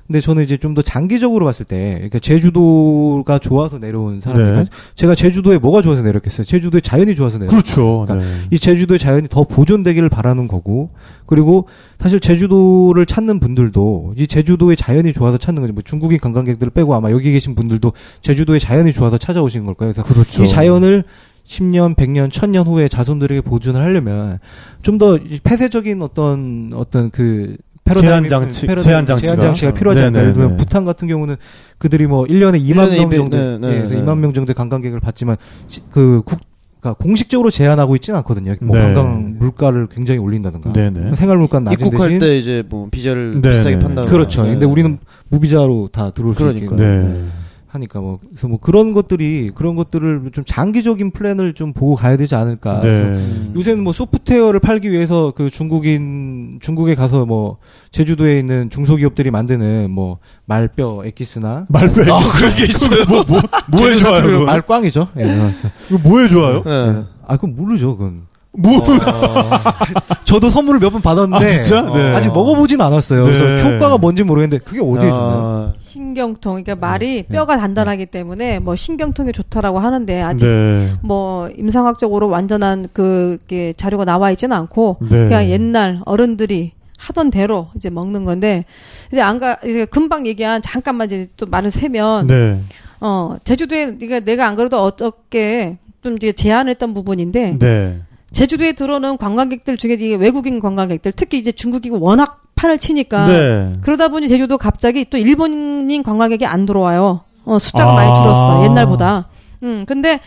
근데 0.08 0.20
저는 0.20 0.44
이제 0.44 0.58
좀 0.58 0.74
더 0.74 0.82
장기적으로 0.82 1.46
봤을 1.46 1.66
때, 1.66 1.94
그러니까 1.96 2.20
제주도가 2.20 3.40
좋아서 3.40 3.78
내려온 3.80 4.20
사람이 4.20 4.58
네. 4.58 4.66
제가 4.96 5.16
제주도에 5.16 5.58
뭐가 5.58 5.82
좋아서 5.82 6.02
내렸겠어요? 6.02 6.46
제주도에 6.46 6.82
자연이 6.82 7.16
좋아서 7.16 7.38
내렸. 7.38 7.52
그렇죠. 7.52 8.06
그러니까 8.06 8.28
네. 8.28 8.42
이 8.52 8.60
제주도의 8.60 9.00
자연이 9.00 9.28
더 9.28 9.44
보존되기를 9.44 10.10
바라는 10.10 10.48
거고, 10.48 10.90
그리고 11.26 11.68
사실 12.00 12.20
제주도를 12.20 13.06
찾는 13.06 13.40
분들도 13.40 14.16
이 14.18 14.28
제주도의 14.28 14.76
자연이 14.76 15.14
좋아서 15.14 15.38
찾는 15.38 15.62
거죠. 15.62 15.74
뭐 15.74 15.82
중국인 15.84 16.20
관광객들을 16.20 16.72
빼고 16.72 16.94
아마 16.96 17.12
여기 17.12 17.32
계신 17.32 17.56
분들도 17.56 17.94
제주도의 18.22 18.60
자연이 18.60 18.92
좋아서 18.94 19.18
찾아오신 19.18 19.66
걸 19.66 19.76
거예요. 19.76 19.94
그래서 19.94 20.08
그렇죠. 20.12 20.44
이 20.44 20.50
자연을 20.50 21.04
10년, 21.46 21.96
100년, 21.96 22.32
1000년 22.32 22.66
후에 22.66 22.88
자손들에게 22.88 23.42
보존을 23.42 23.82
하려면 23.82 24.40
좀 24.82 24.98
더 24.98 25.20
폐쇄적인 25.44 26.02
어떤 26.02 26.72
어떤 26.74 27.10
그 27.12 27.58
제한 27.94 28.28
장치- 28.30 28.66
패러다임, 28.68 28.84
제한 28.84 29.06
장치가. 29.06 29.36
제한 29.36 29.48
장치가 29.48 29.74
필요하지 29.74 30.02
네, 30.02 30.08
않나요? 30.08 30.22
네, 30.22 30.24
예를 30.30 30.34
들면 30.34 30.50
네. 30.52 30.58
부탄 30.58 30.86
같은 30.86 31.08
경우는 31.08 31.36
그들이 31.78 32.08
뭐 32.08 32.24
1년에 32.26 32.56
2만 32.56 32.60
일년에 32.60 32.98
명 32.98 33.08
이백- 33.10 33.16
정도 33.18 33.38
네, 33.38 33.58
네, 33.60 33.68
예, 33.68 33.88
네. 33.90 34.02
2만 34.02 34.18
명 34.20 34.32
정도의 34.34 34.56
관광객을 34.56 35.00
받지만 35.00 35.36
시- 35.68 35.82
그 35.92 36.22
국, 36.26 36.40
그러니까 36.80 37.02
공식적으로 37.04 37.50
제한하고 37.50 37.96
있지는 37.96 38.18
않거든요. 38.20 38.56
뭐 38.62 38.78
네. 38.78 38.84
관광 38.84 39.36
물가를 39.40 39.88
굉장히 39.88 40.20
올린다든가. 40.20 40.74
네네. 40.74 41.16
생활 41.16 41.38
물가는 41.38 41.64
낮은 41.66 41.88
입국할 41.88 42.10
대신 42.10 42.20
때 42.20 42.38
이제 42.38 42.64
뭐 42.70 42.88
비자를 42.90 43.42
네, 43.42 43.50
비싸게 43.52 43.76
네. 43.78 43.82
판다. 43.82 44.02
그렇죠. 44.04 44.44
근데 44.44 44.66
우리는 44.66 44.98
무비자로 45.30 45.90
다 45.92 46.12
들어올 46.12 46.36
수 46.36 46.50
있게 46.52 46.66
그러니까요. 46.66 47.04
네. 47.10 47.26
하니까 47.74 48.00
뭐 48.00 48.20
그래서 48.30 48.48
뭐 48.48 48.60
그런 48.60 48.94
것들이 48.94 49.52
그런 49.56 49.76
것들을 49.76 50.30
좀 50.32 50.44
장기적인 50.46 51.12
플랜을 51.12 51.54
좀 51.54 51.74
보고 51.74 51.96
가야 51.96 52.18
되지 52.18 52.36
않을까. 52.36 52.80
네. 52.82 53.52
요새는 53.56 53.84
뭐 53.84 53.94
소프트웨어를 53.94 54.60
팔기 54.60 54.92
위해서 54.92 55.32
그 55.36 55.50
중국인 55.50 56.60
중국에 56.62 56.94
가서 56.94 57.26
뭐 57.26 57.58
제주도에 57.92 58.38
있는 58.38 58.70
중소기업들이 58.70 59.32
만드는 59.32 59.90
뭐 59.92 60.20
말뼈 60.46 61.02
엑기스나 61.06 61.66
말빼. 61.70 62.04
아, 62.12 62.20
그런 62.38 62.56
게 62.56 62.64
있어요. 62.66 63.06
뭐, 63.08 63.24
뭐, 63.28 63.42
뭐에 63.72 63.98
좋아요? 63.98 64.46
말꽝이죠. 64.46 65.08
예. 65.18 65.52
그거 65.88 66.10
뭐에 66.10 66.28
좋아요? 66.28 66.64
네. 66.64 67.04
아 67.26 67.36
그건 67.38 67.56
모르죠. 67.56 67.98
그건 67.98 68.28
뭐 68.56 68.72
저도 70.26 70.50
선물을 70.50 70.80
몇 70.80 70.94
번 70.94 71.02
받았는데 71.02 71.44
아, 71.44 71.50
진짜? 71.50 71.82
네. 71.92 72.14
아직 72.16 72.32
먹어보진 72.32 72.80
않았어요. 72.82 73.24
네. 73.26 73.32
그래서 73.34 73.68
효과가 73.68 73.98
뭔지 73.98 74.24
모르겠는데 74.24 74.64
그게 74.64 74.80
어디에 74.80 75.10
좋나요? 75.10 75.74
아, 75.76 75.80
신경통, 75.82 76.54
그러니까 76.64 76.76
네. 76.76 76.80
말이 76.80 77.24
뼈가 77.24 77.58
단단하기 77.58 78.06
때문에 78.08 78.60
뭐 78.60 78.76
신경통에 78.76 79.32
좋다라고 79.32 79.80
하는데 79.80 80.22
아직 80.22 80.46
네. 80.46 80.94
뭐 81.02 81.50
임상학적으로 81.58 82.30
완전한 82.30 82.88
그게 82.94 83.74
자료가 83.76 84.06
나와 84.06 84.30
있지는 84.32 84.56
않고 84.56 84.98
네. 85.02 85.10
그냥 85.10 85.50
옛날 85.50 86.02
어른들이 86.06 86.74
하던 86.98 87.32
대로 87.32 87.68
이제 87.76 87.90
먹는 87.90 88.24
건데 88.24 88.66
이제 89.12 89.20
안가 89.22 89.58
이제 89.66 89.86
금방 89.86 90.26
얘기한 90.28 90.62
잠깐만 90.62 91.08
이제 91.08 91.28
또 91.38 91.46
말을 91.48 91.72
세면 91.72 92.28
네. 92.28 92.62
어 93.02 93.36
제주도에 93.44 93.98
네가 94.00 94.20
내가 94.22 94.48
안 94.48 94.56
그래도 94.56 94.82
어저께 94.82 95.80
좀 96.04 96.16
이제 96.18 96.32
제안했던 96.32 96.94
부분인데 96.94 97.58
네. 97.60 98.00
제주도에 98.34 98.74
들어오는 98.74 99.18
관광객들 99.18 99.78
중에 99.78 99.96
외국인 100.16 100.60
관광객들 100.60 101.14
특히 101.14 101.38
이제 101.38 101.52
중국이 101.52 101.90
워낙 101.92 102.42
판을 102.56 102.80
치니까 102.80 103.28
네. 103.28 103.74
그러다 103.82 104.10
보니 104.10 104.28
제주도 104.28 104.58
갑자기 104.58 105.06
또 105.10 105.18
일본인 105.18 106.04
관광객이 106.04 106.46
안 106.46 106.66
들어와요. 106.66 107.22
어, 107.46 107.60
숫자가 107.60 107.92
아. 107.92 107.96
많이 107.96 108.14
줄었어. 108.14 108.64
옛날보다. 108.66 109.28
음, 109.64 109.86
근데, 109.88 110.20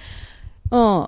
어, 0.71 1.05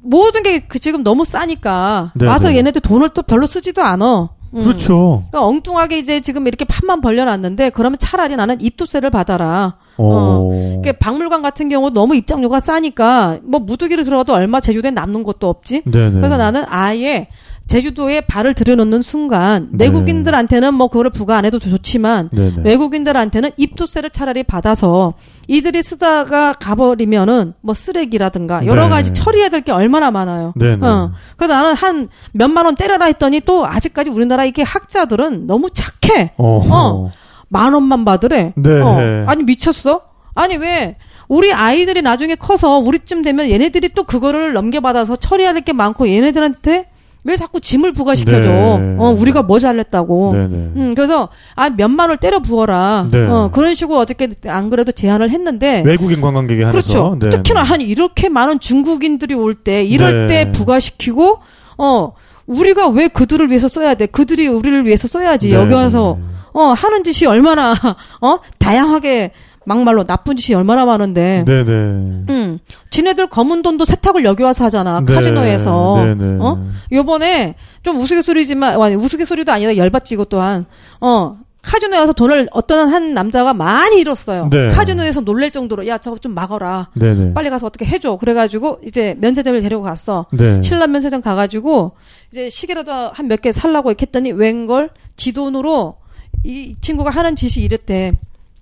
모든 0.00 0.42
게 0.42 0.60
그 0.68 0.78
지금 0.78 1.02
너무 1.02 1.24
싸니까 1.24 2.12
네, 2.14 2.26
와서 2.26 2.48
네. 2.48 2.56
얘네들 2.58 2.80
돈을 2.80 3.10
또 3.10 3.22
별로 3.22 3.46
쓰지도 3.46 3.82
않아. 3.82 4.30
음. 4.54 4.62
그렇죠. 4.62 5.24
그러니까 5.30 5.44
엉뚱하게 5.44 5.98
이제 5.98 6.20
지금 6.20 6.46
이렇게 6.46 6.64
판만 6.64 7.00
벌려놨는데 7.00 7.70
그러면 7.70 7.98
차라리 7.98 8.36
나는 8.36 8.60
입도세를 8.60 9.10
받아라. 9.10 9.76
어. 9.98 10.48
그러니까 10.80 10.92
박물관 10.98 11.42
같은 11.42 11.68
경우 11.68 11.90
너무 11.90 12.14
입장료가 12.16 12.60
싸니까 12.60 13.38
뭐 13.42 13.60
무더기로 13.60 14.04
들어가도 14.04 14.32
얼마 14.32 14.60
제주도에 14.60 14.90
남는 14.92 15.22
것도 15.24 15.48
없지. 15.48 15.82
네네. 15.84 16.12
그래서 16.12 16.36
나는 16.36 16.64
아예 16.68 17.28
제주도에 17.66 18.22
발을 18.22 18.54
들여놓는 18.54 19.02
순간 19.02 19.68
네. 19.72 19.84
내국인들한테는 19.84 20.72
뭐 20.72 20.88
그거를 20.88 21.10
부과 21.10 21.36
안 21.36 21.44
해도 21.44 21.58
좋지만 21.58 22.30
네네. 22.30 22.62
외국인들한테는 22.64 23.50
입도세를 23.58 24.08
차라리 24.08 24.42
받아서 24.42 25.12
이들이 25.48 25.82
쓰다가 25.82 26.54
가버리면은 26.54 27.52
뭐 27.60 27.74
쓰레기라든가 27.74 28.64
여러 28.64 28.84
네. 28.84 28.88
가지 28.90 29.12
처리해야 29.12 29.50
될 29.50 29.58
게 29.60 29.72
얼마나 29.72 30.10
많아요. 30.10 30.54
네네. 30.56 30.86
어. 30.86 31.12
그래서 31.36 31.52
나는 31.52 31.74
한 31.74 32.08
몇만 32.32 32.64
원 32.64 32.74
때려라 32.76 33.04
했더니 33.06 33.40
또 33.40 33.66
아직까지 33.66 34.08
우리나라 34.08 34.44
이게 34.46 34.62
학자들은 34.62 35.46
너무 35.46 35.68
착해. 35.70 36.32
어. 36.38 36.60
어. 36.70 37.10
만 37.48 37.74
원만 37.74 38.04
받으래. 38.04 38.52
네. 38.56 38.80
어. 38.80 39.24
아니 39.26 39.42
미쳤어? 39.44 40.02
아니 40.34 40.56
왜 40.56 40.96
우리 41.28 41.52
아이들이 41.52 42.00
나중에 42.02 42.34
커서 42.34 42.78
우리쯤 42.78 43.22
되면 43.22 43.50
얘네들이 43.50 43.90
또 43.94 44.04
그거를 44.04 44.52
넘겨받아서 44.52 45.16
처리해야 45.16 45.52
될 45.52 45.62
게 45.62 45.72
많고 45.72 46.08
얘네들한테 46.08 46.86
왜 47.24 47.36
자꾸 47.36 47.60
짐을 47.60 47.92
부과시켜줘? 47.92 48.38
네. 48.48 48.96
어, 48.98 49.14
우리가 49.18 49.42
뭐 49.42 49.58
잘냈다고. 49.58 50.32
네 50.34 50.38
네. 50.46 50.54
음, 50.76 50.94
그래서 50.94 51.28
아 51.56 51.68
몇만 51.68 52.08
원 52.08 52.18
때려 52.18 52.38
부어라. 52.38 53.08
네. 53.10 53.26
어, 53.26 53.50
그런 53.52 53.74
식으로 53.74 53.98
어저께 53.98 54.28
안 54.46 54.70
그래도 54.70 54.92
제안을 54.92 55.28
했는데 55.30 55.82
외국인 55.84 56.20
관광객이 56.20 56.62
하면서. 56.62 56.88
그렇죠. 56.88 57.18
네. 57.20 57.28
특히나 57.30 57.62
한 57.62 57.80
이렇게 57.80 58.28
많은 58.28 58.60
중국인들이 58.60 59.34
올 59.34 59.54
때 59.56 59.82
이럴 59.84 60.26
네. 60.28 60.44
때 60.44 60.52
부과시키고 60.52 61.40
어 61.78 62.12
우리가 62.46 62.88
왜 62.88 63.08
그들을 63.08 63.48
위해서 63.50 63.68
써야 63.68 63.94
돼? 63.94 64.06
그들이 64.06 64.46
우리를 64.46 64.86
위해서 64.86 65.08
써야지. 65.08 65.48
네. 65.50 65.54
여기 65.56 65.74
와서 65.74 66.16
어 66.58 66.72
하는 66.72 67.04
짓이 67.04 67.26
얼마나 67.28 67.72
어 68.20 68.38
다양하게 68.58 69.32
막말로 69.64 70.02
나쁜 70.04 70.34
짓이 70.34 70.56
얼마나 70.56 70.84
많은데. 70.86 71.44
네네. 71.46 71.70
음, 71.70 72.58
지네들 72.90 73.26
검은 73.28 73.62
돈도 73.62 73.84
세탁을 73.84 74.24
여기 74.24 74.42
와서 74.42 74.64
하잖아. 74.64 75.00
네. 75.04 75.14
카지노에서. 75.14 75.96
네네. 75.96 76.38
어? 76.40 76.58
요번에 76.90 77.54
좀 77.82 77.98
우스갯소리지만, 78.00 78.80
아니, 78.80 78.94
우스갯소리도 78.94 79.52
아니라 79.52 79.76
열받지, 79.76 80.14
이것 80.14 80.30
또한. 80.30 80.64
어, 81.02 81.36
카지노에 81.60 81.98
와서 81.98 82.14
돈을 82.14 82.48
어떤 82.52 82.88
한 82.88 83.12
남자가 83.12 83.52
많이 83.52 84.00
잃었어요. 84.00 84.48
네. 84.50 84.70
카지노에서 84.70 85.20
놀랄 85.20 85.50
정도로, 85.50 85.86
야, 85.86 85.98
저거 85.98 86.16
좀 86.16 86.32
막어라. 86.32 86.88
네네. 86.94 87.34
빨리 87.34 87.50
가서 87.50 87.66
어떻게 87.66 87.84
해줘. 87.84 88.16
그래가지고, 88.16 88.78
이제 88.86 89.16
면세점을 89.18 89.60
데리고 89.60 89.82
갔어. 89.82 90.24
네. 90.32 90.62
신라 90.62 90.86
면세점 90.86 91.20
가가지고, 91.20 91.92
이제 92.32 92.48
시계라도 92.48 92.90
한 93.12 93.26
몇 93.28 93.42
개 93.42 93.52
살라고 93.52 93.90
이렇게 93.90 94.06
했더니, 94.06 94.32
웬걸, 94.32 94.88
지 95.18 95.34
돈으로, 95.34 95.96
이 96.44 96.76
친구가 96.80 97.10
하는 97.10 97.36
짓이 97.36 97.64
이랬대. 97.64 98.12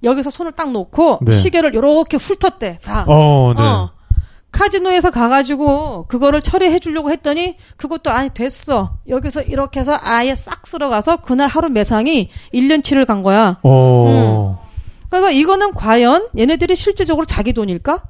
여기서 0.04 0.30
손을 0.30 0.52
딱 0.52 0.70
놓고, 0.70 1.20
네. 1.22 1.32
시계를 1.32 1.74
요렇게 1.74 2.16
훑었대. 2.16 2.80
다. 2.82 3.04
어, 3.06 3.54
네. 3.56 3.62
어. 3.62 3.90
카지노에서 4.52 5.10
가가지고 5.10 6.06
그거를 6.06 6.40
처리해 6.40 6.78
주려고 6.78 7.10
했더니 7.10 7.56
그것도 7.76 8.10
아니 8.10 8.30
됐어. 8.30 8.96
여기서 9.06 9.42
이렇게 9.42 9.80
해서 9.80 9.98
아예 10.00 10.34
싹 10.34 10.66
쓸어가서 10.66 11.18
그날 11.18 11.48
하루 11.48 11.68
매상이 11.68 12.30
1년치를 12.54 13.04
간 13.04 13.22
거야. 13.22 13.58
어. 13.62 14.66
그래서 15.10 15.30
이거는 15.30 15.74
과연 15.74 16.28
얘네들이 16.38 16.74
실질적으로 16.74 17.26
자기 17.26 17.52
돈일까? 17.52 18.02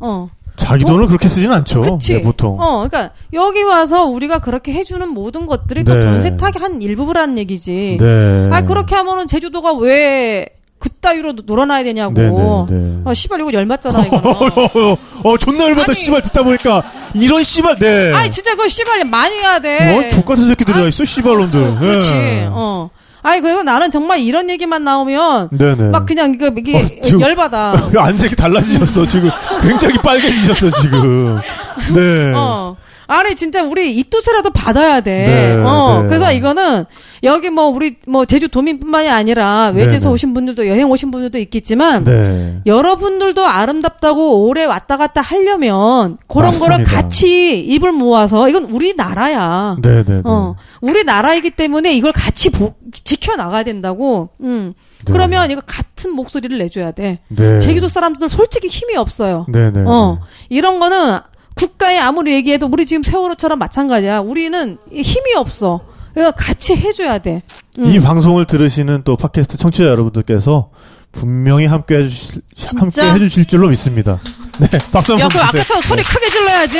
어. 0.00 0.28
자기 0.56 0.84
돈- 0.84 0.92
돈을 0.94 1.06
그렇게 1.08 1.28
쓰진 1.28 1.50
않죠. 1.52 1.82
그치. 1.82 2.14
네, 2.14 2.22
보통. 2.22 2.56
어, 2.60 2.86
그러니까 2.88 3.10
여기 3.32 3.62
와서 3.62 4.04
우리가 4.04 4.38
그렇게 4.40 4.72
해주는 4.72 5.08
모든 5.08 5.46
것들이 5.46 5.84
다 5.84 5.94
네. 5.94 6.02
돈 6.04 6.20
세탁의 6.20 6.60
한 6.60 6.82
일부분이라는 6.82 7.38
얘기지. 7.38 7.96
네. 8.00 8.48
아 8.52 8.62
그렇게 8.62 8.94
하면은 8.94 9.26
제주도가 9.26 9.72
왜 9.74 10.46
그따위로 10.78 11.34
놀아놔야 11.46 11.84
되냐고. 11.84 12.12
네네. 12.14 12.66
네. 12.68 13.02
아 13.04 13.14
씨발 13.14 13.40
이거 13.40 13.52
열받잖아 13.52 14.04
이거는. 14.04 14.26
어, 14.26 14.96
어, 15.30 15.38
존나 15.38 15.64
열받아, 15.68 15.92
아니. 15.92 15.94
씨발, 16.00 16.22
듣다 16.22 16.42
보니까. 16.42 16.82
이런 17.14 17.42
씨발, 17.42 17.78
네. 17.78 18.12
아니 18.12 18.30
진짜 18.30 18.50
그거 18.56 18.66
씨발 18.68 19.04
많이 19.04 19.34
해야 19.36 19.60
돼. 19.60 19.92
뭐, 19.94 20.10
족같은 20.10 20.48
새끼들이 20.48 20.76
다 20.76 20.82
있어, 20.88 21.04
씨발놈들. 21.04 21.78
그렇지. 21.78 22.12
네. 22.14 22.48
어. 22.50 22.90
아니 23.22 23.40
그래서 23.40 23.62
나는 23.62 23.90
정말 23.90 24.20
이런 24.20 24.50
얘기만 24.50 24.82
나오면 24.82 25.50
네네. 25.52 25.90
막 25.90 26.06
그냥 26.06 26.34
이게, 26.34 26.48
이게 26.56 26.78
어, 26.78 27.20
열받아. 27.20 27.72
그 27.92 28.00
안색이 28.00 28.34
달라지셨어, 28.34 29.06
지금. 29.06 29.30
굉장히 29.62 29.94
빨개지셨어, 29.98 30.70
지금. 30.70 31.38
네. 31.94 32.32
어. 32.34 32.76
아니 33.12 33.34
진짜 33.34 33.62
우리 33.62 33.94
입도세라도 33.96 34.50
받아야 34.50 35.00
돼. 35.00 35.24
네, 35.26 35.62
어. 35.62 36.00
네. 36.02 36.08
그래서 36.08 36.32
이거는 36.32 36.86
여기 37.22 37.50
뭐 37.50 37.66
우리 37.66 37.96
뭐 38.06 38.24
제주 38.24 38.48
도민뿐만이 38.48 39.08
아니라 39.10 39.70
외지에서 39.74 40.06
네, 40.06 40.08
네. 40.08 40.12
오신 40.14 40.34
분들도 40.34 40.66
여행 40.66 40.90
오신 40.90 41.10
분들도 41.10 41.38
있겠지만 41.38 42.04
네. 42.04 42.60
여러분들도 42.64 43.46
아름답다고 43.46 44.46
오래 44.46 44.64
왔다 44.64 44.96
갔다 44.96 45.20
하려면 45.20 46.16
그런 46.26 46.46
맞습니다. 46.46 46.72
거를 46.76 46.84
같이 46.86 47.60
입을 47.60 47.92
모아서 47.92 48.48
이건 48.48 48.64
우리나라야. 48.64 49.76
네네네. 49.82 50.22
어, 50.24 50.56
우리나라이기 50.80 51.50
때문에 51.50 51.92
이걸 51.94 52.12
같이 52.12 52.50
보, 52.50 52.74
지켜 53.04 53.36
나가야 53.36 53.62
된다고. 53.62 54.30
음. 54.40 54.72
네. 55.04 55.12
그러면 55.12 55.50
이거 55.50 55.60
같은 55.66 56.12
목소리를 56.12 56.56
내줘야 56.58 56.92
돼. 56.92 57.18
네. 57.28 57.58
제주도 57.60 57.88
사람들 57.88 58.28
솔직히 58.28 58.68
힘이 58.68 58.96
없어요. 58.96 59.46
네 59.48 59.70
네. 59.70 59.82
어, 59.84 60.18
이런 60.48 60.78
거는 60.78 61.18
국가에 61.54 61.98
아무리 61.98 62.32
얘기해도 62.32 62.68
우리 62.72 62.86
지금 62.86 63.02
세월호처럼 63.02 63.58
마찬가지야. 63.58 64.20
우리는 64.20 64.78
힘이 64.90 65.34
없어. 65.36 65.80
그러니까 66.14 66.36
같이 66.42 66.74
해줘야 66.76 67.18
돼. 67.18 67.42
음. 67.78 67.86
이 67.86 67.98
방송을 68.00 68.44
들으시는 68.46 69.02
또 69.04 69.16
팟캐스트 69.16 69.56
청취자 69.56 69.84
여러분들께서 69.84 70.70
분명히 71.10 71.66
함께 71.66 71.96
해주실, 71.96 72.42
함께 72.76 73.02
해주실 73.02 73.46
줄로 73.46 73.68
믿습니다. 73.68 74.20
네. 74.58 74.66
박수 74.92 75.12
야, 75.12 75.24
한번 75.24 75.28
그 75.28 75.34
주세요. 75.34 75.48
아까처럼 75.48 75.80
소리 75.82 76.02
크게 76.02 76.30
질러야지. 76.30 76.78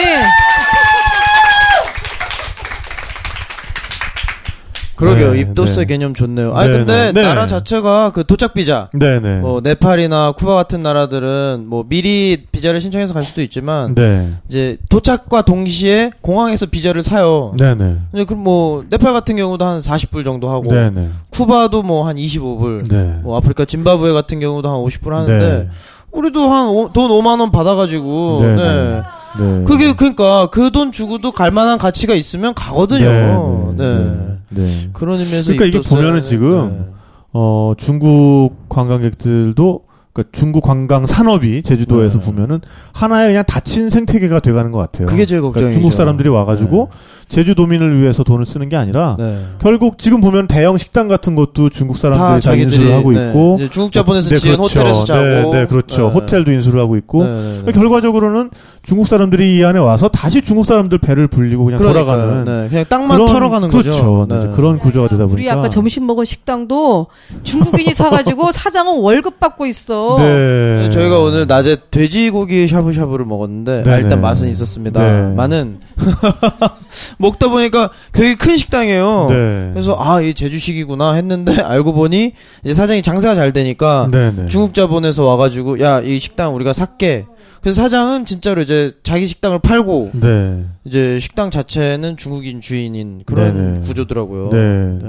그러게요. 5.02 5.32
네, 5.32 5.40
입도세 5.40 5.82
네. 5.82 5.86
개념 5.86 6.14
좋네요. 6.14 6.54
아니 6.54 6.70
네, 6.70 6.78
근데 6.78 7.12
네. 7.12 7.22
나라 7.22 7.46
자체가 7.46 8.10
그 8.14 8.24
도착 8.24 8.54
비자 8.54 8.88
네네. 8.92 9.40
뭐 9.40 9.60
네팔이나 9.62 10.32
쿠바 10.32 10.54
같은 10.54 10.80
나라들은 10.80 11.64
뭐 11.66 11.84
미리 11.88 12.44
비자를 12.52 12.80
신청해서 12.80 13.12
갈 13.14 13.24
수도 13.24 13.42
있지만 13.42 13.94
네. 13.94 14.28
이제 14.48 14.78
도착과 14.90 15.42
동시에 15.42 16.10
공항에서 16.20 16.66
비자를 16.66 17.02
사요. 17.02 17.52
네네. 17.58 17.96
근데 18.10 18.24
그럼 18.24 18.42
뭐 18.44 18.84
네팔 18.88 19.12
같은 19.12 19.36
경우도 19.36 19.64
한 19.64 19.80
40불 19.80 20.24
정도 20.24 20.48
하고 20.50 20.70
네네. 20.70 21.08
쿠바도 21.30 21.82
뭐 21.82 22.06
한 22.06 22.16
25불. 22.16 22.88
네. 22.90 23.18
뭐 23.22 23.36
아프리카 23.36 23.64
짐바브웨 23.64 24.12
같은 24.12 24.40
경우도 24.40 24.68
한 24.68 24.76
50불 24.78 25.10
하는데 25.10 25.38
네. 25.38 25.68
우리도 26.10 26.40
한 26.48 26.92
돈 26.92 27.10
5만 27.10 27.40
원 27.40 27.50
받아가지고 27.52 28.38
네, 28.42 28.56
네. 28.56 29.02
네. 29.38 29.64
그게 29.64 29.94
그러니까 29.94 30.48
그 30.48 30.70
돈 30.70 30.92
주고도 30.92 31.32
갈 31.32 31.50
만한 31.50 31.78
가치가 31.78 32.14
있으면 32.14 32.52
가거든요. 32.54 33.74
네. 33.76 34.31
네. 34.54 34.64
네. 34.64 34.90
그런 34.92 35.18
의미에서 35.18 35.52
그러니까 35.52 35.64
이게 35.66 35.80
보면은 35.80 36.22
지금 36.22 36.92
어, 37.32 37.74
중국 37.76 38.68
관광객들도 38.68 39.84
그러니까 40.12 40.30
중국 40.36 40.62
관광 40.62 41.06
산업이 41.06 41.62
제주도에서 41.62 42.18
네. 42.18 42.24
보면은 42.24 42.60
하나의 42.92 43.30
그냥 43.30 43.44
닫힌 43.46 43.88
생태계가 43.88 44.40
돼가는 44.40 44.70
것 44.70 44.78
같아요. 44.78 45.06
그게 45.06 45.24
제일 45.24 45.40
그러니까 45.40 45.60
걱정이죠. 45.60 45.80
중국 45.80 45.96
사람들이 45.96 46.28
와가지고 46.28 46.90
제주도민을 47.32 48.00
위해서 48.00 48.22
돈을 48.22 48.44
쓰는 48.44 48.68
게 48.68 48.76
아니라 48.76 49.16
네. 49.18 49.38
결국 49.58 49.96
지금 49.98 50.20
보면 50.20 50.46
대형 50.48 50.76
식당 50.76 51.08
같은 51.08 51.34
것도 51.34 51.70
중국 51.70 51.94
다 51.94 52.00
사람들이 52.02 52.28
다 52.28 52.40
자기들이 52.40 52.74
인수를 52.76 52.92
하고 52.92 53.12
네, 53.12 53.28
있고 53.28 53.58
중국 53.70 53.92
자본에서 53.92 54.28
네, 54.28 54.36
지은 54.36 54.56
그렇죠. 54.58 54.78
호텔에서 54.80 55.04
자고 55.06 55.20
네, 55.22 55.50
네, 55.60 55.66
그렇죠. 55.66 56.02
네. 56.08 56.12
호텔도 56.12 56.52
인수를 56.52 56.78
하고 56.80 56.96
있고 56.96 57.24
네, 57.24 57.30
네, 57.32 57.62
네. 57.66 57.72
결과적으로는 57.72 58.50
중국 58.82 59.06
사람들이 59.08 59.56
이 59.58 59.64
안에 59.64 59.78
와서 59.78 60.08
다시 60.08 60.42
중국 60.42 60.66
사람들 60.66 60.98
배를 60.98 61.26
불리고 61.28 61.64
그냥 61.64 61.78
그러니까요. 61.78 62.04
돌아가는 62.16 62.44
네, 62.44 62.68
그냥 62.68 62.84
땅만 62.88 63.16
그런- 63.18 63.32
털어가는 63.32 63.68
그렇죠. 63.70 63.90
거죠. 63.90 64.26
네, 64.28 64.38
이제 64.38 64.48
그런 64.48 64.78
구조가 64.78 65.08
되다 65.08 65.24
보니까 65.26 65.34
우리 65.34 65.50
아까 65.50 65.68
점심 65.70 66.06
먹은 66.06 66.26
식당도 66.26 67.06
중국인이 67.44 67.94
사가지고 67.94 68.52
사장은 68.52 69.00
월급 69.00 69.40
받고 69.40 69.66
있어. 69.66 70.16
네. 70.18 70.90
저희가 70.90 71.20
오늘 71.20 71.46
낮에 71.46 71.76
돼지고기 71.90 72.68
샤브샤브를 72.68 73.24
먹었는데. 73.24 73.84
아, 73.86 73.96
일단 73.96 74.20
맛은 74.20 74.50
있었습니다. 74.50 75.00
네. 75.02 75.34
많은 75.34 75.78
먹다 77.22 77.48
보니까 77.48 77.90
되게 78.12 78.34
큰 78.34 78.56
식당이에요. 78.58 79.26
네. 79.30 79.70
그래서 79.72 79.96
아 79.98 80.20
이 80.20 80.34
제주식이구나 80.34 81.14
했는데 81.14 81.54
알고 81.62 81.94
보니 81.94 82.32
이제 82.64 82.74
사장이 82.74 83.00
장사가 83.02 83.34
잘 83.34 83.52
되니까 83.52 84.08
네, 84.12 84.30
네. 84.36 84.46
중국 84.48 84.74
자본에서 84.74 85.24
와가지고 85.24 85.80
야 85.80 86.02
이 86.04 86.18
식당 86.18 86.54
우리가 86.54 86.72
살게. 86.74 87.24
그래서 87.62 87.80
사장은 87.80 88.26
진짜로 88.26 88.60
이제 88.62 88.92
자기 89.04 89.24
식당을 89.24 89.60
팔고 89.60 90.10
네. 90.14 90.64
이제 90.84 91.18
식당 91.20 91.50
자체는 91.50 92.16
중국인 92.16 92.60
주인인 92.60 93.22
그런 93.24 93.56
네네. 93.74 93.86
구조더라고요. 93.86 94.48
네, 94.50 94.58
네. 95.00 95.08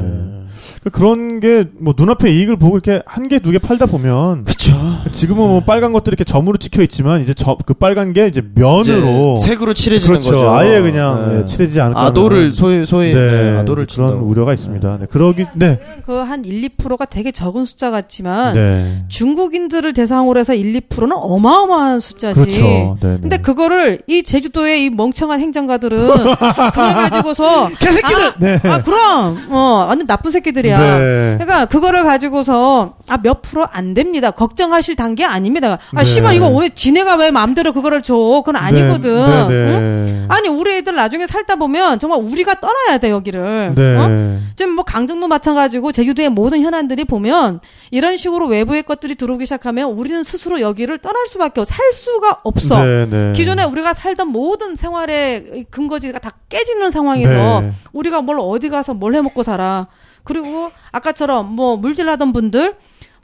그러니까 0.81 0.89
그런 0.91 1.39
게 1.39 1.63
뭐 1.79 1.93
눈앞에 1.97 2.31
이익을 2.31 2.57
보고 2.57 2.77
이렇게 2.77 3.01
한 3.07 3.27
개 3.27 3.39
두 3.39 3.51
개 3.51 3.57
팔다 3.57 3.87
보면 3.87 4.43
그쵸. 4.45 4.71
지금은 5.11 5.41
뭐 5.41 5.61
빨간 5.61 5.91
것들이 5.93 6.13
이렇게 6.13 6.23
점으로 6.23 6.57
찍혀 6.57 6.83
있지만 6.83 7.21
이제 7.23 7.33
저 7.33 7.57
그 7.65 7.73
빨간 7.73 8.13
게 8.13 8.27
이제 8.27 8.41
면으로 8.53 9.35
이제 9.37 9.47
색으로 9.47 9.73
칠해지는 9.73 10.19
그렇죠. 10.19 10.31
거죠. 10.31 10.49
아예 10.51 10.79
그냥 10.81 11.29
네. 11.29 11.37
네, 11.39 11.45
칠해지지 11.45 11.81
않을 11.81 11.93
까 11.95 12.05
아도를 12.05 12.37
하는 12.37 12.53
소위 12.53 12.85
소위 12.85 13.13
네, 13.13 13.51
네, 13.51 13.57
아도를 13.57 13.87
그런 13.87 14.09
친다고. 14.09 14.27
우려가 14.29 14.53
있습니다. 14.53 14.97
네, 14.99 15.05
그러기 15.09 15.45
네. 15.55 15.79
그 16.05 16.23
한 16.23 16.45
1, 16.45 16.69
2%가 16.77 17.05
되게 17.05 17.31
적은 17.31 17.65
숫자 17.65 17.89
같지만 17.91 18.53
네. 18.53 19.05
중국인들을 19.09 19.91
대상으로 19.93 20.39
해서 20.39 20.53
1, 20.53 20.73
2%는 20.81 21.11
어마어마한 21.13 21.99
숫자지. 21.99 22.39
그렇죠. 22.39 22.61
네, 22.63 22.97
네. 23.01 23.17
근데 23.21 23.37
그거를 23.37 24.01
이 24.07 24.21
제주도의 24.23 24.85
이 24.85 24.89
멍청한 24.91 25.39
행정 25.39 25.62
가들은 25.67 26.07
그걸 26.73 26.93
가지고서 26.93 27.69
개새끼들! 27.79 28.25
아, 28.25 28.33
네. 28.37 28.59
아 28.69 28.81
그럼 28.83 29.37
어 29.49 29.85
완전 29.87 30.07
나쁜 30.07 30.31
새끼들이야. 30.31 30.79
네. 30.79 31.35
그러니까 31.39 31.65
그거를 31.65 32.03
가지고서 32.03 32.93
아 33.09 33.17
몇 33.23 33.41
프로 33.41 33.65
안 33.71 33.93
됩니다. 33.93 34.31
걱정하실 34.31 34.95
단계 34.97 35.23
아닙니다. 35.23 35.77
아 35.95 35.99
네. 35.99 36.03
씨발 36.03 36.35
이거 36.35 36.49
왜 36.49 36.69
지네가 36.69 37.15
왜 37.15 37.31
마음대로 37.31 37.71
그거를 37.73 38.01
줘? 38.01 38.13
그건 38.15 38.57
아니거든. 38.57 39.15
네, 39.15 39.47
네, 39.47 39.53
응? 39.53 40.05
네. 40.05 40.25
아니 40.27 40.47
우리 40.49 40.75
애들 40.77 40.93
나중에 40.95 41.25
살다 41.25 41.55
보면 41.55 41.99
정말 41.99 42.19
우리가 42.19 42.55
떠나야 42.59 42.97
돼 42.97 43.09
여기를. 43.11 43.73
네. 43.75 43.97
어? 43.97 44.39
지금 44.55 44.73
뭐 44.73 44.83
강정도 44.83 45.27
마찬가지고 45.27 45.91
제주도의 45.93 46.29
모든 46.29 46.61
현안들이 46.61 47.05
보면 47.05 47.59
이런 47.91 48.17
식으로 48.17 48.47
외부의 48.47 48.83
것들이 48.83 49.15
들어오기 49.15 49.45
시작하면 49.45 49.91
우리는 49.91 50.21
스스로 50.23 50.59
여기를 50.59 50.97
떠날 50.97 51.25
수밖에 51.27 51.61
없어. 51.61 51.73
살 51.73 51.93
수가 51.93 52.39
없어. 52.43 52.83
네, 52.83 53.05
네. 53.09 53.33
기존에 53.35 53.63
우리가 53.63 53.93
살던 53.93 54.27
모든 54.27 54.75
생활의 54.75 55.45
근거지가 55.69 56.19
다 56.19 56.31
깨지는 56.49 56.89
상황에서 56.91 57.61
네. 57.61 57.71
우리가 57.93 58.21
뭘 58.21 58.37
어디 58.39 58.69
가서 58.69 58.93
뭘 58.93 59.13
해 59.15 59.21
먹고 59.21 59.43
살아. 59.43 59.87
그리고 60.23 60.71
아까처럼 60.91 61.53
뭐 61.55 61.77
물질하던 61.77 62.33
분들 62.33 62.75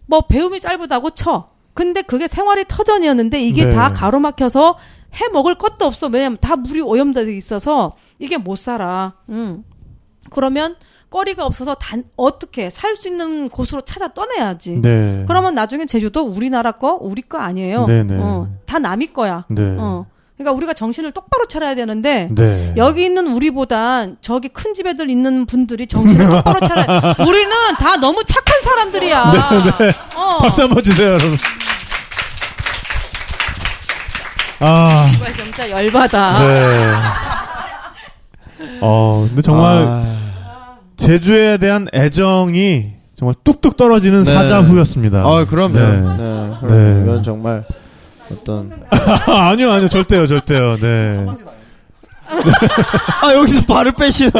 뭐 0.06 0.22
배움이 0.22 0.60
짧다고 0.60 1.12
쳐. 1.12 1.50
근데 1.74 2.02
그게 2.02 2.28
생활이 2.28 2.66
터전이었는데 2.68 3.42
이게 3.42 3.66
네. 3.66 3.74
다 3.74 3.92
가로막혀서 3.94 4.78
해 5.16 5.28
먹을 5.30 5.56
것도 5.56 5.86
없어. 5.86 6.08
왜냐면 6.08 6.38
다 6.40 6.56
물이 6.56 6.82
오염돼 6.82 7.36
있어서 7.36 7.96
이게 8.20 8.38
못 8.38 8.58
살아. 8.58 9.14
음. 9.30 9.64
그러면 10.30 10.76
거리가 11.10 11.44
없어서 11.46 11.74
단 11.76 12.04
어떻게 12.16 12.70
살 12.70 12.96
수 12.96 13.08
있는 13.08 13.50
곳으로 13.50 13.82
찾아 13.82 14.14
떠내야지. 14.14 14.82
네. 14.82 15.24
그러면 15.28 15.56
나중에 15.56 15.86
제주도 15.88 16.22
우리나라 16.24 16.74
거 16.74 16.98
우리 17.02 17.22
거 17.24 17.40
아니에요. 17.40 17.86
네네. 17.86 18.18
어, 18.20 18.48
다 18.68 18.78
남이 18.78 19.08
거야. 19.08 19.46
네. 19.48 19.76
어. 19.80 20.06
그러니까 20.40 20.56
우리가 20.56 20.74
정신을 20.74 21.12
똑바로 21.12 21.48
차려야 21.48 21.76
되는데 21.76 22.30
네. 22.32 22.74
여기 22.78 23.04
있는 23.04 23.28
우리보단 23.28 24.16
저기 24.22 24.48
큰 24.48 24.74
집애들 24.74 25.10
있는 25.10 25.46
분들이 25.46 25.86
정신을 25.86 26.30
똑바로 26.30 26.66
차려. 26.66 27.16
우리는 27.28 27.52
다 27.78 27.98
너무 27.98 28.24
착한 28.24 28.62
사람들이야. 28.62 29.34
어. 30.16 30.38
박수 30.38 30.62
한번 30.64 30.82
주세요, 30.82 31.10
여러분. 31.10 31.34
아. 34.62 35.08
씨발 35.12 35.36
진짜 35.36 35.70
열받아. 35.70 36.40
네. 36.40 36.94
어, 38.80 39.26
근데 39.28 39.42
정말 39.42 39.84
아, 39.88 40.78
제주에 40.96 41.58
대한 41.58 41.90
애정이 41.94 42.94
정말 43.14 43.36
뚝뚝 43.44 43.76
떨어지는 43.76 44.24
네. 44.24 44.34
사자후였습니다. 44.34 45.20
아 45.20 45.46
그럼요. 45.46 45.74
네. 45.74 45.98
네. 45.98 46.02
그럼요. 46.02 46.68
네. 46.70 47.04
이건 47.04 47.24
정말 47.24 47.66
어떤 48.32 48.72
아니요, 49.28 49.72
아니요, 49.72 49.90
절대요, 49.90 50.28
절대요. 50.28 50.78
네. 50.78 51.26
아 53.24 53.34
여기서 53.34 53.66
발을 53.66 53.92
빼시는 53.94 54.32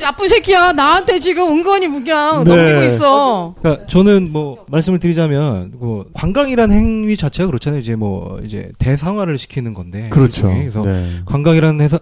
나쁜 0.00 0.28
새끼야. 0.28 0.72
나한테 0.72 1.18
지금 1.18 1.50
은근히 1.50 1.88
그냥 1.88 2.42
네. 2.44 2.54
넘기고 2.54 2.82
있어. 2.84 3.54
그러니까 3.60 3.86
저는 3.86 4.32
뭐 4.32 4.64
말씀을 4.68 4.98
드리자면 4.98 5.72
뭐 5.76 6.06
관광이라는 6.14 6.74
행위 6.74 7.16
자체가 7.16 7.48
그렇잖아요. 7.48 7.80
이제 7.80 7.96
뭐 7.96 8.40
이제 8.44 8.70
대상화를 8.78 9.36
시키는 9.38 9.74
건데. 9.74 10.08
그렇죠. 10.08 10.48
일종의. 10.48 10.58
그래서 10.60 10.82
네. 10.82 11.20
관광이라는 11.26 11.80
해서 11.82 11.98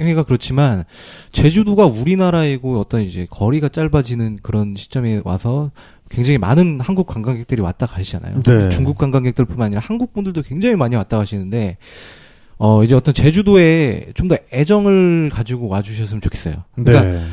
행위가 0.00 0.22
그렇지만 0.22 0.84
제주도가 1.32 1.86
우리나라이고 1.86 2.78
어떤 2.78 3.02
이제 3.02 3.26
거리가 3.30 3.68
짧아지는 3.68 4.38
그런 4.42 4.74
시점에 4.76 5.22
와서 5.24 5.70
굉장히 6.08 6.38
많은 6.38 6.80
한국 6.80 7.06
관광객들이 7.06 7.60
왔다 7.60 7.86
가시잖아요. 7.86 8.40
네. 8.42 8.70
중국 8.70 8.96
관광객들뿐만 8.98 9.66
아니라 9.66 9.80
한국 9.84 10.12
분들도 10.12 10.42
굉장히 10.42 10.76
많이 10.76 10.94
왔다 10.96 11.18
가시는데 11.18 11.78
어 12.58 12.82
이제 12.84 12.94
어떤 12.94 13.12
제주도에 13.14 14.12
좀 14.14 14.28
더 14.28 14.36
애정을 14.52 15.30
가지고 15.32 15.68
와주셨으면 15.68 16.20
좋겠어요. 16.20 16.64
그러니까 16.74 17.04
네. 17.04 17.26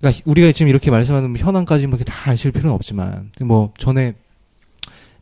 그러니까 0.00 0.22
우리가 0.26 0.52
지금 0.52 0.68
이렇게 0.68 0.90
말씀하는 0.90 1.30
뭐 1.30 1.38
현황까지 1.38 1.86
뭐 1.86 1.96
이렇게 1.98 2.10
다 2.10 2.30
아실 2.30 2.52
필요는 2.52 2.74
없지만 2.74 3.30
뭐 3.42 3.72
전에 3.78 4.14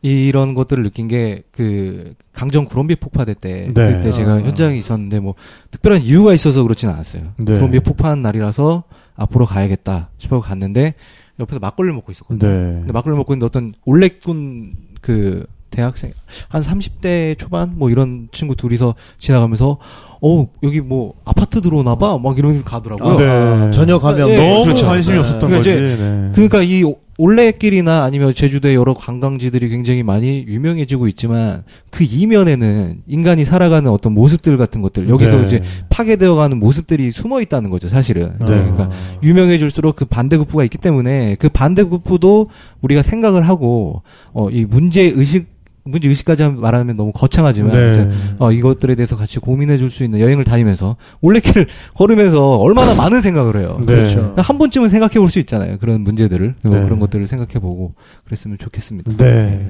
이런 0.01 0.53
것들을 0.53 0.83
느낀 0.83 1.07
게 1.07 1.41
그 1.51 2.13
강정 2.33 2.65
구럼비 2.65 2.97
폭파될 2.97 3.33
때 3.33 3.71
네. 3.73 3.93
그때 3.93 4.11
제가 4.11 4.33
아. 4.33 4.39
현장에 4.41 4.77
있었는데 4.77 5.19
뭐 5.19 5.33
특별한 5.71 6.03
이유가 6.03 6.33
있어서 6.35 6.61
그렇지는 6.61 6.93
않았어요. 6.93 7.33
네. 7.37 7.55
구럼비 7.55 7.79
폭파한 7.79 8.21
날이라서 8.21 8.83
앞으로 9.15 9.47
가야겠다 9.47 10.11
싶어 10.19 10.39
갔는데 10.39 10.93
옆에서 11.39 11.59
막걸리 11.59 11.87
를 11.87 11.93
먹고 11.95 12.11
있었거든요. 12.11 12.51
네. 12.51 12.73
근데 12.79 12.93
막걸리 12.93 13.15
먹고 13.15 13.33
있는데 13.33 13.45
어떤 13.45 13.73
올레꾼 13.85 14.75
그 15.01 15.45
대학생 15.69 16.11
한 16.49 16.61
30대 16.61 17.37
초반 17.37 17.77
뭐 17.77 17.89
이런 17.89 18.29
친구 18.31 18.55
둘이서 18.55 18.95
지나가면서 19.19 19.77
어 20.21 20.47
여기 20.63 20.81
뭐 20.81 21.13
아파트 21.25 21.61
들어오나 21.61 21.95
봐막 21.95 22.37
이러면서 22.37 22.63
가더라고요. 22.63 23.17
네. 23.17 23.71
전혀 23.71 23.93
예, 23.93 23.95
없는 23.95 24.35
너무 24.35 24.63
그렇죠. 24.65 24.85
관심이 24.85 25.13
네. 25.15 25.19
없었던 25.19 25.39
그러니까 25.39 25.57
거지. 25.57 25.69
이제 25.71 25.79
네. 25.99 26.31
그러니까 26.33 26.61
이 26.63 26.83
올레길이나 27.19 28.03
아니면 28.03 28.31
제주도의 28.33 28.75
여러 28.75 28.93
관광지들이 28.93 29.69
굉장히 29.69 30.03
많이 30.03 30.45
유명해지고 30.47 31.07
있지만 31.07 31.63
그 31.89 32.03
이면에는 32.03 33.01
인간이 33.07 33.43
살아가는 33.43 33.89
어떤 33.89 34.13
모습들 34.13 34.55
같은 34.57 34.81
것들 34.83 35.09
여기서 35.09 35.37
네. 35.37 35.45
이제 35.47 35.63
파괴되어가는 35.89 36.59
모습들이 36.59 37.11
숨어 37.11 37.41
있다는 37.41 37.71
거죠 37.71 37.89
사실은 37.89 38.33
네. 38.39 38.45
그러니까 38.45 38.91
유명해질수록 39.23 39.95
그 39.95 40.05
반대급부가 40.05 40.63
있기 40.65 40.77
때문에 40.77 41.37
그 41.39 41.49
반대급부도 41.49 42.49
우리가 42.81 43.01
생각을 43.01 43.47
하고 43.49 44.03
어 44.33 44.49
이 44.51 44.65
문제 44.65 45.01
의식 45.03 45.47
문제 45.87 46.07
의식까지 46.07 46.47
말하면 46.49 46.97
너무 46.97 47.11
거창하지만 47.13 47.71
네. 47.71 48.11
어, 48.39 48.51
이것들에 48.51 48.95
대해서 48.95 49.15
같이 49.15 49.39
고민해 49.39 49.77
줄 49.77 49.89
수 49.89 50.03
있는 50.03 50.19
여행을 50.19 50.43
다니면서 50.43 50.97
올레길을 51.21 51.67
걸으면서 51.95 52.57
얼마나 52.57 52.93
많은 52.93 53.21
생각을 53.21 53.55
해요. 53.57 53.77
네. 53.79 53.85
그렇죠. 53.95 54.33
한 54.37 54.57
번쯤은 54.57 54.89
생각해 54.89 55.13
볼 55.19 55.29
수 55.29 55.39
있잖아요. 55.39 55.77
그런 55.79 56.01
문제들을. 56.01 56.55
그리고 56.61 56.75
네. 56.77 56.83
그런 56.83 56.99
것들을 56.99 57.25
생각해 57.27 57.53
보고 57.59 57.93
그랬으면 58.25 58.57
좋겠습니다. 58.57 59.11
네. 59.17 59.67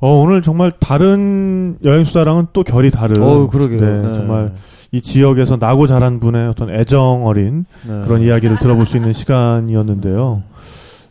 어, 0.00 0.10
오늘 0.20 0.42
정말 0.42 0.70
다른 0.78 1.76
여행 1.84 2.04
수다랑은 2.04 2.46
또 2.52 2.62
결이 2.62 2.90
다른. 2.90 3.22
어우 3.22 3.48
그러게요. 3.48 3.80
네, 3.80 4.08
네. 4.08 4.14
정말 4.14 4.54
이 4.92 5.00
지역에서 5.00 5.56
나고 5.56 5.86
자란 5.88 6.20
분의 6.20 6.48
어떤 6.48 6.70
애정 6.70 7.26
어린 7.26 7.64
네. 7.86 8.00
그런 8.04 8.22
이야기를 8.22 8.58
들어볼 8.58 8.86
수 8.86 8.96
있는 8.96 9.12
시간이었는데요. 9.12 10.42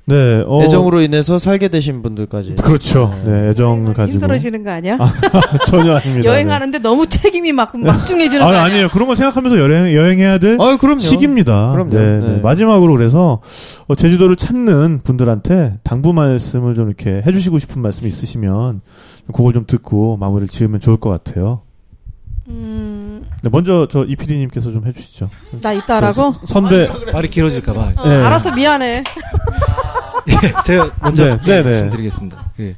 네, 0.06 0.44
어, 0.46 0.62
애정으로 0.64 1.02
인해서 1.02 1.40
살게 1.40 1.70
되신 1.70 2.02
분들까지. 2.02 2.56
그렇죠. 2.56 3.14
네, 3.26 3.50
애정을 3.50 3.94
가지고 3.94 4.12
힘들어지는 4.14 4.64
거 4.66 4.72
아니야? 4.72 4.98
전혀 5.68 5.96
아닙니다. 5.96 6.30
여행하는데 6.30 6.80
너무 6.80 7.08
책임이 7.08 7.54
막 7.54 7.72
막중해지는 7.80 8.46
네. 8.46 8.52
거 8.52 8.58
아, 8.58 8.64
아니야? 8.64 8.64
아니에요. 8.64 8.90
그런 8.90 9.08
거 9.08 9.16
생각하면서 9.16 9.58
여행 9.60 9.94
여행해야 9.94 10.38
될 10.40 10.58
아 10.60 10.76
그럼요. 10.76 11.00
시기입니다. 11.00 11.72
그럼요. 11.72 11.90
네, 11.92 12.20
네. 12.20 12.28
네. 12.34 12.40
마지막으로 12.42 12.92
그래서 12.94 13.40
어, 13.88 13.96
제주도를 13.96 14.36
찾는 14.36 15.02
분들한테 15.04 15.78
당부 15.84 16.12
말씀을 16.12 16.76
좀 16.76 16.88
이렇게 16.90 17.22
해주시고 17.26 17.60
싶은 17.60 17.82
말씀 17.82 18.06
있으시면 18.06 18.82
그걸 19.34 19.54
좀 19.54 19.64
듣고 19.66 20.18
마무리를 20.18 20.50
지으면 20.50 20.82
좋을 20.82 20.98
것 20.98 21.10
같아요. 21.12 21.62
음, 22.50 22.93
네, 23.42 23.50
먼저 23.52 23.88
저 23.90 24.06
이PD님께서 24.06 24.72
좀 24.72 24.86
해주시죠. 24.88 25.30
나? 25.62 26.12
저 26.14 26.32
서- 26.32 26.46
선배. 26.46 26.88
말이 27.12 27.28
길어질까봐. 27.30 27.94
어, 27.98 28.08
네. 28.10 28.16
알아서 28.16 28.54
미안해. 28.54 29.04
예, 30.30 30.54
제가 30.66 30.92
먼저 31.02 31.26
네, 31.26 31.42
네, 31.42 31.58
네. 31.58 31.64
말씀드리겠습니다. 31.64 32.52
예. 32.60 32.76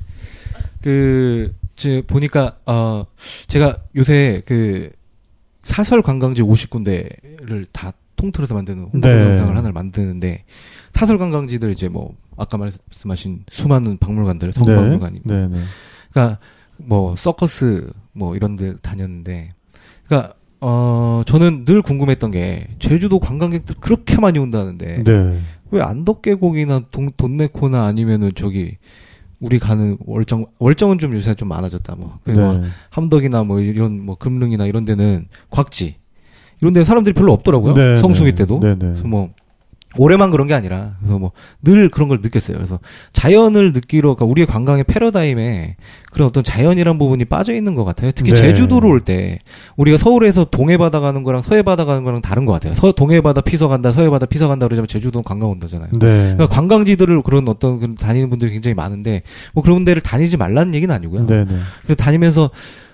그, 0.81 1.53
제 1.75 2.01
보니까, 2.05 2.57
어, 2.65 3.05
제가 3.47 3.77
요새 3.95 4.41
그, 4.45 4.91
사설 5.63 6.01
관광지 6.01 6.41
50군데를 6.43 7.65
다 7.71 7.91
통틀어서 8.15 8.53
만드는 8.53 8.83
홍보 8.93 9.07
네. 9.07 9.13
영상을 9.13 9.49
하나를 9.57 9.73
만드는데, 9.73 10.45
사설 10.93 11.17
관광지들 11.17 11.71
이제 11.71 11.87
뭐, 11.89 12.15
아까 12.37 12.57
말씀하신 12.57 13.43
수많은 13.49 13.97
박물관들, 13.97 14.53
성박물관이. 14.53 15.21
네, 15.23 15.47
네. 15.47 15.63
그러니까, 16.11 16.39
뭐, 16.77 17.15
서커스, 17.17 17.91
뭐, 18.13 18.35
이런 18.35 18.55
데 18.55 18.75
다녔는데, 18.81 19.49
그러니까, 20.07 20.33
어, 20.61 21.23
저는 21.25 21.65
늘 21.65 21.81
궁금했던 21.81 22.31
게, 22.31 22.67
제주도 22.79 23.19
관광객들 23.19 23.75
그렇게 23.79 24.17
많이 24.17 24.39
온다는데, 24.39 25.01
네. 25.05 25.39
왜 25.71 25.81
안덕계곡이나 25.81 26.81
동, 26.91 27.11
돈네코나 27.17 27.85
아니면은 27.85 28.31
저기 28.35 28.77
우리 29.39 29.59
가는 29.59 29.97
월정 30.05 30.45
월정은 30.59 30.99
좀 30.99 31.13
요새 31.13 31.35
좀 31.35 31.49
많아졌다 31.49 31.95
뭐 31.95 32.19
그리고 32.23 32.41
뭐 32.41 32.53
네. 32.53 32.67
함덕이나 32.89 33.43
뭐 33.43 33.59
이런 33.59 34.03
뭐 34.03 34.15
금릉이나 34.15 34.65
이런 34.65 34.85
데는 34.85 35.27
곽지 35.49 35.97
이런 36.61 36.73
데 36.73 36.83
사람들이 36.83 37.13
별로 37.13 37.33
없더라고요 37.33 37.73
네, 37.73 37.99
성수기 37.99 38.31
네. 38.31 38.35
때도 38.35 38.59
네, 38.59 38.69
네. 38.75 38.87
그래서 38.87 39.07
뭐 39.07 39.31
올해만 39.97 40.31
그런 40.31 40.47
게 40.47 40.53
아니라 40.53 40.95
그래서 40.99 41.17
뭐 41.19 41.31
늘 41.61 41.89
그런 41.89 42.07
걸 42.09 42.19
느꼈어요. 42.21 42.57
그래서 42.57 42.79
자연을 43.13 43.73
느끼러 43.73 44.15
그러니까 44.15 44.25
우리의 44.25 44.45
관광의 44.45 44.83
패러다임에 44.83 45.77
그런 46.11 46.27
어떤 46.27 46.43
자연이란 46.43 46.97
부분이 46.97 47.25
빠져 47.25 47.53
있는 47.53 47.75
것 47.75 47.83
같아요. 47.85 48.11
특히 48.11 48.31
네. 48.31 48.37
제주도로 48.37 48.87
올 48.89 49.01
때 49.01 49.39
우리가 49.77 49.97
서울에서 49.97 50.45
동해 50.45 50.77
바다 50.77 50.99
가는 50.99 51.23
거랑 51.23 51.41
서해 51.41 51.61
바다 51.63 51.85
가는 51.85 52.03
거랑 52.03 52.21
다른 52.21 52.45
것 52.45 52.53
같아요. 52.53 52.73
서 52.75 52.91
동해 52.91 53.21
바다 53.21 53.41
피서 53.41 53.67
간다, 53.67 53.91
서해 53.91 54.09
바다 54.09 54.25
피서 54.25 54.47
간다 54.47 54.67
그러자면 54.67 54.87
제주도는 54.87 55.23
관광 55.23 55.49
온다잖아요. 55.51 55.89
네. 55.93 55.97
그러니까 55.99 56.47
관광지들을 56.47 57.21
그런 57.23 57.47
어떤 57.49 57.79
그런 57.79 57.95
다니는 57.95 58.29
분들이 58.29 58.51
굉장히 58.51 58.73
많은데 58.75 59.21
뭐 59.53 59.63
그런 59.63 59.83
데를 59.83 60.01
다니지 60.01 60.37
말라는 60.37 60.73
얘기는 60.75 60.93
아니고요. 60.93 61.25
네, 61.27 61.45
네. 61.45 61.57
그래서 61.83 61.95
다니면서 61.95 62.49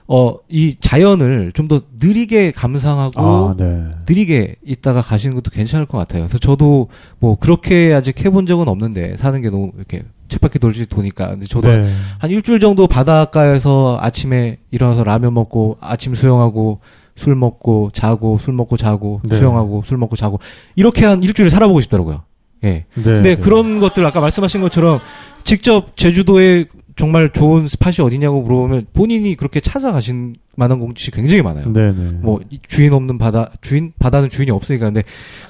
어 0.07 0.35
이 0.49 0.75
자연을 0.79 1.51
좀 1.53 1.67
더 1.67 1.81
느리게 1.99 2.51
감상하고 2.51 3.21
아, 3.21 3.55
네. 3.57 3.85
느리게 4.09 4.55
있다가 4.65 5.01
가시는 5.01 5.35
것도 5.35 5.51
괜찮을 5.51 5.85
것 5.85 5.97
같아요. 5.97 6.23
그래서 6.23 6.37
저도 6.37 6.89
뭐 7.19 7.35
그렇게 7.35 7.93
아직 7.93 8.25
해본 8.25 8.45
적은 8.45 8.67
없는데 8.67 9.15
사는 9.17 9.39
게 9.41 9.49
너무 9.49 9.71
이렇게 9.77 10.03
쳇바퀴 10.27 10.59
돌지 10.59 10.85
도니까 10.87 11.29
근데 11.29 11.45
저도 11.45 11.69
네. 11.69 11.93
한 12.19 12.29
일주일 12.29 12.59
정도 12.59 12.87
바닷가에서 12.87 13.99
아침에 14.01 14.57
일어나서 14.71 15.03
라면 15.05 15.33
먹고 15.33 15.77
아침 15.79 16.13
수영하고 16.13 16.79
술 17.15 17.35
먹고 17.35 17.91
자고 17.93 18.37
술 18.37 18.53
먹고 18.53 18.75
자고 18.75 19.21
네. 19.23 19.35
수영하고 19.37 19.83
술 19.85 19.97
먹고 19.97 20.15
자고 20.17 20.39
이렇게 20.75 21.05
한 21.05 21.23
일주일 21.23 21.49
살아보고 21.49 21.79
싶더라고요. 21.81 22.23
예. 22.63 22.67
네. 22.67 22.85
근데 22.95 23.35
그런 23.35 23.79
것들 23.79 24.05
아까 24.05 24.19
말씀하신 24.19 24.61
것처럼 24.61 24.99
직접 25.43 25.95
제주도에 25.95 26.65
정말 27.01 27.31
좋은 27.31 27.67
스팟이 27.67 27.95
어디냐고 28.05 28.43
물어보면 28.43 28.85
본인이 28.93 29.35
그렇게 29.35 29.59
찾아가신 29.59 30.35
만한 30.55 30.77
곳이 30.79 31.09
굉장히 31.09 31.41
많아요. 31.41 31.73
네, 31.73 31.91
네. 31.91 32.09
뭐 32.21 32.39
이- 32.51 32.59
주인 32.67 32.93
없는 32.93 33.17
바다 33.17 33.49
주인 33.59 33.91
바다는 33.97 34.29
주인이 34.29 34.51
없으니까 34.51 34.85
근데 34.85 35.01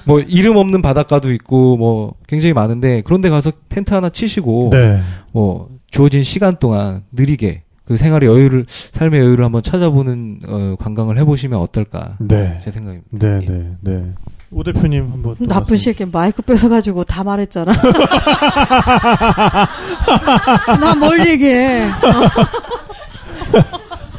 뭐 0.06 0.20
이름 0.20 0.56
없는 0.56 0.80
바닷가도 0.80 1.30
있고 1.34 1.76
뭐 1.76 2.14
굉장히 2.26 2.54
많은데 2.54 3.02
그런데 3.04 3.28
가서 3.28 3.52
텐트 3.68 3.92
하나 3.92 4.08
치시고 4.08 4.70
네. 4.72 5.02
뭐 5.32 5.68
주어진 5.90 6.22
시간 6.22 6.56
동안 6.58 7.02
느리게 7.12 7.64
그 7.84 7.98
생활의 7.98 8.30
여유를 8.30 8.64
삶의 8.92 9.20
여유를 9.20 9.44
한번 9.44 9.62
찾아보는 9.62 10.40
어, 10.48 10.76
관광을 10.78 11.18
해보시면 11.18 11.60
어떨까 11.60 12.16
네. 12.18 12.62
제 12.64 12.70
생각입니다. 12.70 13.08
네, 13.10 13.40
예. 13.42 13.46
네, 13.46 13.76
네. 13.82 14.12
오 14.54 14.62
대표님 14.62 15.10
한번 15.10 15.34
또 15.38 15.46
나쁜 15.46 15.78
새끼 15.78 16.04
마이크 16.04 16.42
뺏어가지고 16.42 17.04
다 17.04 17.24
말했잖아. 17.24 17.72
나 20.80 20.94
뭘 20.94 21.26
얘기해. 21.26 21.88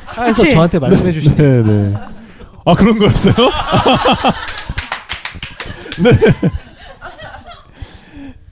차에서 0.08 0.42
그치? 0.44 0.54
저한테 0.54 0.80
말씀해 0.80 1.12
주신 1.14 1.36
네, 1.36 1.62
네. 1.62 1.94
아 2.66 2.74
그런 2.74 2.98
거였어요? 2.98 3.34
네. 6.02 6.10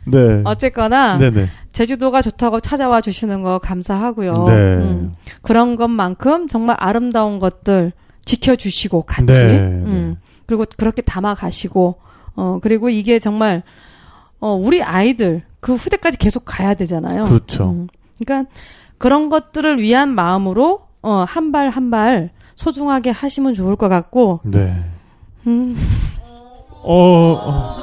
네. 0.05 0.41
어쨌거나 0.45 1.17
네, 1.17 1.31
네. 1.31 1.49
제주도가 1.71 2.21
좋다고 2.21 2.59
찾아와 2.59 3.01
주시는 3.01 3.41
거 3.41 3.57
감사하고요. 3.59 4.33
네. 4.33 4.51
음, 4.53 5.13
그런 5.41 5.75
것만큼 5.75 6.47
정말 6.47 6.75
아름다운 6.79 7.39
것들 7.39 7.91
지켜주시고 8.25 9.03
같이 9.03 9.25
네, 9.25 9.57
음, 9.57 10.17
그리고 10.51 10.65
그렇게 10.75 11.01
담아 11.01 11.35
가시고 11.35 11.95
어 12.35 12.59
그리고 12.61 12.89
이게 12.89 13.19
정말 13.19 13.63
어 14.41 14.53
우리 14.53 14.83
아이들 14.83 15.43
그 15.61 15.75
후대까지 15.75 16.17
계속 16.17 16.43
가야 16.45 16.73
되잖아요. 16.73 17.23
그렇죠. 17.23 17.69
음, 17.69 17.87
그러니까 18.19 18.51
그런 18.97 19.29
것들을 19.29 19.79
위한 19.81 20.09
마음으로 20.13 20.81
어 21.03 21.23
한 21.25 21.51
발 21.53 21.69
한 21.69 21.89
발 21.89 22.31
소중하게 22.55 23.11
하시면 23.11 23.53
좋을 23.53 23.77
것 23.77 23.87
같고 23.87 24.41
네. 24.43 24.75
음, 25.47 25.77
어, 26.83 27.33
어. 27.33 27.75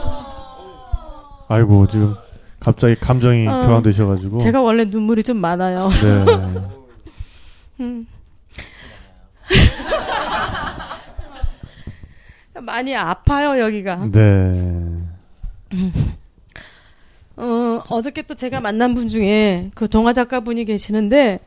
아이고 1.48 1.86
지금 1.88 2.14
갑자기 2.60 2.94
감정이 2.96 3.48
어, 3.48 3.60
격앙되셔가지고. 3.62 4.38
제가 4.38 4.60
원래 4.60 4.84
눈물이 4.84 5.22
좀 5.24 5.38
많아요. 5.38 5.88
네. 5.88 6.24
음. 7.80 8.06
많이 12.68 12.94
아파요 12.94 13.58
여기가. 13.58 14.10
네. 14.12 14.84
어, 17.36 17.78
어저께 17.88 18.22
또 18.22 18.34
제가 18.34 18.60
만난 18.60 18.94
분 18.94 19.08
중에 19.08 19.70
그 19.74 19.88
동화 19.88 20.12
작가 20.12 20.40
분이 20.40 20.66
계시는데 20.66 21.40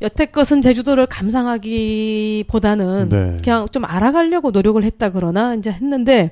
여태껏은 0.00 0.62
제주도를 0.62 1.06
감상하기보다는 1.06 3.08
네. 3.08 3.36
그냥 3.42 3.66
좀 3.70 3.84
알아가려고 3.84 4.52
노력을 4.52 4.80
했다 4.82 5.10
그러나 5.10 5.56
이제 5.56 5.72
했는데 5.72 6.30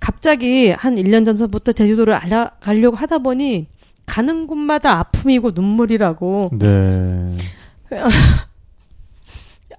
갑자기 0.00 0.70
한 0.70 0.96
1년 0.96 1.26
전서부터 1.26 1.72
제주도를 1.72 2.14
알아가려고 2.14 2.96
하다 2.96 3.18
보니 3.18 3.66
가는 4.06 4.46
곳마다 4.46 4.98
아픔이고 4.98 5.50
눈물이라고 5.54 6.48
네. 6.58 7.36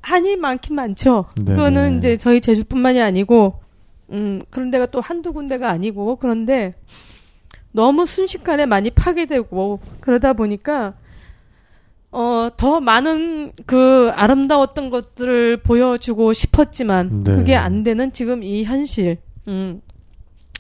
한이 0.02 0.38
많긴 0.38 0.76
많죠. 0.76 1.26
네. 1.36 1.54
그거는 1.54 1.98
이제 1.98 2.16
저희 2.16 2.40
제주뿐만이 2.40 3.02
아니고 3.02 3.60
음 4.12 4.42
그런 4.50 4.72
데가 4.72 4.86
또 4.88 5.02
한두 5.02 5.34
군데가 5.34 5.70
아니고 5.70 6.16
그런데 6.18 6.76
너무 7.72 8.06
순식간에 8.06 8.66
많이 8.66 8.90
파괴되고 8.90 9.80
그러다 10.00 10.34
보니까 10.34 10.94
어 12.12 12.38
더 12.56 12.80
많은 12.80 13.52
그 13.66 14.12
아름다웠던 14.16 14.90
것들을 14.90 15.58
보여주고 15.58 16.34
싶었지만 16.34 17.24
네. 17.24 17.36
그게 17.36 17.56
안 17.56 17.84
되는 17.84 18.12
지금 18.14 18.44
이 18.44 18.64
현실 18.64 19.18
음 19.48 19.82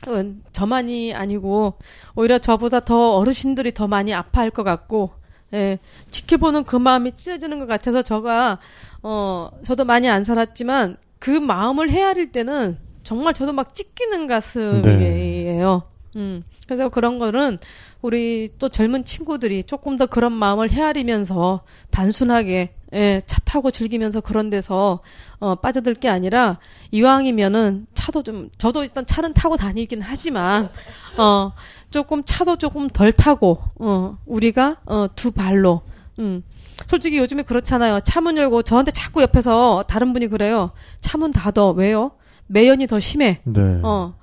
어, 0.08 0.24
저만이 0.52 1.14
아니고 1.14 1.76
오히려 2.16 2.38
저보다 2.38 2.82
더 2.82 3.16
어르신들이 3.16 3.74
더 3.74 3.88
많이 3.88 4.14
아파할 4.14 4.52
것 4.52 4.64
같고 4.64 5.12
예, 5.54 5.80
지켜보는 6.12 6.66
그 6.66 6.76
마음이 6.76 7.16
찢어지는 7.16 7.60
것 7.60 7.68
같아서 7.68 8.02
저가 8.02 8.60
어 9.02 9.50
저도 9.64 9.86
많이 9.86 10.10
안 10.10 10.24
살았지만 10.24 10.98
그 11.20 11.32
마음을 11.32 11.90
헤아릴 11.90 12.32
때는 12.32 12.78
정말 13.08 13.34
저도 13.34 13.54
막 13.54 13.74
찢기는 13.74 14.28
가슴이에요. 14.28 15.84
음. 16.18 16.44
그래서 16.66 16.90
그런 16.90 17.20
거는 17.20 17.58
우리 18.02 18.50
또 18.60 18.68
젊은 18.68 19.06
친구들이 19.06 19.64
조금 19.64 19.96
더 19.96 20.08
그런 20.08 20.34
마음을 20.34 20.70
헤아리면서 20.72 21.62
단순하게 21.90 22.74
예, 22.94 23.22
차 23.26 23.40
타고 23.46 23.72
즐기면서 23.72 24.20
그런 24.20 24.50
데서 24.50 25.00
어, 25.40 25.56
빠져들 25.56 25.94
게 25.94 26.10
아니라 26.10 26.58
이왕이면은 26.92 27.88
차도 27.94 28.24
좀 28.24 28.50
저도 28.58 28.84
일단 28.84 29.06
차는 29.06 29.34
타고 29.34 29.56
다니긴 29.56 30.02
하지만 30.02 30.70
어 31.18 31.54
조금 31.92 32.24
차도 32.26 32.58
조금 32.58 32.90
덜 32.90 33.14
타고 33.14 33.60
어 33.80 34.18
우리가 34.26 34.78
어 34.86 35.08
두 35.16 35.32
발로 35.32 35.82
음. 36.20 36.44
솔직히 36.88 37.20
요즘에 37.20 37.44
그렇잖아요. 37.44 38.02
차 38.02 38.20
문 38.20 38.36
열고 38.38 38.64
저한테 38.64 38.92
자꾸 38.92 39.22
옆에서 39.22 39.86
다른 39.88 40.12
분이 40.12 40.28
그래요. 40.28 40.72
차 41.00 41.18
문 41.18 41.32
닫어. 41.32 41.72
왜요 41.72 42.12
매연이 42.48 42.88
더 42.88 43.00
심해 43.00 43.40
네. 43.44 43.80
어. 43.84 44.16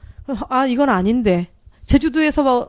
아, 0.49 0.67
이건 0.67 0.89
아닌데. 0.89 1.49
제주도에서도 1.87 2.69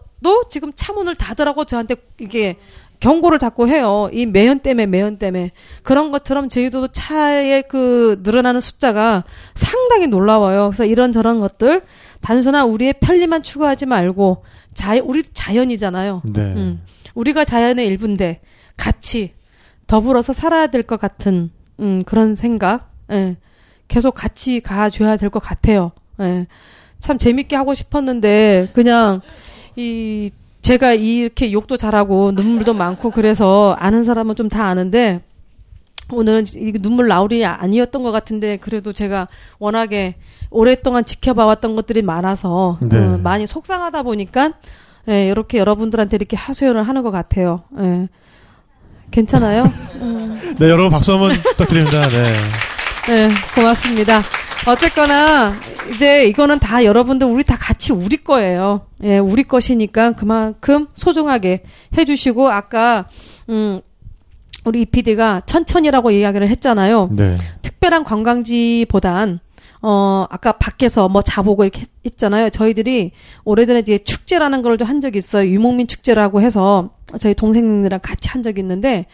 지금 0.50 0.74
차문을 0.76 1.16
닫으라고 1.16 1.64
저한테 1.66 1.96
이게 2.20 2.58
경고를 3.00 3.40
자꾸 3.40 3.68
해요. 3.68 4.10
이 4.14 4.26
매연 4.26 4.60
때문에, 4.60 4.86
매연 4.88 5.18
때문에. 5.18 5.52
그런 5.84 6.12
것처럼 6.12 6.50
제주도도 6.50 6.90
차의 6.90 7.64
그 7.70 8.20
늘어나는 8.24 8.60
숫자가 8.62 9.24
상당히 9.54 10.08
놀라워요. 10.08 10.68
그래서 10.70 10.86
이런저런 10.86 11.40
것들, 11.40 11.84
단순한 12.22 12.68
우리의 12.68 12.96
편리만 13.00 13.44
추구하지 13.44 13.86
말고, 13.86 14.44
자, 14.74 14.96
우리도 15.02 15.30
자연이잖아요. 15.34 16.22
네. 16.26 16.42
음. 16.42 16.82
우리가 17.14 17.46
자연의 17.46 17.86
일부인데, 17.88 18.42
같이 18.78 19.34
더불어서 19.88 20.34
살아야 20.34 20.68
될 20.68 20.84
것 20.84 21.00
같은, 21.00 21.52
음, 21.80 22.04
그런 22.06 22.36
생각. 22.36 22.92
예. 23.12 23.38
계속 23.88 24.14
같이 24.16 24.60
가줘야 24.62 25.18
될 25.18 25.30
것 25.30 25.40
같아요. 25.40 25.92
예. 26.22 26.48
참 27.00 27.18
재밌게 27.18 27.56
하고 27.56 27.74
싶었는데 27.74 28.70
그냥 28.74 29.22
이 29.76 30.30
제가 30.62 30.94
이렇게 30.94 31.52
욕도 31.52 31.78
잘하고 31.78 32.32
눈물도 32.32 32.74
많고 32.74 33.12
그래서 33.12 33.76
아는 33.80 34.04
사람은 34.04 34.36
좀 34.36 34.50
다 34.50 34.66
아는데 34.66 35.22
오늘은 36.12 36.46
이 36.56 36.72
눈물 36.82 37.08
나올이 37.08 37.46
아니었던 37.46 38.02
것 38.04 38.12
같은데 38.12 38.58
그래도 38.58 38.92
제가 38.94 39.28
워낙에 39.60 40.16
오랫동안 40.52 41.04
지켜봐왔던 41.04 41.76
것들이 41.76 42.02
많아서 42.04 42.78
네. 42.82 42.98
어, 42.98 43.20
많이 43.22 43.46
속상하다 43.48 44.04
보니까 44.04 44.54
예, 45.10 45.28
이렇게 45.28 45.58
여러분들한테 45.60 46.16
이렇게 46.16 46.36
하소연을 46.38 46.84
하는 46.84 47.04
것 47.04 47.12
같아요. 47.12 47.64
예. 47.80 48.08
괜찮아요? 49.12 49.64
네, 50.60 50.70
여러분 50.70 50.90
박수 50.90 51.14
한번 51.14 51.32
부탁드립니다. 51.32 52.08
네. 52.08 52.24
네, 53.08 53.30
고맙습니다. 53.54 54.22
어쨌거나 54.68 55.54
이제 55.94 56.26
이거는 56.26 56.58
다 56.60 56.84
여러분들 56.84 57.28
우리 57.28 57.44
다 57.44 57.56
같이 57.60 57.92
우리 57.94 58.18
거예요. 58.18 58.82
예, 59.04 59.20
우리 59.20 59.44
것이니까 59.44 60.14
그만큼 60.14 60.88
소중하게 60.94 61.64
해주시고 61.98 62.50
아까 62.50 63.08
음 63.50 63.82
우리 64.66 64.82
이 64.82 64.86
PD가 64.86 65.42
천천히라고 65.46 66.10
이야기를 66.12 66.48
했잖아요. 66.50 67.10
네. 67.14 67.38
특별한 67.62 68.04
관광지보단 68.04 69.40
어 69.84 70.26
아까 70.32 70.54
밖에서 70.54 71.08
뭐 71.08 71.22
자보고 71.22 71.64
이렇게 71.64 71.82
했- 71.82 71.90
했잖아요. 72.06 72.50
저희들이 72.50 73.12
오래전에 73.44 73.80
이제 73.80 74.00
축제라는 74.00 74.64
걸 74.64 74.78
좀 74.80 74.88
한 74.88 75.00
적이 75.02 75.20
있어요. 75.20 75.48
유목민 75.48 75.86
축제라고 75.86 76.42
해서 76.42 76.90
저희 77.20 77.36
동생들이랑 77.36 78.00
같이 78.02 78.30
한 78.30 78.42
적이 78.42 78.62
있는데 78.62 79.06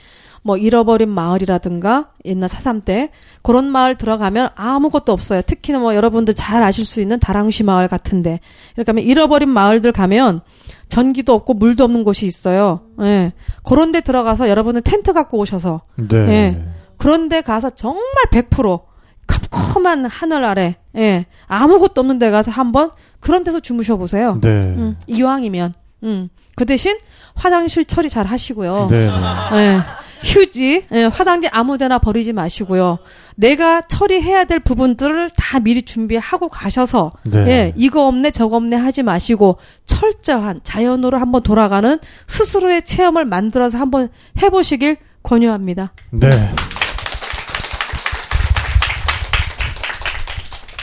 뭐 0.43 0.57
잃어버린 0.57 1.09
마을이라든가 1.09 2.09
옛날 2.25 2.49
사삼 2.49 2.81
때 2.81 3.11
그런 3.41 3.65
마을 3.65 3.95
들어가면 3.95 4.49
아무것도 4.55 5.11
없어요. 5.11 5.41
특히나 5.41 5.79
뭐 5.79 5.95
여러분들 5.95 6.33
잘 6.33 6.63
아실 6.63 6.85
수 6.85 7.01
있는 7.01 7.19
다랑시 7.19 7.63
마을 7.63 7.87
같은데 7.87 8.39
이렇게 8.75 8.91
하면 8.91 9.03
잃어버린 9.03 9.49
마을들 9.49 9.91
가면 9.91 10.41
전기도 10.89 11.33
없고 11.33 11.53
물도 11.53 11.83
없는 11.83 12.03
곳이 12.03 12.25
있어요. 12.25 12.81
예. 13.01 13.33
그런 13.63 13.91
데 13.91 14.01
들어가서 14.01 14.49
여러분은 14.49 14.81
텐트 14.83 15.13
갖고 15.13 15.37
오셔서 15.37 15.81
네. 15.95 16.17
예. 16.17 16.63
그런 16.97 17.29
데 17.29 17.41
가서 17.41 17.69
정말 17.69 18.03
100% 18.31 18.91
컴컴한 19.27 20.05
하늘 20.05 20.43
아래, 20.43 20.75
예, 20.95 21.25
아무것도 21.47 22.01
없는 22.01 22.19
데 22.19 22.31
가서 22.31 22.51
한번 22.51 22.91
그런 23.19 23.43
데서 23.43 23.59
주무셔 23.59 23.97
보세요. 23.97 24.39
네. 24.41 24.49
음, 24.49 24.97
이왕이면, 25.07 25.73
음, 26.03 26.29
그 26.55 26.65
대신 26.65 26.97
화장실 27.35 27.85
처리 27.85 28.09
잘 28.09 28.25
하시고요. 28.25 28.87
네. 28.89 29.07
네. 29.07 29.57
예, 29.57 29.79
휴지, 30.23 30.85
예, 30.91 31.03
화장지 31.05 31.47
아무데나 31.49 31.99
버리지 31.99 32.33
마시고요. 32.33 32.99
내가 33.35 33.81
처리해야 33.81 34.45
될 34.45 34.59
부분들을 34.59 35.29
다 35.35 35.59
미리 35.59 35.83
준비하고 35.83 36.49
가셔서, 36.49 37.13
네. 37.23 37.47
예, 37.47 37.73
이거 37.75 38.07
없네, 38.07 38.31
저거 38.31 38.57
없네 38.57 38.75
하지 38.75 39.03
마시고, 39.03 39.57
철저한 39.85 40.61
자연으로 40.63 41.17
한번 41.17 41.43
돌아가는 41.43 41.99
스스로의 42.27 42.83
체험을 42.83 43.25
만들어서 43.25 43.77
한번 43.77 44.09
해보시길 44.41 44.97
권유합니다. 45.23 45.93
네. 46.11 46.29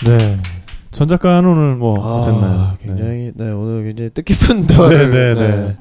네. 0.04 0.38
전 0.92 1.06
작가는 1.06 1.48
오늘 1.48 1.76
뭐 1.76 1.98
어땠나요? 1.98 2.76
네. 2.80 2.86
굉장히 2.86 3.32
네. 3.34 3.50
오늘 3.50 3.84
굉장히 3.84 4.10
뜻깊은 4.10 4.66
대화를 4.66 5.10
네, 5.10 5.34
네, 5.34 5.56
네. 5.56 5.76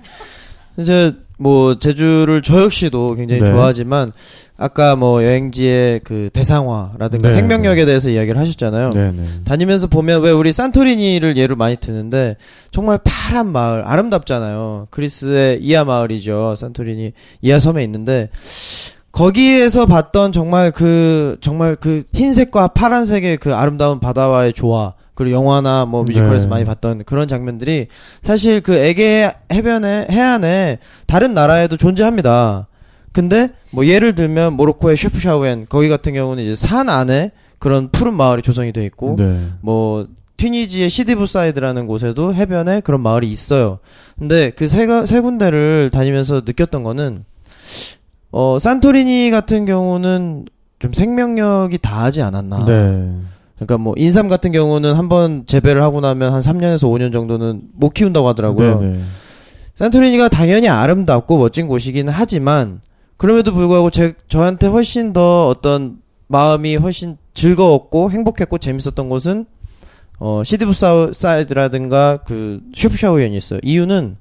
이제 0.78 1.14
뭐 1.38 1.78
제주를 1.80 2.42
저 2.42 2.64
역시도 2.64 3.16
굉장히 3.16 3.42
네. 3.42 3.50
좋아하지만 3.50 4.12
아까 4.58 4.96
뭐 4.96 5.24
여행지의 5.24 6.02
그 6.04 6.30
대상화라든가 6.34 7.30
네, 7.30 7.32
생명력에 7.32 7.82
네. 7.82 7.86
대해서 7.86 8.10
이야기를 8.10 8.40
하셨잖아요. 8.40 8.90
네, 8.90 9.12
네. 9.12 9.24
다니면서 9.46 9.88
보면 9.88 10.24
왜 10.24 10.32
우리 10.32 10.52
산토리니를 10.52 11.38
예로 11.38 11.56
많이 11.56 11.76
드는데 11.76 12.38
정말 12.72 13.00
파란 13.04 13.52
마을 13.52 13.84
아름답잖아요. 13.86 14.88
그리스의 14.90 15.62
이하 15.62 15.84
마을이죠. 15.84 16.56
산토리니 16.58 17.14
이하 17.42 17.60
섬에 17.60 17.84
있는데 17.84 18.30
거기에서 19.18 19.88
봤던 19.88 20.32
정말 20.32 20.72
그 20.72 21.38
정말 21.42 21.76
그 21.76 22.04
흰색과 22.14 22.68
파란색의 22.70 23.38
그 23.38 23.56
아름다운 23.56 24.00
바다와의 24.00 24.54
조화 24.54 24.94
그리고 25.16 25.36
영화나 25.36 25.86
뭐 25.86 26.04
뮤지컬에서 26.04 26.46
네. 26.46 26.50
많이 26.52 26.66
봤던 26.66 27.04
그런 27.06 27.28
장면들이 27.28 27.88
사실 28.22 28.62
그 28.62 28.76
에게 28.76 29.34
해변에 29.52 30.06
해안에 30.12 30.78
다른 31.08 31.34
나라에도 31.34 31.78
존재합니다. 31.78 32.68
근데 33.12 33.50
뭐 33.74 33.88
예를 33.88 34.14
들면 34.14 34.54
모로코의 34.54 34.96
셰프샤우엔 34.96 35.66
거기 35.68 35.90
같은 35.90 36.14
경우는 36.14 36.44
이제 36.44 36.56
산 36.56 36.88
안에 36.88 37.32
그런 37.58 37.90
푸른 37.90 38.14
마을이 38.14 38.44
조성이 38.44 38.72
돼 38.72 38.86
있고 38.86 39.16
네. 39.18 39.48
뭐 39.62 40.06
튀니지의 40.38 40.92
시디브 40.92 41.26
사이드라는 41.26 41.88
곳에도 41.88 42.36
해변에 42.36 42.82
그런 42.82 43.02
마을이 43.02 43.28
있어요. 43.28 43.80
근데 44.20 44.52
그 44.52 44.66
세 44.66 44.86
세 45.08 45.22
군데를 45.22 45.90
다니면서 45.92 46.44
느꼈던 46.46 46.84
거는 46.84 47.24
어 48.40 48.60
산토리니 48.60 49.32
같은 49.32 49.66
경우는 49.66 50.46
좀 50.78 50.94
생명력이 50.94 51.80
다하지 51.80 52.22
않았나. 52.22 52.66
네. 52.66 53.12
그러니까 53.56 53.80
뭐 53.80 53.96
인삼 53.98 54.28
같은 54.28 54.52
경우는 54.52 54.94
한번 54.94 55.46
재배를 55.48 55.82
하고 55.82 56.02
나면 56.02 56.32
한 56.32 56.42
3년에서 56.42 56.84
5년 56.84 57.12
정도는 57.12 57.62
못 57.74 57.96
키운다고 57.96 58.28
하더라고요. 58.28 58.80
네, 58.80 58.88
네. 58.92 59.00
산토리니가 59.74 60.30
당연히 60.30 60.70
아름답고 60.70 61.40
멋진 61.40 61.68
곳이긴 61.68 62.10
하지만 62.10 62.80
그럼에도 63.18 63.54
불구하고 63.54 63.90
제 63.90 64.14
저한테 64.28 64.68
훨씬 64.68 65.14
더 65.14 65.48
어떤 65.48 65.98
마음이 66.28 66.76
훨씬 66.76 67.18
즐거웠고 67.34 68.12
행복했고 68.12 68.60
재밌었던 68.60 69.10
곳은 69.10 69.48
어 70.20 70.44
사우- 70.76 71.12
사이드라든가 71.12 72.18
그 72.18 72.62
셰프샤오연이 72.76 73.36
있어요. 73.36 73.60
이유는 73.64 74.18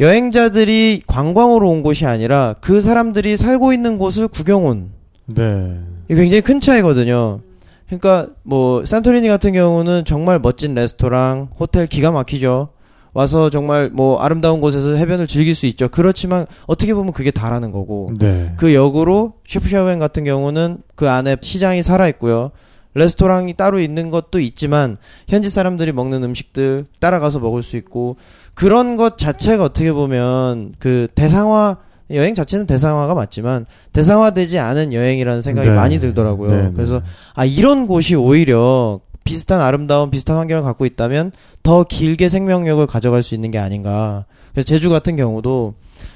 여행자들이 0.00 1.02
관광으로 1.06 1.68
온 1.68 1.82
곳이 1.82 2.06
아니라 2.06 2.54
그 2.60 2.80
사람들이 2.80 3.36
살고 3.36 3.74
있는 3.74 3.98
곳을 3.98 4.28
구경 4.28 4.64
온 4.64 4.90
네. 5.36 5.78
이게 6.08 6.22
굉장히 6.22 6.40
큰 6.40 6.58
차이거든요. 6.58 7.40
그러니까 7.86 8.28
뭐 8.42 8.84
산토리니 8.84 9.28
같은 9.28 9.52
경우는 9.52 10.04
정말 10.06 10.38
멋진 10.38 10.74
레스토랑, 10.74 11.50
호텔 11.58 11.86
기가 11.86 12.12
막히죠. 12.12 12.70
와서 13.12 13.50
정말 13.50 13.90
뭐 13.90 14.20
아름다운 14.20 14.60
곳에서 14.60 14.94
해변을 14.94 15.26
즐길 15.26 15.54
수 15.54 15.66
있죠. 15.66 15.88
그렇지만 15.88 16.46
어떻게 16.66 16.94
보면 16.94 17.12
그게 17.12 17.30
다라는 17.30 17.72
거고. 17.72 18.10
네. 18.18 18.54
그 18.56 18.72
역으로 18.72 19.34
셰프샤오엔 19.48 19.98
같은 19.98 20.24
경우는 20.24 20.78
그 20.94 21.10
안에 21.10 21.36
시장이 21.40 21.82
살아 21.82 22.08
있고요. 22.08 22.52
레스토랑이 22.94 23.54
따로 23.54 23.78
있는 23.80 24.10
것도 24.10 24.40
있지만 24.40 24.96
현지 25.28 25.48
사람들이 25.48 25.92
먹는 25.92 26.24
음식들 26.24 26.86
따라가서 26.98 27.38
먹을 27.38 27.62
수 27.62 27.76
있고 27.76 28.16
그런 28.54 28.96
것 28.96 29.18
자체가 29.18 29.64
어떻게 29.64 29.92
보면 29.92 30.74
그 30.78 31.08
대상화 31.14 31.78
여행 32.12 32.34
자체는 32.34 32.66
대상화가 32.66 33.14
맞지만 33.14 33.66
대상화되지 33.92 34.58
않은 34.58 34.92
여행이라는 34.92 35.40
생각이 35.40 35.68
네. 35.68 35.74
많이 35.74 35.98
들더라고요. 35.98 36.50
네, 36.50 36.62
네. 36.64 36.72
그래서 36.74 37.02
아 37.34 37.44
이런 37.44 37.86
곳이 37.86 38.16
오히려 38.16 39.00
비슷한 39.24 39.60
아름다운 39.60 40.10
비슷한 40.10 40.36
환경을 40.36 40.62
갖고 40.62 40.86
있다면 40.86 41.30
더 41.62 41.84
길게 41.84 42.28
생명력을 42.28 42.84
가져갈 42.86 43.22
수 43.22 43.34
있는 43.34 43.50
게 43.50 43.58
아닌가. 43.58 44.24
그래서 44.52 44.66
제주 44.66 44.90
같은 44.90 45.14
경우도 45.14 45.74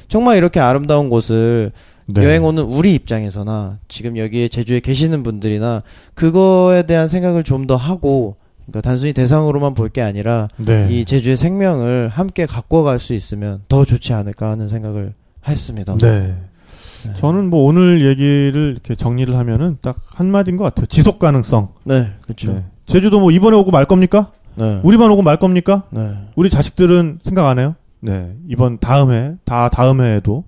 정말 0.08 0.36
이렇게 0.36 0.58
아름다운 0.58 1.10
곳을 1.10 1.70
네. 2.06 2.24
여행 2.24 2.44
오는 2.44 2.62
우리 2.62 2.94
입장에서나 2.94 3.78
지금 3.88 4.18
여기에 4.18 4.48
제주에 4.48 4.80
계시는 4.80 5.22
분들이나 5.22 5.82
그거에 6.14 6.82
대한 6.84 7.08
생각을 7.08 7.44
좀 7.44 7.66
더 7.66 7.76
하고 7.76 8.36
그러니까 8.66 8.80
단순히 8.80 9.12
대상으로만 9.12 9.74
볼 9.74 9.90
게 9.90 10.00
아니라 10.02 10.48
네. 10.56 10.88
이 10.90 11.04
제주의 11.04 11.36
생명을 11.36 12.08
함께 12.08 12.46
갖고 12.46 12.82
갈 12.82 12.98
수 12.98 13.14
있으면 13.14 13.62
더 13.68 13.84
좋지 13.84 14.12
않을까 14.12 14.50
하는 14.50 14.68
생각을 14.68 15.12
했습니다. 15.46 15.96
네. 15.96 16.34
저는 17.14 17.50
뭐 17.50 17.64
오늘 17.64 18.06
얘기를 18.06 18.72
이렇게 18.72 18.94
정리를 18.94 19.36
하면은 19.36 19.76
딱 19.82 19.96
한마디인 20.14 20.56
것 20.56 20.64
같아요. 20.64 20.86
지속 20.86 21.18
가능성. 21.18 21.68
네, 21.84 22.12
그렇죠. 22.22 22.52
네. 22.54 22.64
제주도 22.86 23.20
뭐 23.20 23.30
이번에 23.30 23.56
오고 23.56 23.70
말 23.70 23.84
겁니까? 23.84 24.30
네. 24.54 24.80
우리만 24.82 25.10
오고 25.10 25.20
말 25.22 25.38
겁니까? 25.38 25.82
네. 25.90 26.14
우리 26.34 26.48
자식들은 26.48 27.18
생각 27.22 27.46
안 27.48 27.58
해요? 27.58 27.74
네. 28.00 28.32
이번 28.48 28.78
다음 28.78 29.12
해, 29.12 29.34
다 29.44 29.68
다음 29.68 30.00
해에도 30.02 30.44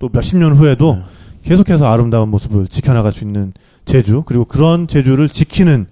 또 0.00 0.08
몇십 0.12 0.38
년 0.38 0.54
후에도 0.56 0.94
네. 0.96 1.02
계속해서 1.42 1.86
아름다운 1.86 2.28
모습을 2.28 2.66
지켜나갈 2.66 3.12
수 3.12 3.22
있는 3.24 3.52
제주, 3.84 4.24
그리고 4.26 4.44
그런 4.44 4.88
제주를 4.88 5.28
지키는 5.28 5.86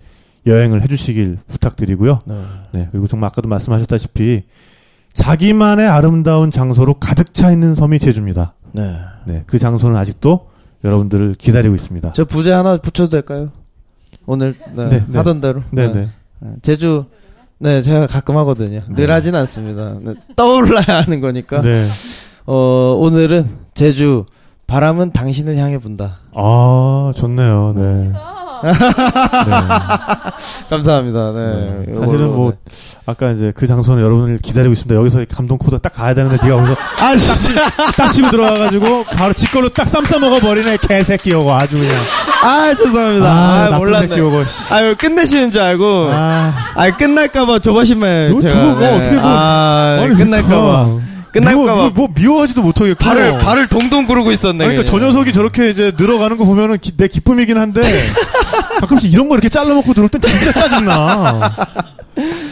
여행을 0.48 0.82
해주시길 0.82 1.38
부탁드리고요. 1.46 2.18
네. 2.26 2.34
네. 2.72 2.88
그리고 2.90 3.06
정말 3.06 3.28
아까도 3.28 3.48
말씀하셨다시피 3.48 4.42
자기만의 5.12 5.86
아름다운 5.88 6.50
장소로 6.50 6.94
가득 6.94 7.34
차 7.34 7.50
있는 7.50 7.74
섬이 7.74 7.98
제주입니다. 7.98 8.54
네. 8.72 8.96
네. 9.26 9.44
그 9.46 9.58
장소는 9.58 9.96
아직도 9.96 10.48
여러분들을 10.84 11.34
기다리고 11.34 11.74
있습니다. 11.74 12.12
저 12.12 12.24
부제 12.24 12.52
하나 12.52 12.76
붙여도 12.76 13.10
될까요? 13.10 13.50
오늘 14.26 14.54
네, 14.74 14.88
네, 14.88 15.04
네. 15.06 15.18
하던 15.18 15.40
대로. 15.40 15.62
네네. 15.70 15.92
네. 16.40 16.50
제주 16.62 17.06
네 17.58 17.82
제가 17.82 18.06
가끔 18.06 18.36
하거든요. 18.38 18.82
늘 18.90 19.06
네. 19.06 19.12
하진 19.12 19.34
않습니다. 19.34 19.96
네, 20.00 20.14
떠올라야 20.36 21.02
하는 21.02 21.20
거니까. 21.20 21.60
네. 21.62 21.84
어 22.46 22.96
오늘은 22.98 23.48
제주 23.74 24.24
바람은 24.68 25.12
당신을 25.12 25.56
향해 25.56 25.78
분다. 25.78 26.18
아, 26.34 27.12
좋네요. 27.16 27.72
네. 27.74 28.12
감사합니다. 30.70 31.32
네. 31.32 31.84
네. 31.86 31.94
사실은 31.94 32.34
뭐 32.34 32.52
아까 33.06 33.30
이제 33.32 33.52
그 33.54 33.66
장소는 33.66 34.02
여러분을 34.02 34.38
기다리고 34.38 34.72
있습니다. 34.72 34.94
여기서 34.98 35.24
감동 35.34 35.58
코드 35.58 35.78
딱 35.78 35.92
가야 35.92 36.14
되는데 36.14 36.38
네가 36.44 36.56
거기서 36.56 36.76
아, 37.04 37.16
진짜. 37.16 37.62
딱 37.96 38.08
치고 38.10 38.30
들어와가지고 38.30 39.04
바로 39.04 39.32
지 39.32 39.41
걸로 39.41 39.68
딱 39.70 39.86
쌈싸 39.86 40.18
먹어 40.18 40.38
버리네 40.40 40.76
개새끼 40.78 41.30
요거 41.32 41.54
아주 41.56 41.78
그냥 41.78 41.94
아, 42.42 42.74
죄송합니다. 42.74 43.26
아, 43.26 43.68
아, 43.74 43.78
몰랐네. 43.78 44.08
새끼 44.08 44.20
요거 44.20 44.44
씨. 44.44 44.72
아유, 44.74 44.94
끝내시는 44.96 45.50
줄 45.50 45.60
알고. 45.60 46.08
아 46.12 46.54
아, 46.74 46.96
끝날까봐 46.96 47.58
조바심에. 47.60 48.28
이거 48.30 48.48
뭐 48.74 48.96
어떻게 48.96 49.12
뭐- 49.14 49.22
아, 49.24 49.98
아니, 50.02 50.16
끝날까봐. 50.16 50.88
끝날까봐. 51.32 51.74
뭐, 51.74 51.90
뭐 51.90 52.08
미워하지도 52.14 52.62
못하겠고 52.62 52.98
발을, 53.04 53.38
발을 53.38 53.66
동동 53.68 54.06
구르고 54.06 54.30
있었네. 54.32 54.64
아니, 54.64 54.74
그러니까 54.74 54.84
저 54.84 54.92
그냥. 54.96 55.08
녀석이 55.10 55.32
저렇게 55.32 55.70
이제 55.70 55.92
늘어가는 55.96 56.36
거 56.36 56.44
보면은 56.44 56.78
기- 56.80 56.96
내 56.96 57.08
기쁨이긴 57.08 57.58
한데 57.58 57.80
가끔씩 58.80 59.12
이런 59.12 59.28
거 59.28 59.34
이렇게 59.34 59.48
잘라먹고 59.48 59.92
들어올 59.94 60.08
땐 60.08 60.20
진짜 60.20 60.52
짜증나. 60.52 61.50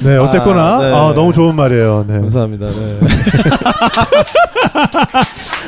네, 0.04 0.16
어쨌거나 0.18 0.76
아, 0.76 0.78
네. 0.78 0.92
아, 0.92 1.12
너무 1.14 1.32
좋은 1.32 1.54
말이에요. 1.56 2.04
네. 2.06 2.14
감사합니다. 2.20 2.66
네. 2.66 3.00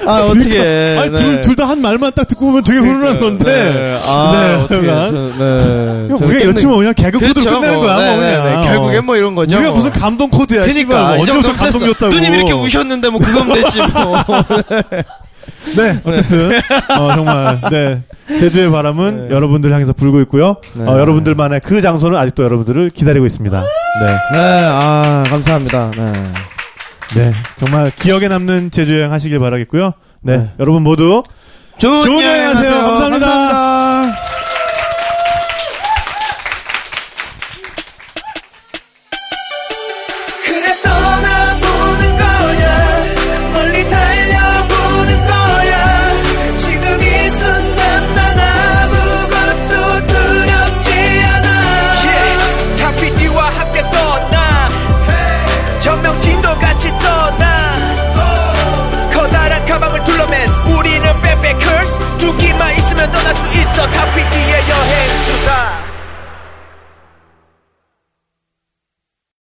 아, 0.06 0.22
어떻게. 0.24 0.96
아니 1.00 1.14
둘둘다 1.16 1.68
한 1.68 1.80
말만 1.80 2.12
딱 2.14 2.26
듣고 2.28 2.46
보면 2.46 2.64
되게 2.64 2.78
훈훈한 2.78 3.20
건데. 3.20 3.44
네. 3.44 3.98
아, 4.06 4.30
네, 4.32 4.54
어떻게. 4.54 4.80
그러니까. 4.86 5.10
저, 5.10 5.44
네. 5.44 6.08
우리가 6.24 6.68
뭐 6.68 6.76
그냥 6.78 6.94
개그 6.94 7.18
코드로 7.18 7.34
그렇죠, 7.34 7.50
끝내는 7.60 7.78
뭐. 7.78 7.86
거야. 7.86 7.98
네, 7.98 8.16
뭐 8.16 8.24
네, 8.24 8.36
그냥. 8.36 8.60
네. 8.60 8.66
결국엔 8.68 9.04
뭐 9.04 9.16
이런 9.16 9.34
거죠. 9.34 9.56
우리가 9.56 9.70
뭐. 9.70 9.78
무슨 9.78 9.92
감동 9.92 10.30
코드야. 10.30 10.66
씨발. 10.68 10.86
그니까. 10.86 11.08
뭐 11.08 11.18
언제부터 11.20 11.52
감동 11.54 11.80
줬다고. 11.88 12.14
누님 12.14 12.34
이렇게 12.34 12.52
우셨는데 12.52 13.08
뭐 13.10 13.20
그건 13.20 13.48
됐지 13.52 13.80
뭐. 13.80 14.16
네, 15.76 16.00
어쨌든 16.04 16.50
어, 16.98 17.14
정말 17.14 17.60
네 17.70 18.02
제주의 18.38 18.70
바람은 18.70 19.28
네. 19.28 19.34
여러분들 19.34 19.72
향해서 19.72 19.92
불고 19.92 20.20
있고요. 20.22 20.56
네. 20.74 20.84
어, 20.90 20.98
여러분들만의 20.98 21.60
그 21.60 21.80
장소는 21.80 22.18
아직도 22.18 22.44
여러분들을 22.44 22.90
기다리고 22.90 23.26
있습니다. 23.26 23.60
네, 23.60 24.06
네, 24.32 24.38
아, 24.38 25.24
감사합니다. 25.28 25.90
네. 25.96 26.12
네, 27.14 27.32
정말 27.56 27.90
기억에 27.94 28.28
남는 28.28 28.70
제주 28.70 28.98
여행 28.98 29.12
하시길 29.12 29.38
바라겠고요. 29.38 29.92
네, 30.22 30.36
네. 30.36 30.50
여러분 30.60 30.82
모두 30.82 31.22
좋은, 31.78 32.02
좋은 32.02 32.24
여행 32.24 32.46
하세요. 32.48 32.70
감사합니다. 32.70 33.26
감사합니다. 33.26 33.67